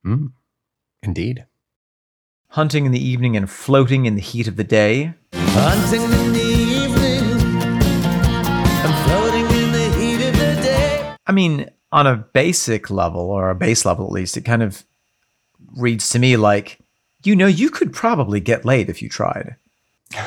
Mm. 0.04 0.32
Indeed. 1.04 1.46
Hunting 2.54 2.84
in 2.84 2.90
the 2.90 2.98
evening 2.98 3.36
and 3.36 3.48
floating 3.48 4.06
in 4.06 4.16
the 4.16 4.20
heat 4.20 4.48
of 4.48 4.56
the 4.56 4.64
day. 4.64 5.14
Hunting 5.34 6.02
in 6.02 6.32
the 6.32 6.40
evening 6.40 7.22
and 8.58 9.04
floating 9.06 9.44
in 9.56 9.70
the 9.70 9.96
heat 9.96 10.28
of 10.28 10.32
the 10.32 10.60
day. 10.60 11.14
I 11.28 11.30
mean, 11.30 11.70
on 11.92 12.08
a 12.08 12.16
basic 12.16 12.90
level, 12.90 13.20
or 13.20 13.50
a 13.50 13.54
base 13.54 13.84
level 13.84 14.04
at 14.06 14.10
least, 14.10 14.36
it 14.36 14.44
kind 14.44 14.64
of 14.64 14.84
reads 15.76 16.10
to 16.10 16.18
me 16.18 16.36
like, 16.36 16.80
you 17.22 17.36
know, 17.36 17.46
you 17.46 17.70
could 17.70 17.92
probably 17.92 18.40
get 18.40 18.64
laid 18.64 18.90
if 18.90 19.00
you 19.00 19.08
tried. 19.08 19.54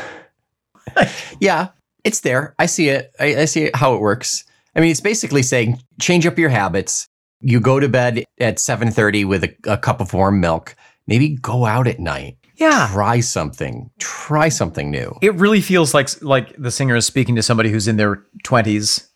Yeah, 1.40 1.70
it's 2.04 2.22
there. 2.22 2.54
I 2.60 2.68
see 2.68 2.90
it. 2.90 3.12
I, 3.20 3.42
I 3.42 3.46
see 3.46 3.72
how 3.74 3.96
it 3.96 4.00
works. 4.02 4.44
I 4.76 4.80
mean, 4.80 4.92
it's 4.92 5.02
basically 5.02 5.42
saying 5.42 5.82
change 6.00 6.26
up 6.26 6.38
your 6.38 6.50
habits. 6.50 7.08
You 7.42 7.60
go 7.60 7.80
to 7.80 7.90
bed 7.90 8.24
at 8.40 8.58
7:30 8.58 9.26
with 9.26 9.44
a, 9.44 9.56
a 9.66 9.78
cup 9.78 10.00
of 10.00 10.14
warm 10.14 10.40
milk. 10.40 10.76
Maybe 11.08 11.30
go 11.36 11.66
out 11.66 11.88
at 11.88 12.00
night. 12.00 12.38
Yeah. 12.56 12.90
Try 12.92 13.20
something. 13.20 13.90
Try 14.00 14.50
something 14.50 14.90
new. 14.92 15.18
It 15.22 15.34
really 15.36 15.62
feels 15.62 15.94
like 15.94 16.10
like 16.22 16.56
the 16.58 16.72
singer 16.72 16.96
is 16.96 17.06
speaking 17.06 17.36
to 17.36 17.42
somebody 17.44 17.70
who's 17.72 17.88
in 17.88 17.98
their 17.98 18.24
20s 18.46 19.08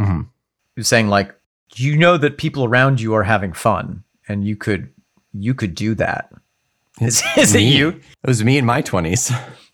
Mhm. 0.00 0.28
who's 0.76 0.88
saying 0.88 1.08
like 1.08 1.34
you 1.76 1.96
know 1.96 2.16
that 2.18 2.36
people 2.38 2.64
around 2.64 3.00
you 3.00 3.14
are 3.14 3.22
having 3.22 3.52
fun 3.52 4.02
and 4.28 4.44
you 4.46 4.56
could 4.56 4.90
you 5.32 5.54
could 5.54 5.74
do 5.74 5.94
that. 5.94 6.30
Is, 7.00 7.22
is 7.36 7.54
it 7.54 7.60
you? 7.62 7.88
It 7.90 8.26
was 8.26 8.42
me 8.44 8.58
in 8.58 8.66
my 8.66 8.82
20s. 8.82 9.30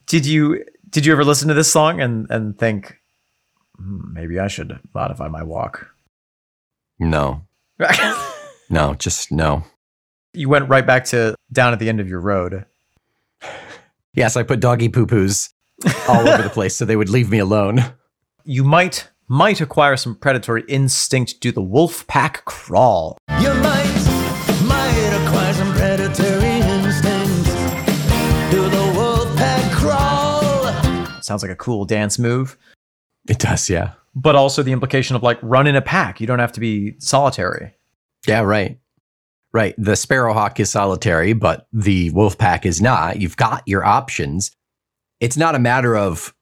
Did 0.06 0.26
you 0.26 0.64
did 0.90 1.06
you 1.06 1.12
ever 1.12 1.24
listen 1.24 1.48
to 1.48 1.54
this 1.54 1.72
song 1.72 2.00
and 2.00 2.26
and 2.30 2.56
think 2.58 3.00
"Hmm, 3.76 4.12
maybe 4.12 4.38
I 4.38 4.48
should 4.48 4.78
modify 4.94 5.28
my 5.28 5.42
walk? 5.42 5.88
No, 6.98 7.42
no, 8.70 8.94
just 8.94 9.32
no. 9.32 9.64
You 10.36 10.48
went 10.48 10.68
right 10.68 10.86
back 10.86 11.04
to 11.06 11.34
down 11.52 11.72
at 11.72 11.78
the 11.78 11.88
end 11.88 12.00
of 12.00 12.08
your 12.08 12.20
road. 12.20 12.66
Yes, 14.14 14.36
I 14.36 14.42
put 14.42 14.60
doggy 14.60 14.88
poo 14.88 15.06
poos 15.06 15.52
all 16.08 16.28
over 16.28 16.42
the 16.42 16.50
place 16.52 16.76
so 16.76 16.84
they 16.84 16.96
would 16.96 17.08
leave 17.08 17.30
me 17.30 17.38
alone. 17.38 17.84
You 18.44 18.64
might 18.64 19.08
might 19.28 19.60
acquire 19.60 19.96
some 19.96 20.14
predatory 20.14 20.62
instinct 20.68 21.40
do 21.40 21.50
the 21.50 21.62
wolf 21.62 22.06
pack 22.06 22.44
crawl. 22.44 23.18
You 23.40 23.52
might, 23.54 23.84
might 24.64 25.24
acquire 25.24 25.52
some 25.52 25.72
predatory 25.72 26.60
instincts. 26.60 27.52
Do 28.50 28.68
the 28.68 28.92
wolf 28.96 29.36
pack 29.36 29.72
crawl? 29.72 31.22
Sounds 31.22 31.42
like 31.42 31.50
a 31.50 31.56
cool 31.56 31.84
dance 31.84 32.18
move. 32.18 32.56
It 33.28 33.40
does, 33.40 33.68
yeah. 33.68 33.94
but 34.14 34.36
also 34.36 34.62
the 34.62 34.70
implication 34.70 35.16
of 35.16 35.24
like 35.24 35.40
run 35.42 35.66
in 35.66 35.74
a 35.74 35.82
pack. 35.82 36.20
You 36.20 36.28
don't 36.28 36.38
have 36.38 36.52
to 36.52 36.60
be 36.60 36.94
solitary. 37.00 37.74
Yeah, 38.28 38.42
right. 38.42 38.78
Right. 39.56 39.74
The 39.78 39.96
sparrowhawk 39.96 40.60
is 40.60 40.70
solitary, 40.70 41.32
but 41.32 41.66
the 41.72 42.10
wolf 42.10 42.36
pack 42.36 42.66
is 42.66 42.82
not. 42.82 43.22
You've 43.22 43.38
got 43.38 43.62
your 43.64 43.82
options. 43.86 44.50
It's 45.18 45.38
not 45.38 45.54
a 45.54 45.58
matter 45.58 45.96
of 45.96 46.34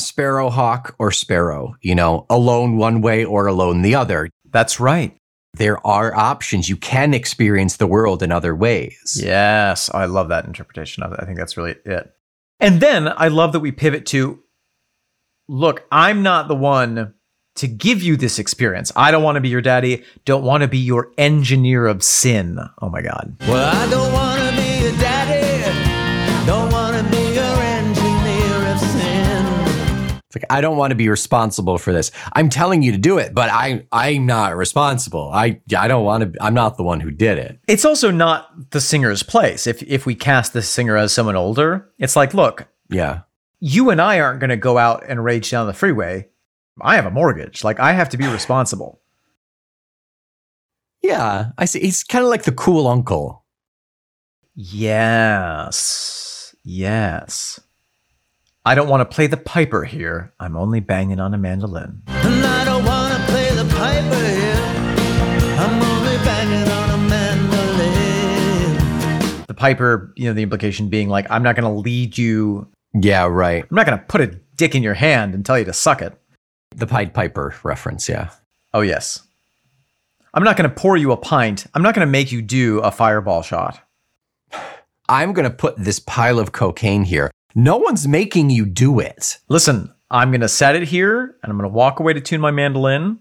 sparrowhawk 0.00 0.94
or 1.00 1.10
sparrow, 1.10 1.74
you 1.80 1.96
know, 1.96 2.26
alone 2.30 2.76
one 2.76 3.00
way 3.00 3.24
or 3.24 3.48
alone 3.48 3.82
the 3.82 3.96
other. 3.96 4.30
That's 4.52 4.78
right. 4.78 5.16
There 5.54 5.84
are 5.84 6.14
options. 6.14 6.68
You 6.68 6.76
can 6.76 7.12
experience 7.12 7.78
the 7.78 7.88
world 7.88 8.22
in 8.22 8.30
other 8.30 8.54
ways. 8.54 9.20
Yes, 9.20 9.90
I 9.92 10.04
love 10.04 10.28
that 10.28 10.44
interpretation 10.44 11.02
of 11.02 11.12
it. 11.12 11.18
I 11.20 11.26
think 11.26 11.38
that's 11.38 11.56
really 11.56 11.74
it. 11.84 12.14
And 12.60 12.80
then 12.80 13.08
I 13.08 13.26
love 13.26 13.50
that 13.50 13.58
we 13.58 13.72
pivot 13.72 14.06
to 14.06 14.38
look, 15.48 15.84
I'm 15.90 16.22
not 16.22 16.46
the 16.46 16.54
one 16.54 17.14
to 17.60 17.68
give 17.68 18.02
you 18.02 18.16
this 18.16 18.38
experience. 18.38 18.92
I 18.96 19.10
don't 19.10 19.22
want 19.22 19.36
to 19.36 19.40
be 19.40 19.48
your 19.48 19.60
daddy, 19.62 20.04
don't 20.24 20.44
want 20.44 20.62
to 20.62 20.68
be 20.68 20.78
your 20.78 21.12
engineer 21.18 21.86
of 21.86 22.02
sin. 22.02 22.58
Oh 22.82 22.88
my 22.90 23.02
God. 23.02 23.36
Well, 23.48 23.74
I 23.74 23.88
don't 23.90 24.12
want 24.12 24.40
to 24.42 24.56
be 24.56 24.86
a 24.86 24.92
daddy. 25.00 26.46
Don't 26.46 26.72
want 26.72 26.96
to 26.96 27.10
be 27.10 27.34
your 27.34 27.56
engineer 27.62 28.72
of 28.72 28.78
sin. 28.80 30.20
It's 30.26 30.36
like 30.36 30.44
I 30.50 30.60
don't 30.60 30.76
want 30.76 30.90
to 30.92 30.94
be 30.96 31.08
responsible 31.08 31.76
for 31.78 31.92
this. 31.92 32.10
I'm 32.32 32.48
telling 32.48 32.82
you 32.82 32.92
to 32.92 32.98
do 32.98 33.18
it, 33.18 33.34
but 33.34 33.50
I 33.50 33.86
I'm 33.92 34.26
not 34.26 34.56
responsible. 34.56 35.30
I 35.32 35.60
I 35.76 35.88
don't 35.88 36.04
want 36.04 36.32
to 36.34 36.42
I'm 36.42 36.54
not 36.54 36.76
the 36.76 36.82
one 36.82 37.00
who 37.00 37.10
did 37.10 37.38
it. 37.38 37.60
It's 37.68 37.84
also 37.84 38.10
not 38.10 38.70
the 38.70 38.80
singer's 38.80 39.22
place. 39.22 39.66
If 39.66 39.82
if 39.82 40.06
we 40.06 40.14
cast 40.14 40.52
the 40.52 40.62
singer 40.62 40.96
as 40.96 41.12
someone 41.12 41.36
older, 41.36 41.90
it's 41.98 42.16
like, 42.16 42.32
look, 42.34 42.68
Yeah. 42.88 43.20
you 43.60 43.90
and 43.90 44.00
I 44.00 44.20
aren't 44.20 44.40
going 44.40 44.50
to 44.50 44.56
go 44.56 44.78
out 44.78 45.04
and 45.06 45.22
rage 45.24 45.50
down 45.50 45.66
the 45.66 45.72
freeway. 45.74 46.28
I 46.82 46.96
have 46.96 47.06
a 47.06 47.10
mortgage. 47.10 47.64
Like 47.64 47.80
I 47.80 47.92
have 47.92 48.08
to 48.10 48.16
be 48.16 48.26
responsible. 48.26 49.00
Yeah, 51.02 51.52
I 51.56 51.64
see. 51.64 51.80
He's 51.80 52.04
kind 52.04 52.24
of 52.24 52.30
like 52.30 52.42
the 52.42 52.52
cool 52.52 52.86
uncle. 52.86 53.44
Yes. 54.54 56.54
Yes. 56.62 57.58
I 58.66 58.74
don't 58.74 58.88
want 58.88 59.00
to 59.00 59.06
play 59.14 59.26
the 59.26 59.38
piper 59.38 59.84
here. 59.84 60.34
I'm 60.38 60.54
only 60.54 60.80
banging 60.80 61.18
on 61.18 61.32
a 61.32 61.38
mandolin. 61.38 62.02
And 62.06 62.44
I 62.44 62.64
don't 62.66 62.84
want 62.84 63.14
to 63.14 63.20
play 63.32 63.48
the 63.54 63.64
piper 63.74 64.16
here. 64.16 64.60
I'm 65.58 65.82
only 65.82 66.18
banging 66.18 66.70
on 66.70 66.90
a 66.90 66.98
mandolin. 67.08 68.76
The 69.46 69.54
piper, 69.54 70.12
you 70.16 70.28
know, 70.28 70.34
the 70.34 70.42
implication 70.42 70.90
being 70.90 71.08
like, 71.08 71.26
I'm 71.30 71.42
not 71.42 71.56
going 71.56 71.72
to 71.72 71.80
lead 71.80 72.18
you. 72.18 72.68
Yeah, 72.92 73.26
right. 73.26 73.62
I'm 73.62 73.74
not 73.74 73.86
going 73.86 73.98
to 73.98 74.04
put 74.04 74.20
a 74.20 74.26
dick 74.56 74.74
in 74.74 74.82
your 74.82 74.92
hand 74.94 75.34
and 75.34 75.46
tell 75.46 75.58
you 75.58 75.64
to 75.64 75.72
suck 75.72 76.02
it. 76.02 76.12
The 76.70 76.86
Pied 76.86 77.14
Piper 77.14 77.54
reference. 77.62 78.08
Yeah. 78.08 78.30
Oh, 78.72 78.80
yes. 78.80 79.26
I'm 80.32 80.44
not 80.44 80.56
going 80.56 80.68
to 80.68 80.74
pour 80.74 80.96
you 80.96 81.12
a 81.12 81.16
pint. 81.16 81.66
I'm 81.74 81.82
not 81.82 81.94
going 81.94 82.06
to 82.06 82.10
make 82.10 82.30
you 82.30 82.40
do 82.40 82.78
a 82.80 82.90
fireball 82.90 83.42
shot. 83.42 83.80
I'm 85.08 85.32
going 85.32 85.48
to 85.48 85.54
put 85.54 85.76
this 85.76 85.98
pile 85.98 86.38
of 86.38 86.52
cocaine 86.52 87.02
here. 87.02 87.30
No 87.56 87.76
one's 87.78 88.06
making 88.06 88.50
you 88.50 88.64
do 88.64 89.00
it. 89.00 89.38
Listen, 89.48 89.92
I'm 90.08 90.30
going 90.30 90.40
to 90.42 90.48
set 90.48 90.76
it 90.76 90.84
here 90.84 91.36
and 91.42 91.50
I'm 91.50 91.58
going 91.58 91.68
to 91.68 91.74
walk 91.74 91.98
away 91.98 92.12
to 92.12 92.20
tune 92.20 92.40
my 92.40 92.52
mandolin. 92.52 93.18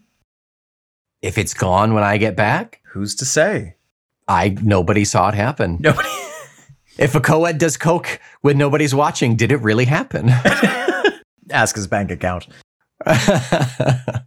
If 1.24 1.40
it's 1.40 1.56
gone 1.56 1.96
when 1.96 2.04
I 2.04 2.18
get 2.18 2.36
back, 2.36 2.80
Who's 2.90 3.14
to 3.16 3.26
say? 3.26 3.76
I 4.28 4.50
nobody 4.62 5.06
saw 5.06 5.30
it 5.30 5.36
happen. 5.36 5.78
Nobody. 5.80 6.10
If 6.98 7.16
a 7.16 7.22
co-ed 7.22 7.60
does 7.60 7.78
coke 7.78 8.20
when 8.42 8.58
nobody's 8.58 8.94
watching, 8.94 9.38
did 9.38 9.54
it 9.54 9.62
really 9.62 9.86
happen? 9.86 10.28
Ask 11.50 11.78
his 11.78 11.88
bank 11.88 12.12
account. 12.12 12.46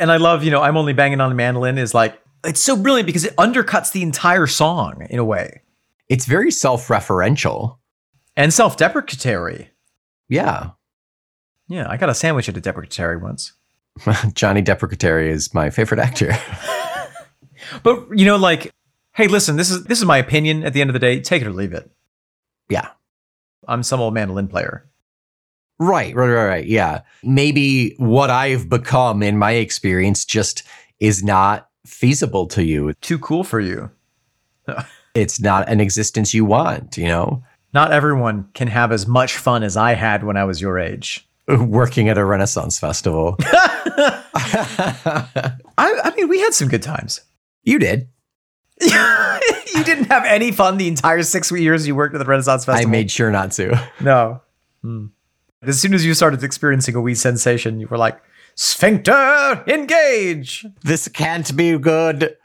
And 0.00 0.12
I 0.12 0.16
love, 0.16 0.44
you 0.44 0.52
know, 0.52 0.62
I'm 0.62 0.76
only 0.76 0.92
banging 0.92 1.20
on 1.20 1.28
the 1.28 1.34
mandolin 1.34 1.76
is 1.76 1.92
like, 1.92 2.20
it's 2.44 2.60
so 2.60 2.76
brilliant 2.76 3.06
because 3.06 3.24
it 3.24 3.34
undercuts 3.34 3.90
the 3.90 4.02
entire 4.02 4.46
song 4.46 5.04
in 5.10 5.18
a 5.18 5.24
way 5.24 5.62
it's 6.08 6.24
very 6.24 6.50
self-referential. 6.50 7.78
and 8.36 8.54
self 8.54 8.76
deprecatory. 8.76 9.68
Yeah. 10.28 10.70
Yeah, 11.68 11.86
I 11.90 11.96
got 11.96 12.08
a 12.08 12.14
sandwich 12.14 12.48
at 12.48 12.56
a 12.56 12.60
deprecatory 12.60 13.20
once. 13.20 13.52
Johnny 14.34 14.62
Deprecatory 14.62 15.28
is 15.28 15.52
my 15.52 15.70
favorite 15.70 16.00
actor. 16.00 16.32
But, 17.82 18.06
you 18.16 18.24
know, 18.24 18.36
like, 18.36 18.72
hey, 19.14 19.26
listen, 19.26 19.56
this 19.56 19.68
is 19.68 19.82
this 19.84 19.98
is 19.98 20.04
my 20.04 20.16
opinion 20.18 20.62
at 20.62 20.72
the 20.74 20.80
end 20.80 20.90
of 20.90 20.94
the 20.94 21.00
day. 21.00 21.18
Take 21.20 21.42
it 21.42 21.48
or 21.48 21.52
leave 21.52 21.72
it. 21.72 21.90
yeah. 22.70 22.90
I'm 23.66 23.82
some 23.82 24.00
old 24.00 24.14
mandolin 24.14 24.46
player. 24.46 24.88
Right, 25.78 26.14
right, 26.14 26.28
right, 26.28 26.46
right. 26.46 26.66
Yeah. 26.66 27.02
Maybe 27.22 27.94
what 27.98 28.30
I've 28.30 28.68
become 28.68 29.22
in 29.22 29.38
my 29.38 29.52
experience 29.52 30.24
just 30.24 30.64
is 30.98 31.22
not 31.22 31.68
feasible 31.86 32.46
to 32.48 32.64
you. 32.64 32.92
Too 32.94 33.18
cool 33.18 33.44
for 33.44 33.60
you. 33.60 33.90
It's 35.14 35.40
not 35.40 35.68
an 35.68 35.80
existence 35.80 36.32
you 36.32 36.44
want, 36.44 36.96
you 36.96 37.06
know? 37.06 37.42
Not 37.72 37.90
everyone 37.90 38.46
can 38.54 38.68
have 38.68 38.92
as 38.92 39.08
much 39.08 39.36
fun 39.36 39.64
as 39.64 39.76
I 39.76 39.94
had 39.94 40.22
when 40.22 40.36
I 40.36 40.44
was 40.44 40.60
your 40.60 40.78
age. 40.78 41.26
Working 41.48 42.08
at 42.08 42.18
a 42.18 42.24
Renaissance 42.24 42.78
festival. 42.78 43.34
I, 43.40 44.22
I 45.78 46.12
mean, 46.16 46.28
we 46.28 46.38
had 46.40 46.54
some 46.54 46.68
good 46.68 46.82
times. 46.82 47.22
you 47.64 47.80
did. 47.80 48.08
you 48.80 49.82
didn't 49.82 50.04
have 50.04 50.24
any 50.24 50.52
fun 50.52 50.76
the 50.76 50.86
entire 50.86 51.22
six 51.24 51.50
years 51.50 51.84
you 51.86 51.96
worked 51.96 52.14
at 52.14 52.18
the 52.18 52.24
Renaissance 52.24 52.64
Festival. 52.64 52.88
I 52.88 52.90
made 52.90 53.10
sure 53.10 53.32
not 53.32 53.50
to. 53.52 53.88
no. 54.00 54.40
Hmm. 54.82 55.06
As 55.62 55.80
soon 55.80 55.92
as 55.92 56.04
you 56.04 56.14
started 56.14 56.44
experiencing 56.44 56.94
a 56.94 57.00
wee 57.00 57.14
sensation, 57.14 57.80
you 57.80 57.88
were 57.88 57.98
like, 57.98 58.20
"Sphincter, 58.54 59.64
engage!" 59.66 60.64
This 60.82 61.08
can't 61.08 61.56
be 61.56 61.76
good. 61.78 62.36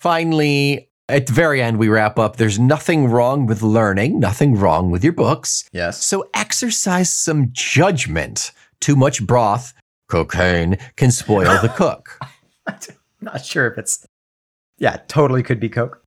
Finally, 0.00 0.88
at 1.08 1.26
the 1.26 1.32
very 1.32 1.60
end, 1.60 1.78
we 1.78 1.88
wrap 1.88 2.18
up. 2.18 2.36
There's 2.36 2.58
nothing 2.58 3.08
wrong 3.08 3.46
with 3.46 3.62
learning, 3.62 4.20
nothing 4.20 4.54
wrong 4.54 4.90
with 4.90 5.04
your 5.04 5.12
books. 5.12 5.68
Yes. 5.72 6.04
So 6.04 6.28
exercise 6.34 7.14
some 7.14 7.48
judgment. 7.52 8.52
Too 8.80 8.96
much 8.96 9.24
broth, 9.26 9.74
cocaine, 10.08 10.78
can 10.96 11.10
spoil 11.10 11.60
the 11.60 11.68
cook. 11.68 12.18
I'm 12.66 12.76
not 13.20 13.44
sure 13.44 13.66
if 13.66 13.78
it's. 13.78 14.04
Yeah, 14.78 14.96
totally 15.08 15.42
could 15.42 15.60
be 15.60 15.68
Coke. 15.68 16.01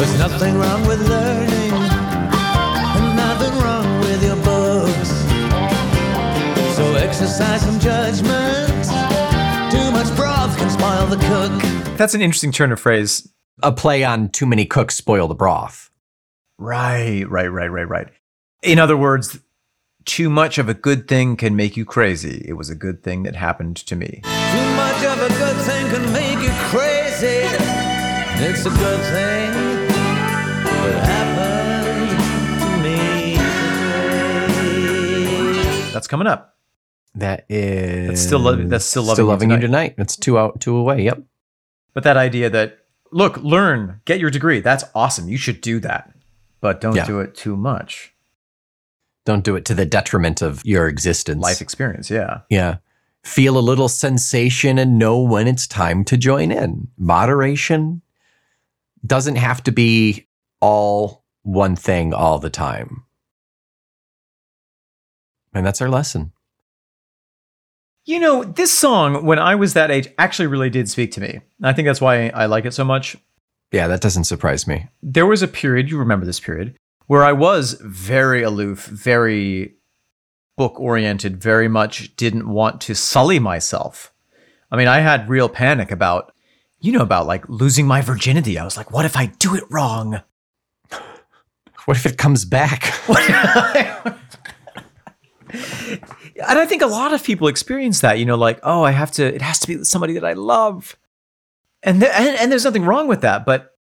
There's 0.00 0.18
nothing 0.18 0.56
wrong 0.56 0.86
with 0.86 1.06
learning, 1.10 1.72
and 1.72 3.16
nothing 3.16 3.52
wrong 3.62 4.00
with 4.00 4.24
your 4.24 4.36
books. 4.36 5.10
So 6.74 6.94
exercise 6.94 7.60
some 7.60 7.78
judgment. 7.78 8.86
Too 9.70 9.90
much 9.92 10.16
broth 10.16 10.56
can 10.56 10.70
spoil 10.70 11.06
the 11.06 11.18
cook. 11.28 11.98
That's 11.98 12.14
an 12.14 12.22
interesting 12.22 12.50
turn 12.50 12.72
of 12.72 12.80
phrase. 12.80 13.30
A 13.62 13.72
play 13.72 14.02
on 14.02 14.30
too 14.30 14.46
many 14.46 14.64
cooks 14.64 14.94
spoil 14.94 15.28
the 15.28 15.34
broth. 15.34 15.90
Right, 16.56 17.28
right, 17.28 17.48
right, 17.48 17.70
right, 17.70 17.86
right. 17.86 18.08
In 18.62 18.78
other 18.78 18.96
words, 18.96 19.38
too 20.06 20.30
much 20.30 20.56
of 20.56 20.70
a 20.70 20.74
good 20.74 21.08
thing 21.08 21.36
can 21.36 21.56
make 21.56 21.76
you 21.76 21.84
crazy. 21.84 22.42
It 22.48 22.54
was 22.54 22.70
a 22.70 22.74
good 22.74 23.02
thing 23.02 23.24
that 23.24 23.36
happened 23.36 23.76
to 23.76 23.96
me. 23.96 24.22
Too 24.24 24.76
much 24.76 25.04
of 25.04 25.20
a 25.20 25.28
good 25.36 25.56
thing 25.66 25.90
can 25.90 26.10
make 26.14 26.42
you 26.42 26.54
crazy. 26.70 27.44
It's 28.42 28.64
a 28.64 28.70
good 28.70 29.00
thing 29.12 29.39
That's 35.92 36.06
coming 36.06 36.26
up. 36.26 36.56
That 37.14 37.44
is 37.48 38.08
That's 38.08 38.20
still 38.20 38.38
lo- 38.38 38.54
that's 38.68 38.84
still 38.84 39.02
loving 39.02 39.14
still 39.16 39.24
you 39.26 39.30
loving 39.30 39.50
you 39.50 39.56
tonight. 39.56 39.66
tonight. 39.88 39.94
That's 39.96 40.16
two 40.16 40.38
out, 40.38 40.60
two 40.60 40.76
away. 40.76 41.02
Yep. 41.02 41.22
But 41.92 42.04
that 42.04 42.16
idea 42.16 42.48
that, 42.50 42.78
look, 43.10 43.36
learn, 43.38 44.00
get 44.04 44.20
your 44.20 44.30
degree, 44.30 44.60
that's 44.60 44.84
awesome. 44.94 45.28
You 45.28 45.36
should 45.36 45.60
do 45.60 45.80
that. 45.80 46.14
But 46.60 46.80
don't 46.80 46.94
Yeah. 46.94 47.06
do 47.06 47.18
it 47.20 47.34
too 47.34 47.56
much. 47.56 48.14
Don't 49.24 49.42
do 49.44 49.56
it 49.56 49.64
to 49.66 49.74
the 49.74 49.84
detriment 49.86 50.40
of 50.40 50.64
your 50.64 50.86
existence. 50.86 51.42
Life 51.42 51.60
experience, 51.60 52.10
yeah. 52.10 52.40
Yeah. 52.48 52.76
Feel 53.24 53.58
a 53.58 53.60
little 53.60 53.88
sensation 53.88 54.78
and 54.78 54.98
know 54.98 55.20
when 55.20 55.46
it's 55.48 55.66
time 55.66 56.04
to 56.04 56.16
join 56.16 56.50
in. 56.52 56.88
Moderation 56.96 58.02
doesn't 59.04 59.36
have 59.36 59.62
to 59.64 59.72
be 59.72 60.26
all 60.60 61.24
one 61.42 61.74
thing 61.76 62.14
all 62.14 62.38
the 62.38 62.50
time. 62.50 63.02
And 65.52 65.66
that's 65.66 65.80
our 65.80 65.88
lesson. 65.88 66.32
You 68.04 68.18
know, 68.18 68.44
this 68.44 68.72
song, 68.72 69.24
when 69.24 69.38
I 69.38 69.54
was 69.54 69.74
that 69.74 69.90
age, 69.90 70.08
actually 70.18 70.46
really 70.46 70.70
did 70.70 70.88
speak 70.88 71.12
to 71.12 71.20
me. 71.20 71.40
I 71.62 71.72
think 71.72 71.86
that's 71.86 72.00
why 72.00 72.28
I 72.28 72.46
like 72.46 72.64
it 72.64 72.74
so 72.74 72.84
much. 72.84 73.16
Yeah, 73.72 73.86
that 73.88 74.00
doesn't 74.00 74.24
surprise 74.24 74.66
me. 74.66 74.88
There 75.02 75.26
was 75.26 75.42
a 75.42 75.48
period, 75.48 75.90
you 75.90 75.98
remember 75.98 76.26
this 76.26 76.40
period, 76.40 76.76
where 77.06 77.22
I 77.22 77.32
was 77.32 77.74
very 77.80 78.42
aloof, 78.42 78.86
very 78.86 79.74
book 80.56 80.78
oriented, 80.80 81.40
very 81.40 81.68
much 81.68 82.14
didn't 82.16 82.48
want 82.48 82.80
to 82.82 82.94
sully 82.94 83.38
myself. 83.38 84.12
I 84.70 84.76
mean, 84.76 84.88
I 84.88 85.00
had 85.00 85.28
real 85.28 85.48
panic 85.48 85.90
about, 85.90 86.32
you 86.80 86.92
know, 86.92 87.02
about 87.02 87.26
like 87.26 87.48
losing 87.48 87.86
my 87.86 88.00
virginity. 88.00 88.58
I 88.58 88.64
was 88.64 88.76
like, 88.76 88.90
what 88.90 89.04
if 89.04 89.16
I 89.16 89.26
do 89.26 89.54
it 89.54 89.64
wrong? 89.70 90.22
What 91.86 91.96
if 91.96 92.04
it 92.04 92.18
comes 92.18 92.44
back? 92.44 92.92
and 95.52 96.58
I 96.58 96.66
think 96.66 96.82
a 96.82 96.86
lot 96.86 97.12
of 97.12 97.22
people 97.24 97.48
experience 97.48 98.00
that, 98.00 98.18
you 98.18 98.24
know, 98.24 98.36
like, 98.36 98.60
oh, 98.62 98.82
I 98.82 98.90
have 98.90 99.10
to, 99.12 99.24
it 99.24 99.42
has 99.42 99.58
to 99.60 99.66
be 99.66 99.84
somebody 99.84 100.14
that 100.14 100.24
I 100.24 100.34
love. 100.34 100.96
And, 101.82 102.00
th- 102.00 102.12
and, 102.14 102.28
and 102.38 102.52
there's 102.52 102.64
nothing 102.64 102.84
wrong 102.84 103.08
with 103.08 103.22
that. 103.22 103.44
But 103.44 103.76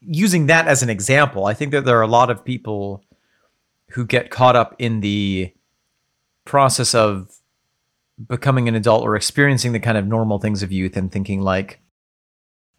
using 0.00 0.46
that 0.46 0.66
as 0.66 0.82
an 0.82 0.90
example, 0.90 1.46
I 1.46 1.54
think 1.54 1.72
that 1.72 1.84
there 1.84 1.98
are 1.98 2.02
a 2.02 2.08
lot 2.08 2.30
of 2.30 2.44
people 2.44 3.04
who 3.90 4.06
get 4.06 4.30
caught 4.30 4.56
up 4.56 4.74
in 4.78 5.00
the 5.00 5.52
process 6.44 6.94
of 6.94 7.30
becoming 8.28 8.68
an 8.68 8.74
adult 8.74 9.04
or 9.04 9.16
experiencing 9.16 9.72
the 9.72 9.80
kind 9.80 9.98
of 9.98 10.06
normal 10.06 10.38
things 10.38 10.62
of 10.62 10.72
youth 10.72 10.96
and 10.96 11.10
thinking 11.10 11.40
like, 11.40 11.80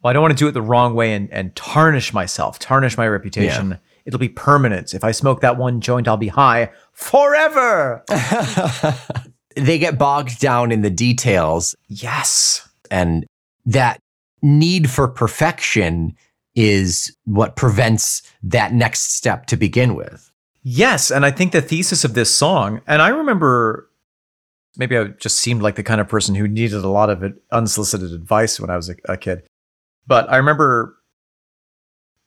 well, 0.01 0.09
I 0.09 0.13
don't 0.13 0.21
want 0.21 0.37
to 0.37 0.43
do 0.43 0.47
it 0.47 0.51
the 0.51 0.61
wrong 0.61 0.95
way 0.95 1.13
and, 1.13 1.31
and 1.31 1.55
tarnish 1.55 2.13
myself, 2.13 2.59
tarnish 2.59 2.97
my 2.97 3.07
reputation. 3.07 3.79
It'll 4.05 4.19
be 4.19 4.29
permanent. 4.29 4.93
If 4.93 5.03
I 5.03 5.11
smoke 5.11 5.41
that 5.41 5.57
one 5.57 5.79
joint, 5.81 6.07
I'll 6.07 6.17
be 6.17 6.27
high 6.27 6.71
forever. 6.91 8.03
they 9.55 9.77
get 9.77 9.97
bogged 9.97 10.39
down 10.39 10.71
in 10.71 10.81
the 10.81 10.89
details 10.89 11.75
Yes. 11.87 12.67
and 12.91 13.25
that 13.65 13.99
need 14.41 14.89
for 14.89 15.07
perfection 15.07 16.15
is 16.55 17.15
what 17.25 17.55
prevents 17.55 18.21
that 18.43 18.73
next 18.73 19.15
step 19.15 19.45
to 19.47 19.55
begin 19.57 19.95
with. 19.95 20.29
Yes. 20.63 21.11
And 21.11 21.25
I 21.25 21.31
think 21.31 21.51
the 21.51 21.61
thesis 21.61 22.03
of 22.03 22.13
this 22.13 22.29
song, 22.33 22.81
and 22.87 23.01
I 23.01 23.09
remember 23.09 23.89
maybe 24.75 24.97
I 24.97 25.05
just 25.19 25.37
seemed 25.39 25.61
like 25.61 25.75
the 25.75 25.83
kind 25.83 26.01
of 26.01 26.07
person 26.09 26.35
who 26.35 26.47
needed 26.47 26.83
a 26.83 26.89
lot 26.89 27.09
of 27.09 27.23
unsolicited 27.51 28.11
advice 28.11 28.59
when 28.59 28.69
I 28.69 28.75
was 28.75 28.89
a, 28.89 28.95
a 29.05 29.17
kid. 29.17 29.43
But 30.07 30.29
I 30.31 30.37
remember 30.37 30.97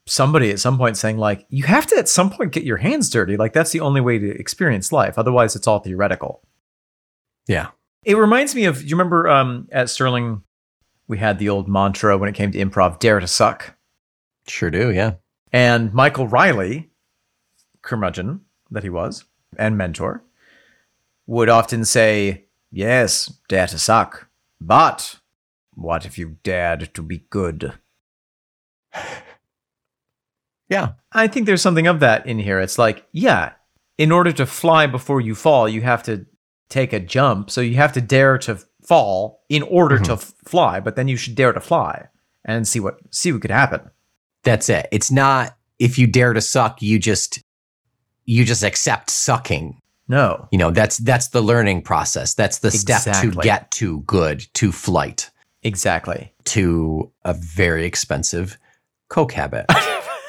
somebody 0.06 0.50
at 0.50 0.60
some 0.60 0.78
point 0.78 0.96
saying, 0.96 1.18
like, 1.18 1.44
you 1.48 1.64
have 1.64 1.86
to 1.88 1.96
at 1.96 2.08
some 2.08 2.30
point 2.30 2.52
get 2.52 2.64
your 2.64 2.76
hands 2.76 3.10
dirty. 3.10 3.36
Like, 3.36 3.52
that's 3.52 3.72
the 3.72 3.80
only 3.80 4.00
way 4.00 4.18
to 4.18 4.30
experience 4.30 4.92
life. 4.92 5.18
Otherwise, 5.18 5.56
it's 5.56 5.66
all 5.66 5.80
theoretical. 5.80 6.42
Yeah. 7.46 7.68
It 8.04 8.16
reminds 8.16 8.54
me 8.54 8.64
of, 8.64 8.82
you 8.82 8.96
remember 8.96 9.28
um, 9.28 9.68
at 9.72 9.90
Sterling, 9.90 10.42
we 11.08 11.18
had 11.18 11.38
the 11.38 11.48
old 11.48 11.68
mantra 11.68 12.16
when 12.16 12.28
it 12.28 12.34
came 12.34 12.52
to 12.52 12.58
improv 12.58 13.00
dare 13.00 13.20
to 13.20 13.26
suck. 13.26 13.76
Sure 14.46 14.70
do. 14.70 14.92
Yeah. 14.92 15.14
And 15.52 15.92
Michael 15.92 16.28
Riley, 16.28 16.90
curmudgeon 17.82 18.42
that 18.70 18.84
he 18.84 18.90
was, 18.90 19.24
and 19.56 19.76
mentor, 19.76 20.22
would 21.26 21.48
often 21.48 21.84
say, 21.84 22.44
Yes, 22.70 23.32
dare 23.48 23.68
to 23.68 23.78
suck. 23.78 24.28
But 24.60 25.18
what 25.74 26.04
if 26.04 26.18
you 26.18 26.36
dared 26.42 26.92
to 26.94 27.02
be 27.02 27.26
good? 27.30 27.72
Yeah. 30.68 30.92
I 31.12 31.28
think 31.28 31.46
there's 31.46 31.62
something 31.62 31.86
of 31.86 32.00
that 32.00 32.26
in 32.26 32.38
here. 32.38 32.60
It's 32.60 32.78
like, 32.78 33.06
yeah, 33.12 33.52
in 33.98 34.10
order 34.10 34.32
to 34.32 34.46
fly 34.46 34.86
before 34.86 35.20
you 35.20 35.34
fall, 35.34 35.68
you 35.68 35.82
have 35.82 36.02
to 36.04 36.26
take 36.68 36.92
a 36.92 37.00
jump. 37.00 37.50
So 37.50 37.60
you 37.60 37.76
have 37.76 37.92
to 37.94 38.00
dare 38.00 38.38
to 38.38 38.58
fall 38.82 39.44
in 39.48 39.62
order 39.62 39.98
to 39.98 40.02
mm-hmm. 40.02 40.12
f- 40.12 40.34
fly, 40.44 40.80
but 40.80 40.96
then 40.96 41.08
you 41.08 41.16
should 41.16 41.34
dare 41.34 41.52
to 41.52 41.60
fly 41.60 42.08
and 42.44 42.66
see 42.66 42.80
what 42.80 42.98
see 43.10 43.32
what 43.32 43.42
could 43.42 43.50
happen. 43.50 43.80
That's 44.42 44.68
it. 44.68 44.88
It's 44.92 45.10
not 45.10 45.56
if 45.78 45.98
you 45.98 46.06
dare 46.06 46.32
to 46.32 46.40
suck, 46.40 46.82
you 46.82 46.98
just 46.98 47.42
you 48.24 48.44
just 48.44 48.62
accept 48.62 49.10
sucking. 49.10 49.80
No. 50.08 50.48
You 50.52 50.58
know, 50.58 50.70
that's 50.70 50.98
that's 50.98 51.28
the 51.28 51.42
learning 51.42 51.82
process. 51.82 52.34
That's 52.34 52.58
the 52.58 52.70
step 52.70 53.02
to 53.20 53.32
get 53.32 53.70
to 53.72 54.00
good, 54.00 54.46
to 54.54 54.72
flight, 54.72 55.30
Exactly. 55.62 56.32
to 56.44 57.10
a 57.24 57.34
very 57.34 57.84
expensive 57.84 58.56
coke 59.08 59.32
habit. 59.32 59.66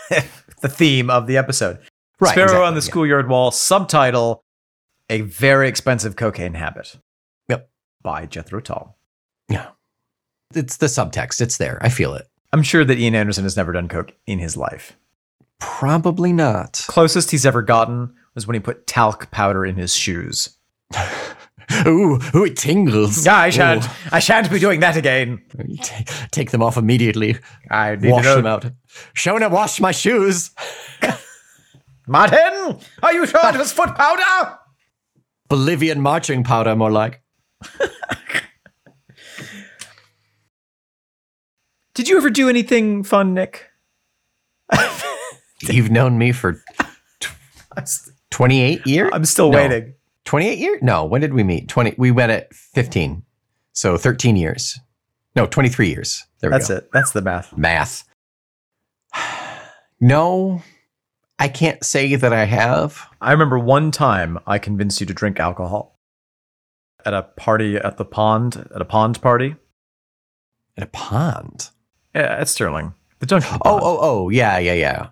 the 0.62 0.70
theme 0.70 1.10
of 1.10 1.28
the 1.28 1.38
episode. 1.38 1.80
Right, 2.20 2.32
Sparrow 2.32 2.46
exactly, 2.46 2.68
on 2.68 2.74
the 2.74 2.80
yeah. 2.80 2.90
schoolyard 2.90 3.30
wall. 3.30 3.52
Subtitle: 3.52 4.44
A 5.10 5.22
very 5.22 5.68
expensive 5.68 6.16
cocaine 6.16 6.54
habit. 6.56 6.98
Yep. 7.48 7.70
By 8.02 8.26
Jethro 8.26 8.60
Tull. 8.60 8.98
Yeah. 9.50 9.70
It's 10.54 10.78
the 10.78 10.88
subtext. 10.88 11.42
It's 11.42 11.58
there. 11.58 11.78
I 11.82 11.90
feel 11.90 12.14
it. 12.14 12.28
I'm 12.54 12.64
sure 12.64 12.86
that 12.86 12.98
Ian 12.98 13.16
Anderson 13.16 13.44
has 13.44 13.58
never 13.58 13.74
done 13.74 13.88
coke 13.88 14.14
in 14.26 14.40
his 14.40 14.56
life. 14.56 14.96
Probably 15.60 16.32
not. 16.32 16.86
Closest 16.88 17.32
he's 17.32 17.46
ever 17.46 17.62
gotten 17.62 18.14
was 18.36 18.48
when 18.48 18.54
he 18.54 18.60
put 18.60 18.88
talc 18.88 19.32
powder 19.32 19.66
in 19.66 19.76
his 19.76 19.94
shoes. 19.96 20.58
Ooh, 21.88 22.20
ooh, 22.34 22.46
it 22.46 22.56
tingles. 22.56 23.26
Yeah, 23.26 23.36
I 23.38 23.50
shan't. 23.50 23.84
Ooh. 23.86 23.90
I 24.12 24.20
shan't 24.20 24.50
be 24.50 24.58
doing 24.60 24.80
that 24.80 24.96
again. 24.96 25.42
Ta- 25.84 26.28
Take 26.32 26.52
them 26.52 26.64
off 26.64 26.78
immediately. 26.78 27.38
I 27.70 27.96
need 27.98 28.12
Wash 28.12 28.24
to 28.24 28.36
them 28.36 28.46
out. 28.46 28.66
Shona, 29.16 29.52
wash 29.52 29.80
my 29.82 29.92
shoes. 29.92 30.52
Martin, 32.08 32.80
are 33.04 33.14
you 33.14 33.26
sure 33.28 33.50
it 33.50 33.58
was 33.58 33.74
foot 33.74 33.94
powder? 33.96 34.58
Bolivian 35.50 36.00
marching 36.02 36.44
powder, 36.46 36.74
more 36.76 36.90
like. 36.92 37.22
Did 41.94 42.08
you 42.08 42.18
ever 42.18 42.30
do 42.30 42.48
anything 42.48 43.04
fun, 43.04 43.34
Nick? 43.34 43.66
You've 45.62 45.90
known 45.90 46.18
me 46.20 46.32
for 46.32 46.62
28 48.30 48.86
years? 48.86 49.10
I'm 49.12 49.26
still 49.26 49.52
No. 49.52 49.58
waiting. 49.58 49.96
28 50.28 50.60
years? 50.60 50.80
No, 50.82 51.06
when 51.06 51.22
did 51.22 51.34
we 51.34 51.44
meet? 51.44 51.68
20 51.68 51.96
we 51.98 52.12
met 52.12 52.30
at 52.30 52.54
15. 52.54 53.24
So 53.74 53.98
13 53.98 54.36
years. 54.36 54.80
No, 55.36 55.48
23 55.48 55.88
years. 55.88 56.26
There 56.42 56.50
we 56.50 56.52
That's 56.52 56.70
it. 56.70 56.90
That's 56.94 57.12
the 57.12 57.22
math. 57.22 57.58
Math. 57.58 58.04
No, 60.00 60.62
I 61.40 61.48
can't 61.48 61.84
say 61.84 62.14
that 62.14 62.32
I 62.32 62.46
have. 62.46 63.08
I 63.20 63.32
remember 63.32 63.58
one 63.58 63.90
time 63.90 64.38
I 64.46 64.60
convinced 64.60 65.00
you 65.00 65.08
to 65.08 65.14
drink 65.16 65.40
alcohol 65.40 65.98
at 67.04 67.16
a 67.16 67.24
party 67.24 67.78
at 67.78 67.98
the 67.98 68.06
pond, 68.06 68.70
at 68.76 68.80
a 68.80 68.86
pond 68.86 69.20
party. 69.24 69.56
At 70.78 70.84
a 70.84 70.88
pond. 70.88 71.72
Yeah, 72.14 72.38
at 72.40 72.48
Sterling. 72.48 72.94
The 73.18 73.26
Duncan. 73.26 73.58
Oh, 73.66 73.70
Pond. 73.70 73.82
oh, 73.84 73.98
oh, 74.00 74.30
yeah, 74.30 74.60
yeah, 74.60 74.74
yeah. 74.74 75.08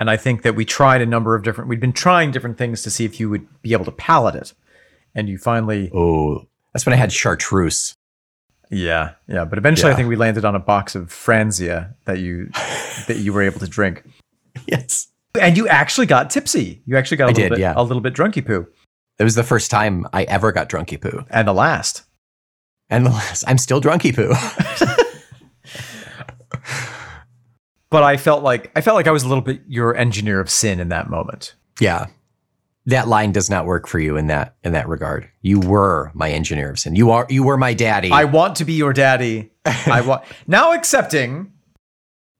And 0.00 0.10
I 0.10 0.16
think 0.16 0.42
that 0.42 0.54
we 0.56 0.64
tried 0.64 1.02
a 1.02 1.06
number 1.06 1.34
of 1.34 1.42
different, 1.42 1.68
we'd 1.68 1.78
been 1.78 1.92
trying 1.92 2.30
different 2.30 2.56
things 2.58 2.82
to 2.82 2.90
see 2.90 3.04
if 3.04 3.20
you 3.20 3.28
would 3.30 3.46
be 3.62 3.72
able 3.74 3.84
to 3.84 3.92
palate 3.92 4.34
it. 4.34 4.54
And 5.14 5.28
you 5.28 5.36
finally, 5.38 5.90
Oh, 5.94 6.46
that's 6.72 6.86
when 6.86 6.92
I 6.94 6.96
had 6.96 7.12
chartreuse. 7.12 7.94
yeah, 8.70 9.12
yeah. 9.28 9.44
But 9.44 9.58
eventually 9.58 9.92
I 9.92 9.94
think 9.94 10.08
we 10.08 10.16
landed 10.16 10.44
on 10.44 10.54
a 10.54 10.58
box 10.60 10.94
of 10.94 11.08
Franzia 11.08 11.94
that 12.06 12.18
you, 12.18 12.46
that 13.08 13.18
you 13.18 13.32
were 13.32 13.42
able 13.42 13.60
to 13.60 13.66
drink. 13.68 14.02
Yes. 14.66 15.08
And 15.40 15.56
you 15.56 15.68
actually 15.68 16.06
got 16.06 16.30
tipsy. 16.30 16.80
You 16.86 16.96
actually 16.96 17.18
got 17.18 17.24
a 17.24 17.26
I 17.26 17.32
little 17.32 17.42
did, 17.42 17.50
bit, 17.50 17.58
yeah. 17.58 17.74
a 17.76 17.82
little 17.82 18.00
bit 18.00 18.14
drunky 18.14 18.44
poo. 18.44 18.66
It 19.18 19.24
was 19.24 19.34
the 19.34 19.44
first 19.44 19.70
time 19.70 20.06
I 20.14 20.22
ever 20.24 20.50
got 20.50 20.68
drunky 20.70 20.98
poo. 21.00 21.24
And 21.28 21.46
the 21.46 21.52
last. 21.52 22.04
And 22.88 23.04
the 23.04 23.10
last, 23.10 23.44
I'm 23.46 23.58
still 23.58 23.80
drunky 23.82 24.14
poo. 24.14 24.32
But 27.90 28.02
I 28.04 28.16
felt 28.16 28.42
like, 28.42 28.70
I 28.76 28.80
felt 28.80 28.94
like 28.94 29.06
I 29.06 29.10
was 29.10 29.24
a 29.24 29.28
little 29.28 29.42
bit 29.42 29.62
your 29.68 29.96
engineer 29.96 30.40
of 30.40 30.48
sin 30.48 30.80
in 30.80 30.88
that 30.90 31.10
moment. 31.10 31.54
yeah. 31.80 32.06
That 32.86 33.08
line 33.08 33.30
does 33.30 33.50
not 33.50 33.66
work 33.66 33.86
for 33.86 33.98
you 34.00 34.16
in 34.16 34.28
that 34.28 34.56
in 34.64 34.72
that 34.72 34.88
regard. 34.88 35.28
You 35.42 35.60
were 35.60 36.10
my 36.14 36.30
engineer 36.30 36.70
of 36.70 36.78
sin. 36.78 36.96
You 36.96 37.10
are 37.10 37.26
you 37.28 37.42
were 37.44 37.58
my 37.58 37.74
daddy. 37.74 38.10
I 38.10 38.24
want 38.24 38.56
to 38.56 38.64
be 38.64 38.72
your 38.72 38.94
daddy. 38.94 39.50
I 39.66 40.00
want 40.00 40.24
now 40.46 40.72
accepting. 40.72 41.52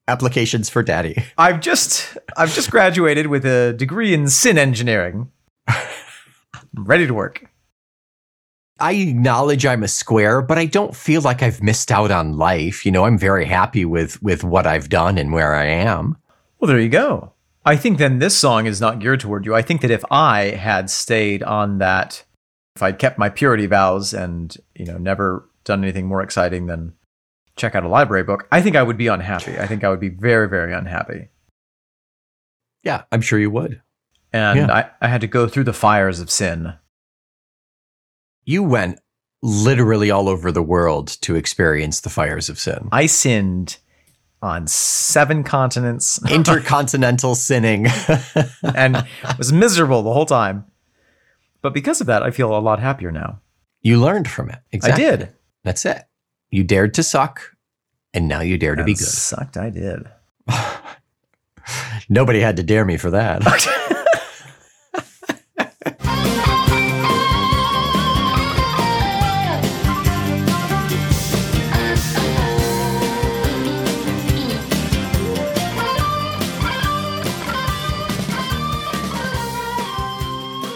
Applications 0.08 0.70
for 0.70 0.82
daddy. 0.82 1.22
I've 1.36 1.60
just 1.60 2.16
I've 2.38 2.52
just 2.54 2.70
graduated 2.70 3.26
with 3.26 3.44
a 3.44 3.74
degree 3.74 4.14
in 4.14 4.28
sin 4.28 4.56
engineering. 4.56 5.30
I'm 5.68 5.84
ready 6.74 7.06
to 7.06 7.12
work. 7.14 7.49
I 8.80 8.92
acknowledge 8.92 9.66
I'm 9.66 9.82
a 9.82 9.88
square, 9.88 10.42
but 10.42 10.58
I 10.58 10.66
don't 10.66 10.96
feel 10.96 11.20
like 11.20 11.42
I've 11.42 11.62
missed 11.62 11.92
out 11.92 12.10
on 12.10 12.36
life. 12.36 12.84
You 12.86 12.92
know, 12.92 13.04
I'm 13.04 13.18
very 13.18 13.44
happy 13.44 13.84
with 13.84 14.22
with 14.22 14.42
what 14.44 14.66
I've 14.66 14.88
done 14.88 15.18
and 15.18 15.32
where 15.32 15.54
I 15.54 15.66
am. 15.66 16.16
Well, 16.58 16.68
there 16.68 16.80
you 16.80 16.88
go. 16.88 17.32
I 17.64 17.76
think 17.76 17.98
then 17.98 18.18
this 18.18 18.36
song 18.36 18.66
is 18.66 18.80
not 18.80 18.98
geared 19.00 19.20
toward 19.20 19.44
you. 19.44 19.54
I 19.54 19.62
think 19.62 19.82
that 19.82 19.90
if 19.90 20.04
I 20.10 20.44
had 20.50 20.88
stayed 20.88 21.42
on 21.42 21.78
that, 21.78 22.24
if 22.74 22.82
I'd 22.82 22.98
kept 22.98 23.18
my 23.18 23.28
purity 23.28 23.66
vows 23.66 24.14
and 24.14 24.56
you 24.74 24.86
know 24.86 24.98
never 24.98 25.48
done 25.64 25.82
anything 25.82 26.06
more 26.06 26.22
exciting 26.22 26.66
than 26.66 26.94
check 27.56 27.74
out 27.74 27.84
a 27.84 27.88
library 27.88 28.24
book, 28.24 28.48
I 28.50 28.62
think 28.62 28.76
I 28.76 28.82
would 28.82 28.96
be 28.96 29.08
unhappy. 29.08 29.58
I 29.58 29.66
think 29.66 29.84
I 29.84 29.90
would 29.90 30.00
be 30.00 30.08
very 30.08 30.48
very 30.48 30.72
unhappy. 30.72 31.28
Yeah, 32.82 33.02
I'm 33.12 33.20
sure 33.20 33.38
you 33.38 33.50
would. 33.50 33.82
And 34.32 34.58
Yeah. 34.58 34.72
I, 34.72 34.90
I 35.02 35.08
had 35.08 35.20
to 35.20 35.26
go 35.26 35.46
through 35.46 35.64
the 35.64 35.72
fires 35.72 36.20
of 36.20 36.30
sin. 36.30 36.74
You 38.44 38.62
went 38.62 38.98
literally 39.42 40.10
all 40.10 40.28
over 40.28 40.52
the 40.52 40.62
world 40.62 41.08
to 41.22 41.34
experience 41.36 42.00
the 42.00 42.10
fires 42.10 42.48
of 42.48 42.58
sin. 42.58 42.88
I 42.92 43.06
sinned 43.06 43.78
on 44.42 44.66
seven 44.66 45.44
continents 45.44 46.20
Intercontinental 46.30 47.34
sinning. 47.34 47.86
and 48.74 49.06
was 49.38 49.52
miserable 49.52 50.02
the 50.02 50.12
whole 50.12 50.26
time. 50.26 50.64
But 51.62 51.74
because 51.74 52.00
of 52.00 52.06
that, 52.06 52.22
I 52.22 52.30
feel 52.30 52.56
a 52.56 52.58
lot 52.58 52.80
happier 52.80 53.12
now. 53.12 53.40
you 53.82 54.00
learned 54.00 54.28
from 54.28 54.48
it. 54.50 54.58
Exactly. 54.72 55.04
I 55.04 55.10
did. 55.10 55.28
That's 55.62 55.84
it. 55.84 56.04
You 56.50 56.64
dared 56.64 56.94
to 56.94 57.02
suck, 57.02 57.54
and 58.14 58.26
now 58.28 58.40
you 58.40 58.56
dare 58.58 58.74
to 58.74 58.82
be 58.82 58.94
good. 58.94 59.06
Sucked, 59.06 59.56
I 59.56 59.70
did. 59.70 60.08
Nobody 62.08 62.40
had 62.40 62.56
to 62.56 62.62
dare 62.62 62.84
me 62.84 62.96
for 62.96 63.10
that. 63.10 63.42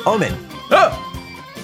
Omen. 0.06 0.36
Oh! 0.70 1.00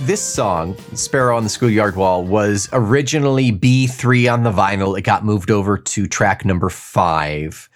This 0.00 0.22
song, 0.22 0.74
Sparrow 0.94 1.36
on 1.36 1.42
the 1.44 1.50
Schoolyard 1.50 1.94
Wall, 1.94 2.24
was 2.24 2.70
originally 2.72 3.52
B3 3.52 4.32
on 4.32 4.44
the 4.44 4.50
vinyl. 4.50 4.98
It 4.98 5.02
got 5.02 5.26
moved 5.26 5.50
over 5.50 5.76
to 5.76 6.06
track 6.06 6.46
number 6.46 6.70
five. 6.70 7.68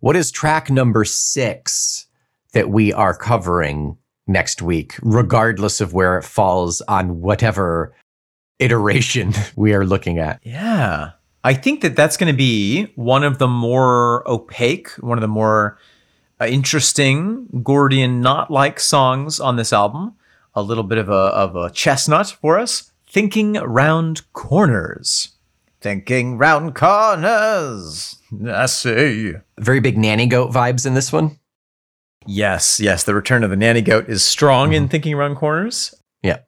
What 0.00 0.16
is 0.16 0.32
track 0.32 0.70
number 0.70 1.04
six 1.04 2.08
that 2.52 2.68
we 2.68 2.92
are 2.92 3.16
covering 3.16 3.96
next 4.26 4.60
week, 4.60 4.96
regardless 5.02 5.80
of 5.80 5.94
where 5.94 6.18
it 6.18 6.24
falls 6.24 6.80
on 6.82 7.20
whatever 7.20 7.94
iteration 8.58 9.32
we 9.56 9.72
are 9.72 9.86
looking 9.86 10.18
at? 10.18 10.40
Yeah. 10.42 11.12
I 11.44 11.54
think 11.54 11.82
that 11.82 11.94
that's 11.94 12.16
going 12.16 12.32
to 12.32 12.36
be 12.36 12.92
one 12.96 13.22
of 13.22 13.38
the 13.38 13.46
more 13.46 14.28
opaque, 14.28 14.90
one 14.98 15.16
of 15.16 15.22
the 15.22 15.28
more 15.28 15.78
interesting 16.46 17.48
Gordian 17.62 18.20
knot 18.20 18.50
like 18.50 18.78
songs 18.78 19.40
on 19.40 19.56
this 19.56 19.72
album. 19.72 20.14
A 20.54 20.62
little 20.62 20.84
bit 20.84 20.98
of 20.98 21.08
a, 21.08 21.12
of 21.12 21.56
a 21.56 21.70
chestnut 21.70 22.36
for 22.40 22.58
us. 22.58 22.92
Thinking 23.06 23.54
Round 23.54 24.30
Corners. 24.32 25.30
Thinking 25.80 26.36
Round 26.38 26.74
Corners. 26.74 28.16
I 28.46 28.66
see. 28.66 29.34
Very 29.58 29.80
big 29.80 29.96
nanny 29.96 30.26
goat 30.26 30.52
vibes 30.52 30.86
in 30.86 30.94
this 30.94 31.12
one. 31.12 31.38
Yes, 32.26 32.78
yes. 32.80 33.04
The 33.04 33.14
return 33.14 33.44
of 33.44 33.50
the 33.50 33.56
nanny 33.56 33.80
goat 33.80 34.08
is 34.08 34.22
strong 34.22 34.72
in 34.72 34.84
mm-hmm. 34.84 34.90
Thinking 34.90 35.16
Round 35.16 35.36
Corners. 35.36 35.94
Yeah. 36.22 36.38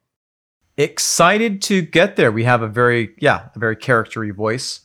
Excited 0.77 1.61
to 1.63 1.81
get 1.81 2.15
there. 2.15 2.31
We 2.31 2.43
have 2.43 2.61
a 2.61 2.67
very, 2.67 3.15
yeah, 3.19 3.49
a 3.55 3.59
very 3.59 3.75
charactery 3.75 4.31
voice. 4.31 4.81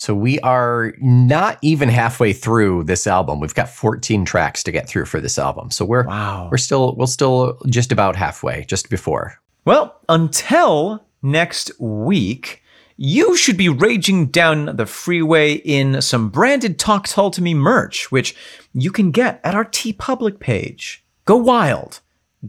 So 0.00 0.14
we 0.14 0.40
are 0.40 0.94
not 0.98 1.58
even 1.60 1.90
halfway 1.90 2.32
through 2.32 2.84
this 2.84 3.06
album. 3.06 3.38
We've 3.38 3.54
got 3.54 3.68
14 3.68 4.24
tracks 4.24 4.62
to 4.62 4.72
get 4.72 4.88
through 4.88 5.04
for 5.04 5.20
this 5.20 5.38
album. 5.38 5.70
So 5.70 5.84
we're 5.84 6.04
Wow. 6.04 6.48
we're 6.50 6.56
still 6.56 6.96
we're 6.96 7.04
still 7.04 7.58
just 7.66 7.92
about 7.92 8.16
halfway, 8.16 8.64
just 8.64 8.88
before. 8.88 9.34
Well, 9.66 10.00
until 10.08 11.04
next 11.22 11.70
week, 11.78 12.62
you 12.96 13.36
should 13.36 13.58
be 13.58 13.68
raging 13.68 14.28
down 14.28 14.74
the 14.74 14.86
freeway 14.86 15.52
in 15.52 16.00
some 16.00 16.30
branded 16.30 16.78
Talk 16.78 17.06
Tull 17.06 17.30
to 17.32 17.42
Me 17.42 17.52
merch, 17.52 18.10
which 18.10 18.34
you 18.72 18.90
can 18.90 19.10
get 19.10 19.38
at 19.44 19.54
our 19.54 19.66
TeePublic 19.66 20.40
page. 20.40 21.04
Go 21.26 21.36
wild. 21.36 22.00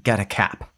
Get 0.02 0.22
a 0.22 0.26
cap. 0.26 0.72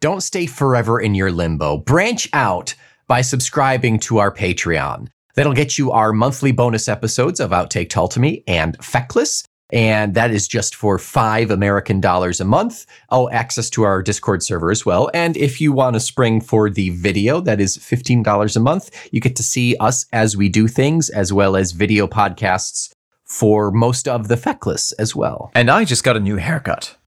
Don't 0.00 0.22
stay 0.22 0.44
forever 0.44 1.00
in 1.00 1.14
your 1.14 1.32
limbo. 1.32 1.78
Branch 1.78 2.28
out 2.34 2.74
by 3.08 3.22
subscribing 3.22 3.98
to 4.00 4.18
our 4.18 4.30
Patreon. 4.30 5.08
That'll 5.40 5.54
get 5.54 5.78
you 5.78 5.90
our 5.90 6.12
monthly 6.12 6.52
bonus 6.52 6.86
episodes 6.86 7.40
of 7.40 7.52
Outtake 7.52 8.18
Me 8.18 8.44
and 8.46 8.76
Feckless, 8.76 9.42
And 9.72 10.12
that 10.12 10.32
is 10.32 10.46
just 10.46 10.74
for 10.74 10.98
five 10.98 11.50
American 11.50 11.98
dollars 11.98 12.42
a 12.42 12.44
month. 12.44 12.84
Oh, 13.08 13.30
access 13.30 13.70
to 13.70 13.84
our 13.84 14.02
Discord 14.02 14.42
server 14.42 14.70
as 14.70 14.84
well. 14.84 15.10
And 15.14 15.38
if 15.38 15.58
you 15.58 15.72
want 15.72 15.94
to 15.94 16.00
spring 16.00 16.42
for 16.42 16.68
the 16.68 16.90
video, 16.90 17.40
that 17.40 17.58
is 17.58 17.78
$15 17.78 18.54
a 18.54 18.60
month. 18.60 18.90
You 19.12 19.22
get 19.22 19.34
to 19.36 19.42
see 19.42 19.76
us 19.80 20.04
as 20.12 20.36
we 20.36 20.50
do 20.50 20.68
things, 20.68 21.08
as 21.08 21.32
well 21.32 21.56
as 21.56 21.72
video 21.72 22.06
podcasts 22.06 22.92
for 23.24 23.70
most 23.70 24.06
of 24.06 24.28
the 24.28 24.36
feckless 24.36 24.92
as 24.98 25.16
well. 25.16 25.50
And 25.54 25.70
I 25.70 25.86
just 25.86 26.04
got 26.04 26.18
a 26.18 26.20
new 26.20 26.36
haircut. 26.36 26.98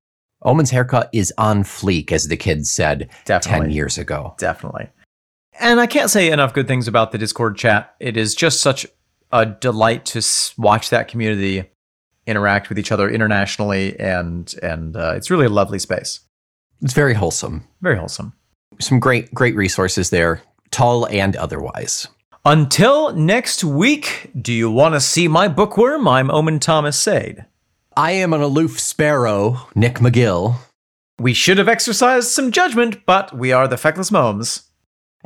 Omen's 0.42 0.72
haircut 0.72 1.08
is 1.14 1.32
on 1.38 1.62
fleek, 1.62 2.12
as 2.12 2.30
the 2.30 2.38
kids 2.38 2.72
said 2.72 3.12
Definitely. 3.26 3.68
10 3.68 3.72
years 3.76 4.00
ago. 4.00 4.34
Definitely. 4.40 4.90
And 5.60 5.80
I 5.80 5.88
can't 5.88 6.10
say 6.10 6.32
enough 6.32 6.54
good 6.54 6.68
things 6.68 6.88
about 6.88 7.12
the 7.12 7.18
Discord 7.18 7.58
chat. 7.58 7.96
It 8.00 8.18
is 8.18 8.36
just 8.36 8.62
such 8.62 8.86
a 9.32 9.46
delight 9.46 10.06
to 10.06 10.22
watch 10.58 10.90
that 10.90 11.08
community 11.08 11.70
interact 12.26 12.70
with 12.70 12.80
each 12.80 12.92
other 12.92 13.10
internationally, 13.10 14.00
and 14.00 14.54
and 14.64 14.96
uh, 14.96 15.14
it's 15.16 15.30
really 15.30 15.46
a 15.46 15.50
lovely 15.50 15.80
space. 15.80 16.22
It's 16.82 16.94
very 16.94 17.14
wholesome. 17.14 17.68
Very 17.82 17.98
wholesome. 17.98 18.34
Some 18.80 19.00
great, 19.00 19.34
great 19.34 19.56
resources 19.56 20.10
there, 20.10 20.42
Tull 20.72 21.06
and 21.08 21.36
otherwise. 21.36 22.08
Until 22.46 23.14
next 23.14 23.64
week, 23.64 24.32
do 24.40 24.52
you 24.52 24.70
want 24.70 24.96
to 24.96 25.00
see 25.00 25.28
my 25.28 25.48
bookworm? 25.48 26.08
I'm 26.08 26.30
Omen 26.30 26.60
Thomas 26.60 27.00
Sade. 27.00 27.46
I 27.96 28.12
am 28.12 28.34
an 28.34 28.42
aloof 28.42 28.80
sparrow, 28.80 29.68
Nick 29.76 29.96
McGill. 29.96 30.56
We 31.20 31.34
should 31.34 31.58
have 31.58 31.70
exercised 31.70 32.30
some 32.30 32.52
judgment, 32.52 33.06
but 33.06 33.38
we 33.38 33.52
are 33.54 33.68
the 33.68 33.78
feckless 33.78 34.12
momes. 34.12 34.64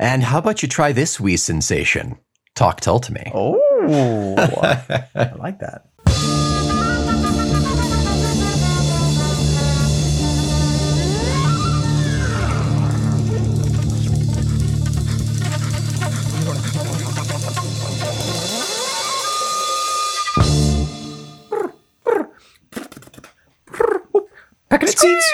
And 0.00 0.22
how 0.22 0.38
about 0.38 0.62
you 0.62 0.68
try 0.68 0.92
this 0.92 1.18
wee 1.18 1.36
sensation? 1.36 2.18
Talk 2.54 2.80
Tull 2.80 3.00
to 3.00 3.12
me. 3.12 3.32
Oh, 3.34 3.60
I 3.88 5.32
like 5.36 5.58
that. 5.58 5.86
Packet 24.70 24.98
seeds. 24.98 25.32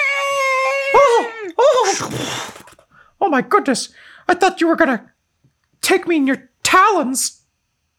Oh, 0.95 1.31
oh, 1.57 2.09
oh 3.21 3.29
my 3.29 3.41
goodness! 3.41 3.89
I 4.27 4.33
thought 4.33 4.61
you 4.61 4.67
were 4.67 4.75
gonna 4.75 5.11
take 5.81 6.07
me 6.07 6.17
in 6.17 6.27
your 6.27 6.49
talons. 6.63 7.43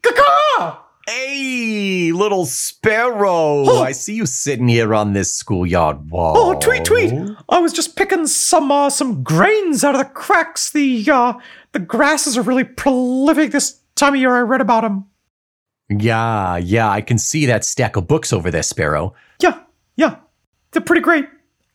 Caw! 0.03 0.83
Hey, 1.09 2.11
little 2.11 2.47
sparrow. 2.47 3.65
Oh. 3.65 3.83
I 3.83 3.93
see 3.93 4.15
you 4.15 4.27
sitting 4.27 4.67
here 4.67 4.93
on 4.93 5.13
this 5.13 5.33
schoolyard 5.33 6.11
wall. 6.11 6.37
Oh, 6.37 6.59
tweet, 6.59 6.85
tweet! 6.85 7.15
I 7.49 7.61
was 7.61 7.73
just 7.73 7.95
picking 7.95 8.27
some 8.27 8.73
uh, 8.73 8.91
some 8.91 9.23
grains 9.23 9.85
out 9.85 9.95
of 9.95 10.01
the 10.01 10.11
cracks. 10.11 10.71
The 10.73 11.09
uh, 11.09 11.35
the 11.73 11.79
grasses 11.79 12.37
are 12.37 12.43
really 12.43 12.65
prolific 12.65 13.53
this 13.53 13.81
time 13.95 14.15
of 14.15 14.21
year. 14.21 14.35
I 14.35 14.41
read 14.41 14.61
about 14.61 14.83
them. 14.83 15.07
Yeah, 15.89 16.57
yeah, 16.57 16.91
I 16.91 17.01
can 17.01 17.19
see 17.19 17.47
that 17.47 17.65
stack 17.65 17.95
of 17.95 18.09
books 18.09 18.33
over 18.33 18.51
there, 18.51 18.65
Sparrow. 18.65 19.15
Yeah, 19.41 19.61
yeah, 19.95 20.17
they're 20.73 20.83
pretty 20.83 21.03
great. 21.03 21.29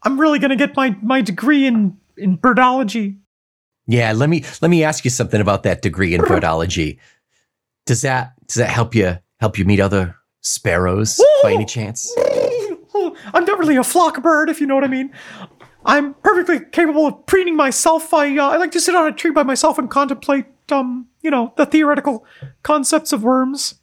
I'm 0.03 0.19
really 0.19 0.39
gonna 0.39 0.57
get 0.57 0.75
my 0.75 0.97
my 1.01 1.21
degree 1.21 1.65
in 1.65 1.97
in 2.17 2.35
birdology. 2.35 3.17
Yeah, 3.91 4.13
let 4.13 4.29
me 4.29 4.45
let 4.61 4.71
me 4.71 4.85
ask 4.85 5.03
you 5.03 5.11
something 5.11 5.41
about 5.41 5.63
that 5.63 5.81
degree 5.81 6.13
in 6.13 6.21
birdology. 6.25 6.97
Does 7.85 8.03
that 8.03 8.31
does 8.47 8.55
that 8.55 8.69
help 8.69 8.95
you 8.95 9.17
help 9.41 9.57
you 9.57 9.65
meet 9.65 9.81
other 9.81 10.15
sparrows 10.39 11.21
by 11.43 11.51
any 11.51 11.65
chance? 11.77 12.09
I'm 13.33 13.43
not 13.43 13.59
really 13.59 13.75
a 13.75 13.83
flock 13.83 14.21
bird, 14.23 14.49
if 14.49 14.61
you 14.61 14.67
know 14.67 14.75
what 14.75 14.85
I 14.85 14.87
mean. 14.87 15.11
I'm 15.85 16.13
perfectly 16.13 16.61
capable 16.71 17.07
of 17.07 17.25
preening 17.25 17.57
myself. 17.57 18.13
I 18.13 18.37
uh, 18.37 18.51
I 18.51 18.55
like 18.55 18.71
to 18.71 18.79
sit 18.79 18.95
on 18.95 19.07
a 19.07 19.11
tree 19.11 19.31
by 19.31 19.43
myself 19.43 19.77
and 19.77 19.89
contemplate, 19.89 20.45
um, 20.71 21.07
you 21.21 21.29
know, 21.29 21.53
the 21.57 21.65
theoretical 21.65 22.25
concepts 22.63 23.11
of 23.11 23.23
worms. 23.23 23.75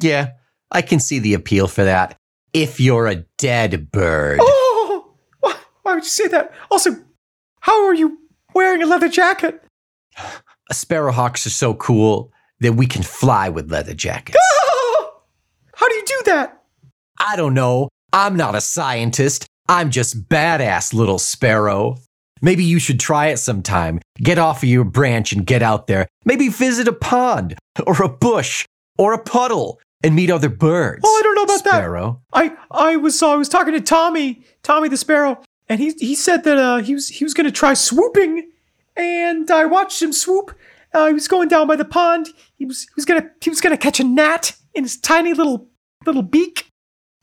Yeah, 0.00 0.34
I 0.70 0.82
can 0.82 1.00
see 1.00 1.18
the 1.18 1.34
appeal 1.34 1.66
for 1.66 1.82
that. 1.82 2.16
If 2.52 2.78
you're 2.78 3.08
a 3.08 3.24
dead 3.38 3.90
bird. 3.90 4.38
Oh, 4.40 5.14
why, 5.40 5.56
why 5.82 5.94
would 5.94 6.04
you 6.04 6.10
say 6.10 6.28
that? 6.28 6.52
Also, 6.70 6.90
how 7.60 7.84
are 7.84 7.94
you 7.94 8.18
wearing 8.54 8.82
a 8.82 8.86
leather 8.86 9.08
jacket? 9.08 9.62
Sparrowhawks 10.72 11.46
are 11.46 11.50
so 11.50 11.74
cool 11.74 12.32
that 12.60 12.74
we 12.74 12.86
can 12.86 13.02
fly 13.02 13.48
with 13.48 13.70
leather 13.70 13.94
jackets. 13.94 14.38
How 15.74 15.88
do 15.88 15.94
you 15.94 16.04
do 16.04 16.22
that? 16.26 16.62
I 17.18 17.36
don't 17.36 17.54
know. 17.54 17.88
I'm 18.12 18.36
not 18.36 18.54
a 18.54 18.60
scientist. 18.60 19.46
I'm 19.68 19.90
just 19.90 20.28
badass 20.28 20.92
little 20.94 21.18
sparrow. 21.18 21.98
Maybe 22.40 22.64
you 22.64 22.78
should 22.78 23.00
try 23.00 23.26
it 23.26 23.38
sometime. 23.38 24.00
Get 24.18 24.38
off 24.38 24.62
of 24.62 24.68
your 24.68 24.84
branch 24.84 25.32
and 25.32 25.46
get 25.46 25.62
out 25.62 25.86
there. 25.86 26.06
Maybe 26.24 26.48
visit 26.48 26.88
a 26.88 26.92
pond 26.92 27.56
or 27.86 28.02
a 28.02 28.08
bush 28.08 28.64
or 28.96 29.12
a 29.12 29.18
puddle 29.18 29.80
and 30.02 30.14
meet 30.14 30.30
other 30.30 30.48
birds. 30.48 31.02
Oh, 31.04 31.16
I 31.18 31.22
don't 31.22 31.34
know 31.34 31.42
about 31.42 31.64
that. 31.64 31.70
Sparrow. 31.70 32.22
I 32.32 32.56
I 32.70 32.96
was 32.96 33.22
uh, 33.22 33.30
I 33.30 33.36
was 33.36 33.48
talking 33.48 33.74
to 33.74 33.80
Tommy, 33.80 34.44
Tommy 34.62 34.88
the 34.88 34.96
Sparrow, 34.96 35.42
and 35.68 35.80
he 35.80 35.92
he 35.98 36.14
said 36.14 36.44
that 36.44 36.58
uh, 36.58 36.76
he 36.78 36.94
was 36.94 37.08
he 37.08 37.24
was 37.24 37.34
going 37.34 37.46
to 37.46 37.52
try 37.52 37.74
swooping, 37.74 38.50
and 38.96 39.50
I 39.50 39.64
watched 39.66 40.00
him 40.02 40.12
swoop. 40.12 40.54
Uh, 40.94 41.06
he 41.08 41.12
was 41.12 41.28
going 41.28 41.48
down 41.48 41.66
by 41.66 41.76
the 41.76 41.84
pond. 41.84 42.28
He 42.56 42.64
was 42.64 42.82
he 42.82 42.92
was 42.96 43.04
gonna 43.04 43.30
he 43.40 43.50
was 43.50 43.60
gonna 43.60 43.76
catch 43.76 44.00
a 44.00 44.04
gnat 44.04 44.54
in 44.74 44.84
his 44.84 44.96
tiny 44.98 45.32
little 45.34 45.68
little 46.06 46.22
beak, 46.22 46.70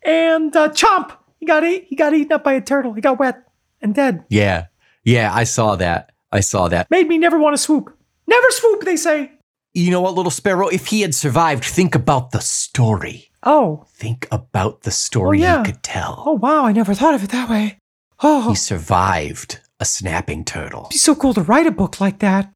and 0.03 0.55
uh, 0.55 0.69
chomp. 0.69 1.11
He 1.39 1.45
got 1.45 1.63
ate. 1.63 1.85
He 1.89 1.95
got 1.95 2.13
eaten 2.13 2.31
up 2.33 2.43
by 2.43 2.53
a 2.53 2.61
turtle. 2.61 2.93
He 2.93 3.01
got 3.01 3.19
wet 3.19 3.43
and 3.81 3.93
dead. 3.93 4.23
Yeah. 4.29 4.65
Yeah, 5.03 5.31
I 5.33 5.43
saw 5.43 5.75
that. 5.75 6.11
I 6.31 6.39
saw 6.39 6.67
that. 6.69 6.89
Made 6.89 7.07
me 7.07 7.17
never 7.19 7.37
want 7.37 7.53
to 7.55 7.61
swoop. 7.61 7.95
Never 8.27 8.49
swoop. 8.49 8.81
They 8.81 8.95
say. 8.97 9.31
You 9.73 9.91
know 9.91 9.99
what, 10.01 10.15
little 10.15 10.31
sparrow? 10.31 10.69
If 10.69 10.87
he 10.87 11.01
had 11.01 11.13
survived, 11.13 11.65
think 11.65 11.95
about 11.95 12.31
the 12.31 12.39
story. 12.39 13.29
Oh 13.43 13.85
Think 13.89 14.27
about 14.31 14.81
the 14.83 14.89
story 14.91 15.39
Oh, 15.39 15.41
yeah. 15.41 15.57
he 15.59 15.71
could 15.71 15.83
tell. 15.83 16.23
oh 16.25 16.31
wow! 16.33 16.65
I 16.65 16.71
never 16.71 16.93
thought 16.95 17.13
of 17.13 17.23
it 17.23 17.29
that 17.31 17.49
way. 17.49 17.77
Oh, 18.21 18.49
He 18.49 18.55
survived 18.55 19.59
a 19.79 19.85
snapping 19.85 20.45
turtle. 20.45 20.81
It'd 20.83 20.91
be 20.91 20.97
so 20.97 21.15
cool 21.15 21.33
to 21.33 21.41
write 21.41 21.67
a 21.67 21.71
book 21.71 21.99
like 21.99 22.19
that. 22.19 22.51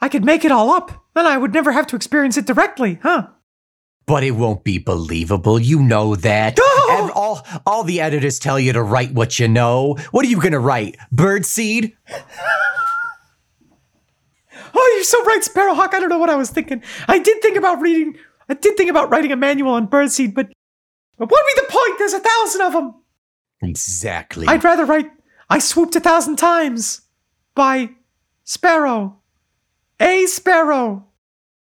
I 0.00 0.08
could 0.08 0.24
make 0.24 0.44
it 0.44 0.52
all 0.52 0.70
up. 0.70 1.04
and 1.14 1.26
I 1.26 1.36
would 1.36 1.52
never 1.52 1.72
have 1.72 1.86
to 1.88 1.96
experience 1.96 2.36
it 2.36 2.46
directly, 2.46 2.98
huh? 3.02 3.28
But 4.06 4.24
it 4.24 4.32
won't 4.32 4.64
be 4.64 4.78
believable. 4.78 5.60
You 5.60 5.80
know 5.82 6.16
that. 6.16 6.58
No! 6.58 6.86
And 6.90 7.10
all, 7.12 7.46
all 7.64 7.84
the 7.84 8.00
editors 8.00 8.38
tell 8.40 8.58
you 8.58 8.72
to 8.72 8.82
write 8.82 9.12
what 9.12 9.38
you 9.38 9.46
know. 9.46 9.94
What 10.10 10.24
are 10.24 10.28
you 10.28 10.40
going 10.40 10.52
to 10.52 10.58
write? 10.60 10.96
Birdseed? 11.14 11.92
Oh, 14.74 14.92
you're 14.94 15.04
so 15.04 15.22
right, 15.24 15.42
Sparrowhawk. 15.42 15.92
I 15.94 16.00
don't 16.00 16.08
know 16.08 16.18
what 16.18 16.30
I 16.30 16.36
was 16.36 16.48
thinking. 16.50 16.82
I 17.06 17.18
did 17.18 17.42
think 17.42 17.58
about 17.58 17.80
reading. 17.82 18.16
I 18.48 18.54
did 18.54 18.76
think 18.76 18.88
about 18.88 19.10
writing 19.10 19.30
a 19.30 19.36
manual 19.36 19.72
on 19.74 19.86
birdseed, 19.86 20.34
but, 20.34 20.50
but 21.18 21.30
what 21.30 21.44
would 21.44 21.54
be 21.54 21.60
the 21.60 21.70
point? 21.72 21.98
There's 21.98 22.14
a 22.14 22.20
thousand 22.20 22.60
of 22.62 22.72
them. 22.72 22.94
Exactly. 23.62 24.46
I'd 24.48 24.64
rather 24.64 24.84
write 24.84 25.10
"I 25.48 25.58
swooped 25.58 25.96
a 25.96 26.00
thousand 26.00 26.36
times" 26.36 27.02
by 27.54 27.90
Sparrow. 28.44 29.18
A 30.00 30.26
Sparrow. 30.26 31.06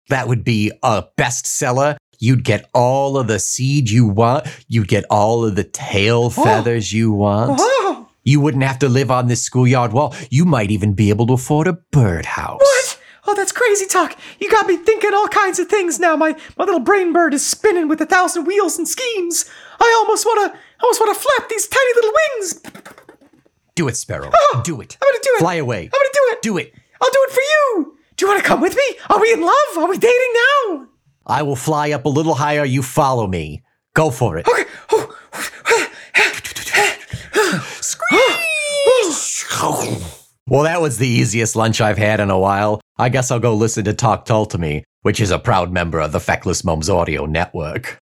that 0.09 0.29
would 0.29 0.45
be 0.45 0.73
a 0.83 1.05
bestseller. 1.17 1.97
You'd 2.19 2.45
get 2.45 2.69
all 2.75 3.17
of 3.17 3.27
the 3.27 3.39
seed 3.39 3.91
you 3.91 4.07
want. 4.07 4.47
You'd 4.69 4.89
get 4.89 5.05
all 5.11 5.45
of 5.45 5.57
the 5.57 5.65
tail 5.65 6.25
oh. 6.25 6.31
feathers 6.31 6.93
you 6.93 7.13
want. 7.13 7.59
Oh, 7.61 8.09
You 8.23 8.41
wouldn't 8.41 8.65
have 8.65 8.79
to 8.81 8.89
live 8.89 9.11
on 9.11 9.29
this 9.29 9.43
schoolyard 9.43 9.93
wall. 9.93 10.15
You 10.31 10.45
might 10.45 10.71
even 10.71 10.95
be 10.95 11.11
able 11.11 11.27
to 11.29 11.35
afford 11.35 11.67
a 11.69 11.75
birdhouse. 11.75 12.61
what? 12.61 13.01
Oh, 13.27 13.35
that's 13.35 13.53
crazy 13.53 13.87
talk. 13.87 14.17
You 14.39 14.51
got 14.51 14.67
me 14.67 14.77
thinking 14.77 15.13
all 15.15 15.29
kinds 15.29 15.59
of 15.59 15.69
things 15.69 15.99
now. 15.99 16.15
My 16.17 16.37
my 16.59 16.65
little 16.65 16.81
brain 16.81 17.13
bird 17.13 17.33
is 17.35 17.47
spinning 17.47 17.89
with 17.89 18.01
a 18.01 18.07
thousand 18.07 18.45
wheels 18.45 18.77
and 18.79 18.87
schemes. 18.87 19.47
I 19.81 19.95
almost 19.99 20.27
wanna 20.81 20.87
almost 20.87 21.01
wanna 21.01 21.15
flap 21.15 21.49
these 21.49 21.69
tiny 21.69 21.95
little 21.95 22.13
wings. 22.13 22.63
Do 23.75 23.89
it, 23.89 23.97
Sparrow. 23.97 24.31
Oh, 24.33 24.63
do 24.65 24.81
it. 24.81 24.97
I'm 25.03 25.09
gonna 25.09 25.23
do 25.23 25.31
it. 25.35 25.39
Fly 25.41 25.55
away. 25.55 25.85
I'm 25.85 25.91
gonna 25.91 26.09
do 26.13 26.21
it. 26.33 26.43
Do 26.43 26.59
it. 26.59 26.75
I'll 27.03 27.11
do 27.11 27.27
it 27.29 27.33
for 27.33 27.41
you. 27.41 27.99
Do 28.17 28.25
you 28.25 28.31
want 28.31 28.43
to 28.43 28.49
come 28.49 28.61
with 28.61 28.77
me? 28.77 28.97
Are 29.11 29.21
we 29.21 29.33
in 29.33 29.41
love? 29.41 29.77
Are 29.79 29.89
we 29.89 29.99
dating 29.99 30.35
now? 30.69 30.87
I 31.27 31.43
will 31.43 31.57
fly 31.57 31.91
up 31.91 32.05
a 32.05 32.09
little 32.09 32.35
higher. 32.35 32.65
You 32.65 32.83
follow 32.83 33.27
me. 33.27 33.63
Go 33.95 34.11
for 34.11 34.39
it. 34.39 34.47
Okay. 34.49 34.65
Oh. 34.93 35.17
Well, 40.47 40.65
that 40.65 40.81
was 40.81 40.99
the 40.99 41.09
easiest 41.09 41.57
lunch 41.57 41.81
I've 41.81 41.99
had 41.99 42.21
in 42.21 42.31
a 42.31 42.39
while. 42.39 42.81
I 42.99 43.09
guess 43.09 43.31
I'll 43.31 43.41
go 43.41 43.55
listen 43.55 43.85
to 43.87 43.95
Talk 43.95 44.25
Tull 44.25 44.47
to 44.47 44.59
Me, 44.59 44.85
which 45.03 45.21
is 45.21 45.31
a 45.31 45.39
proud 45.39 45.73
member 45.73 45.99
of 45.99 46.13
the 46.13 46.21
Feckless 46.21 46.65
Momes 46.65 46.89
Audio 46.89 47.27
Network. 47.27 47.93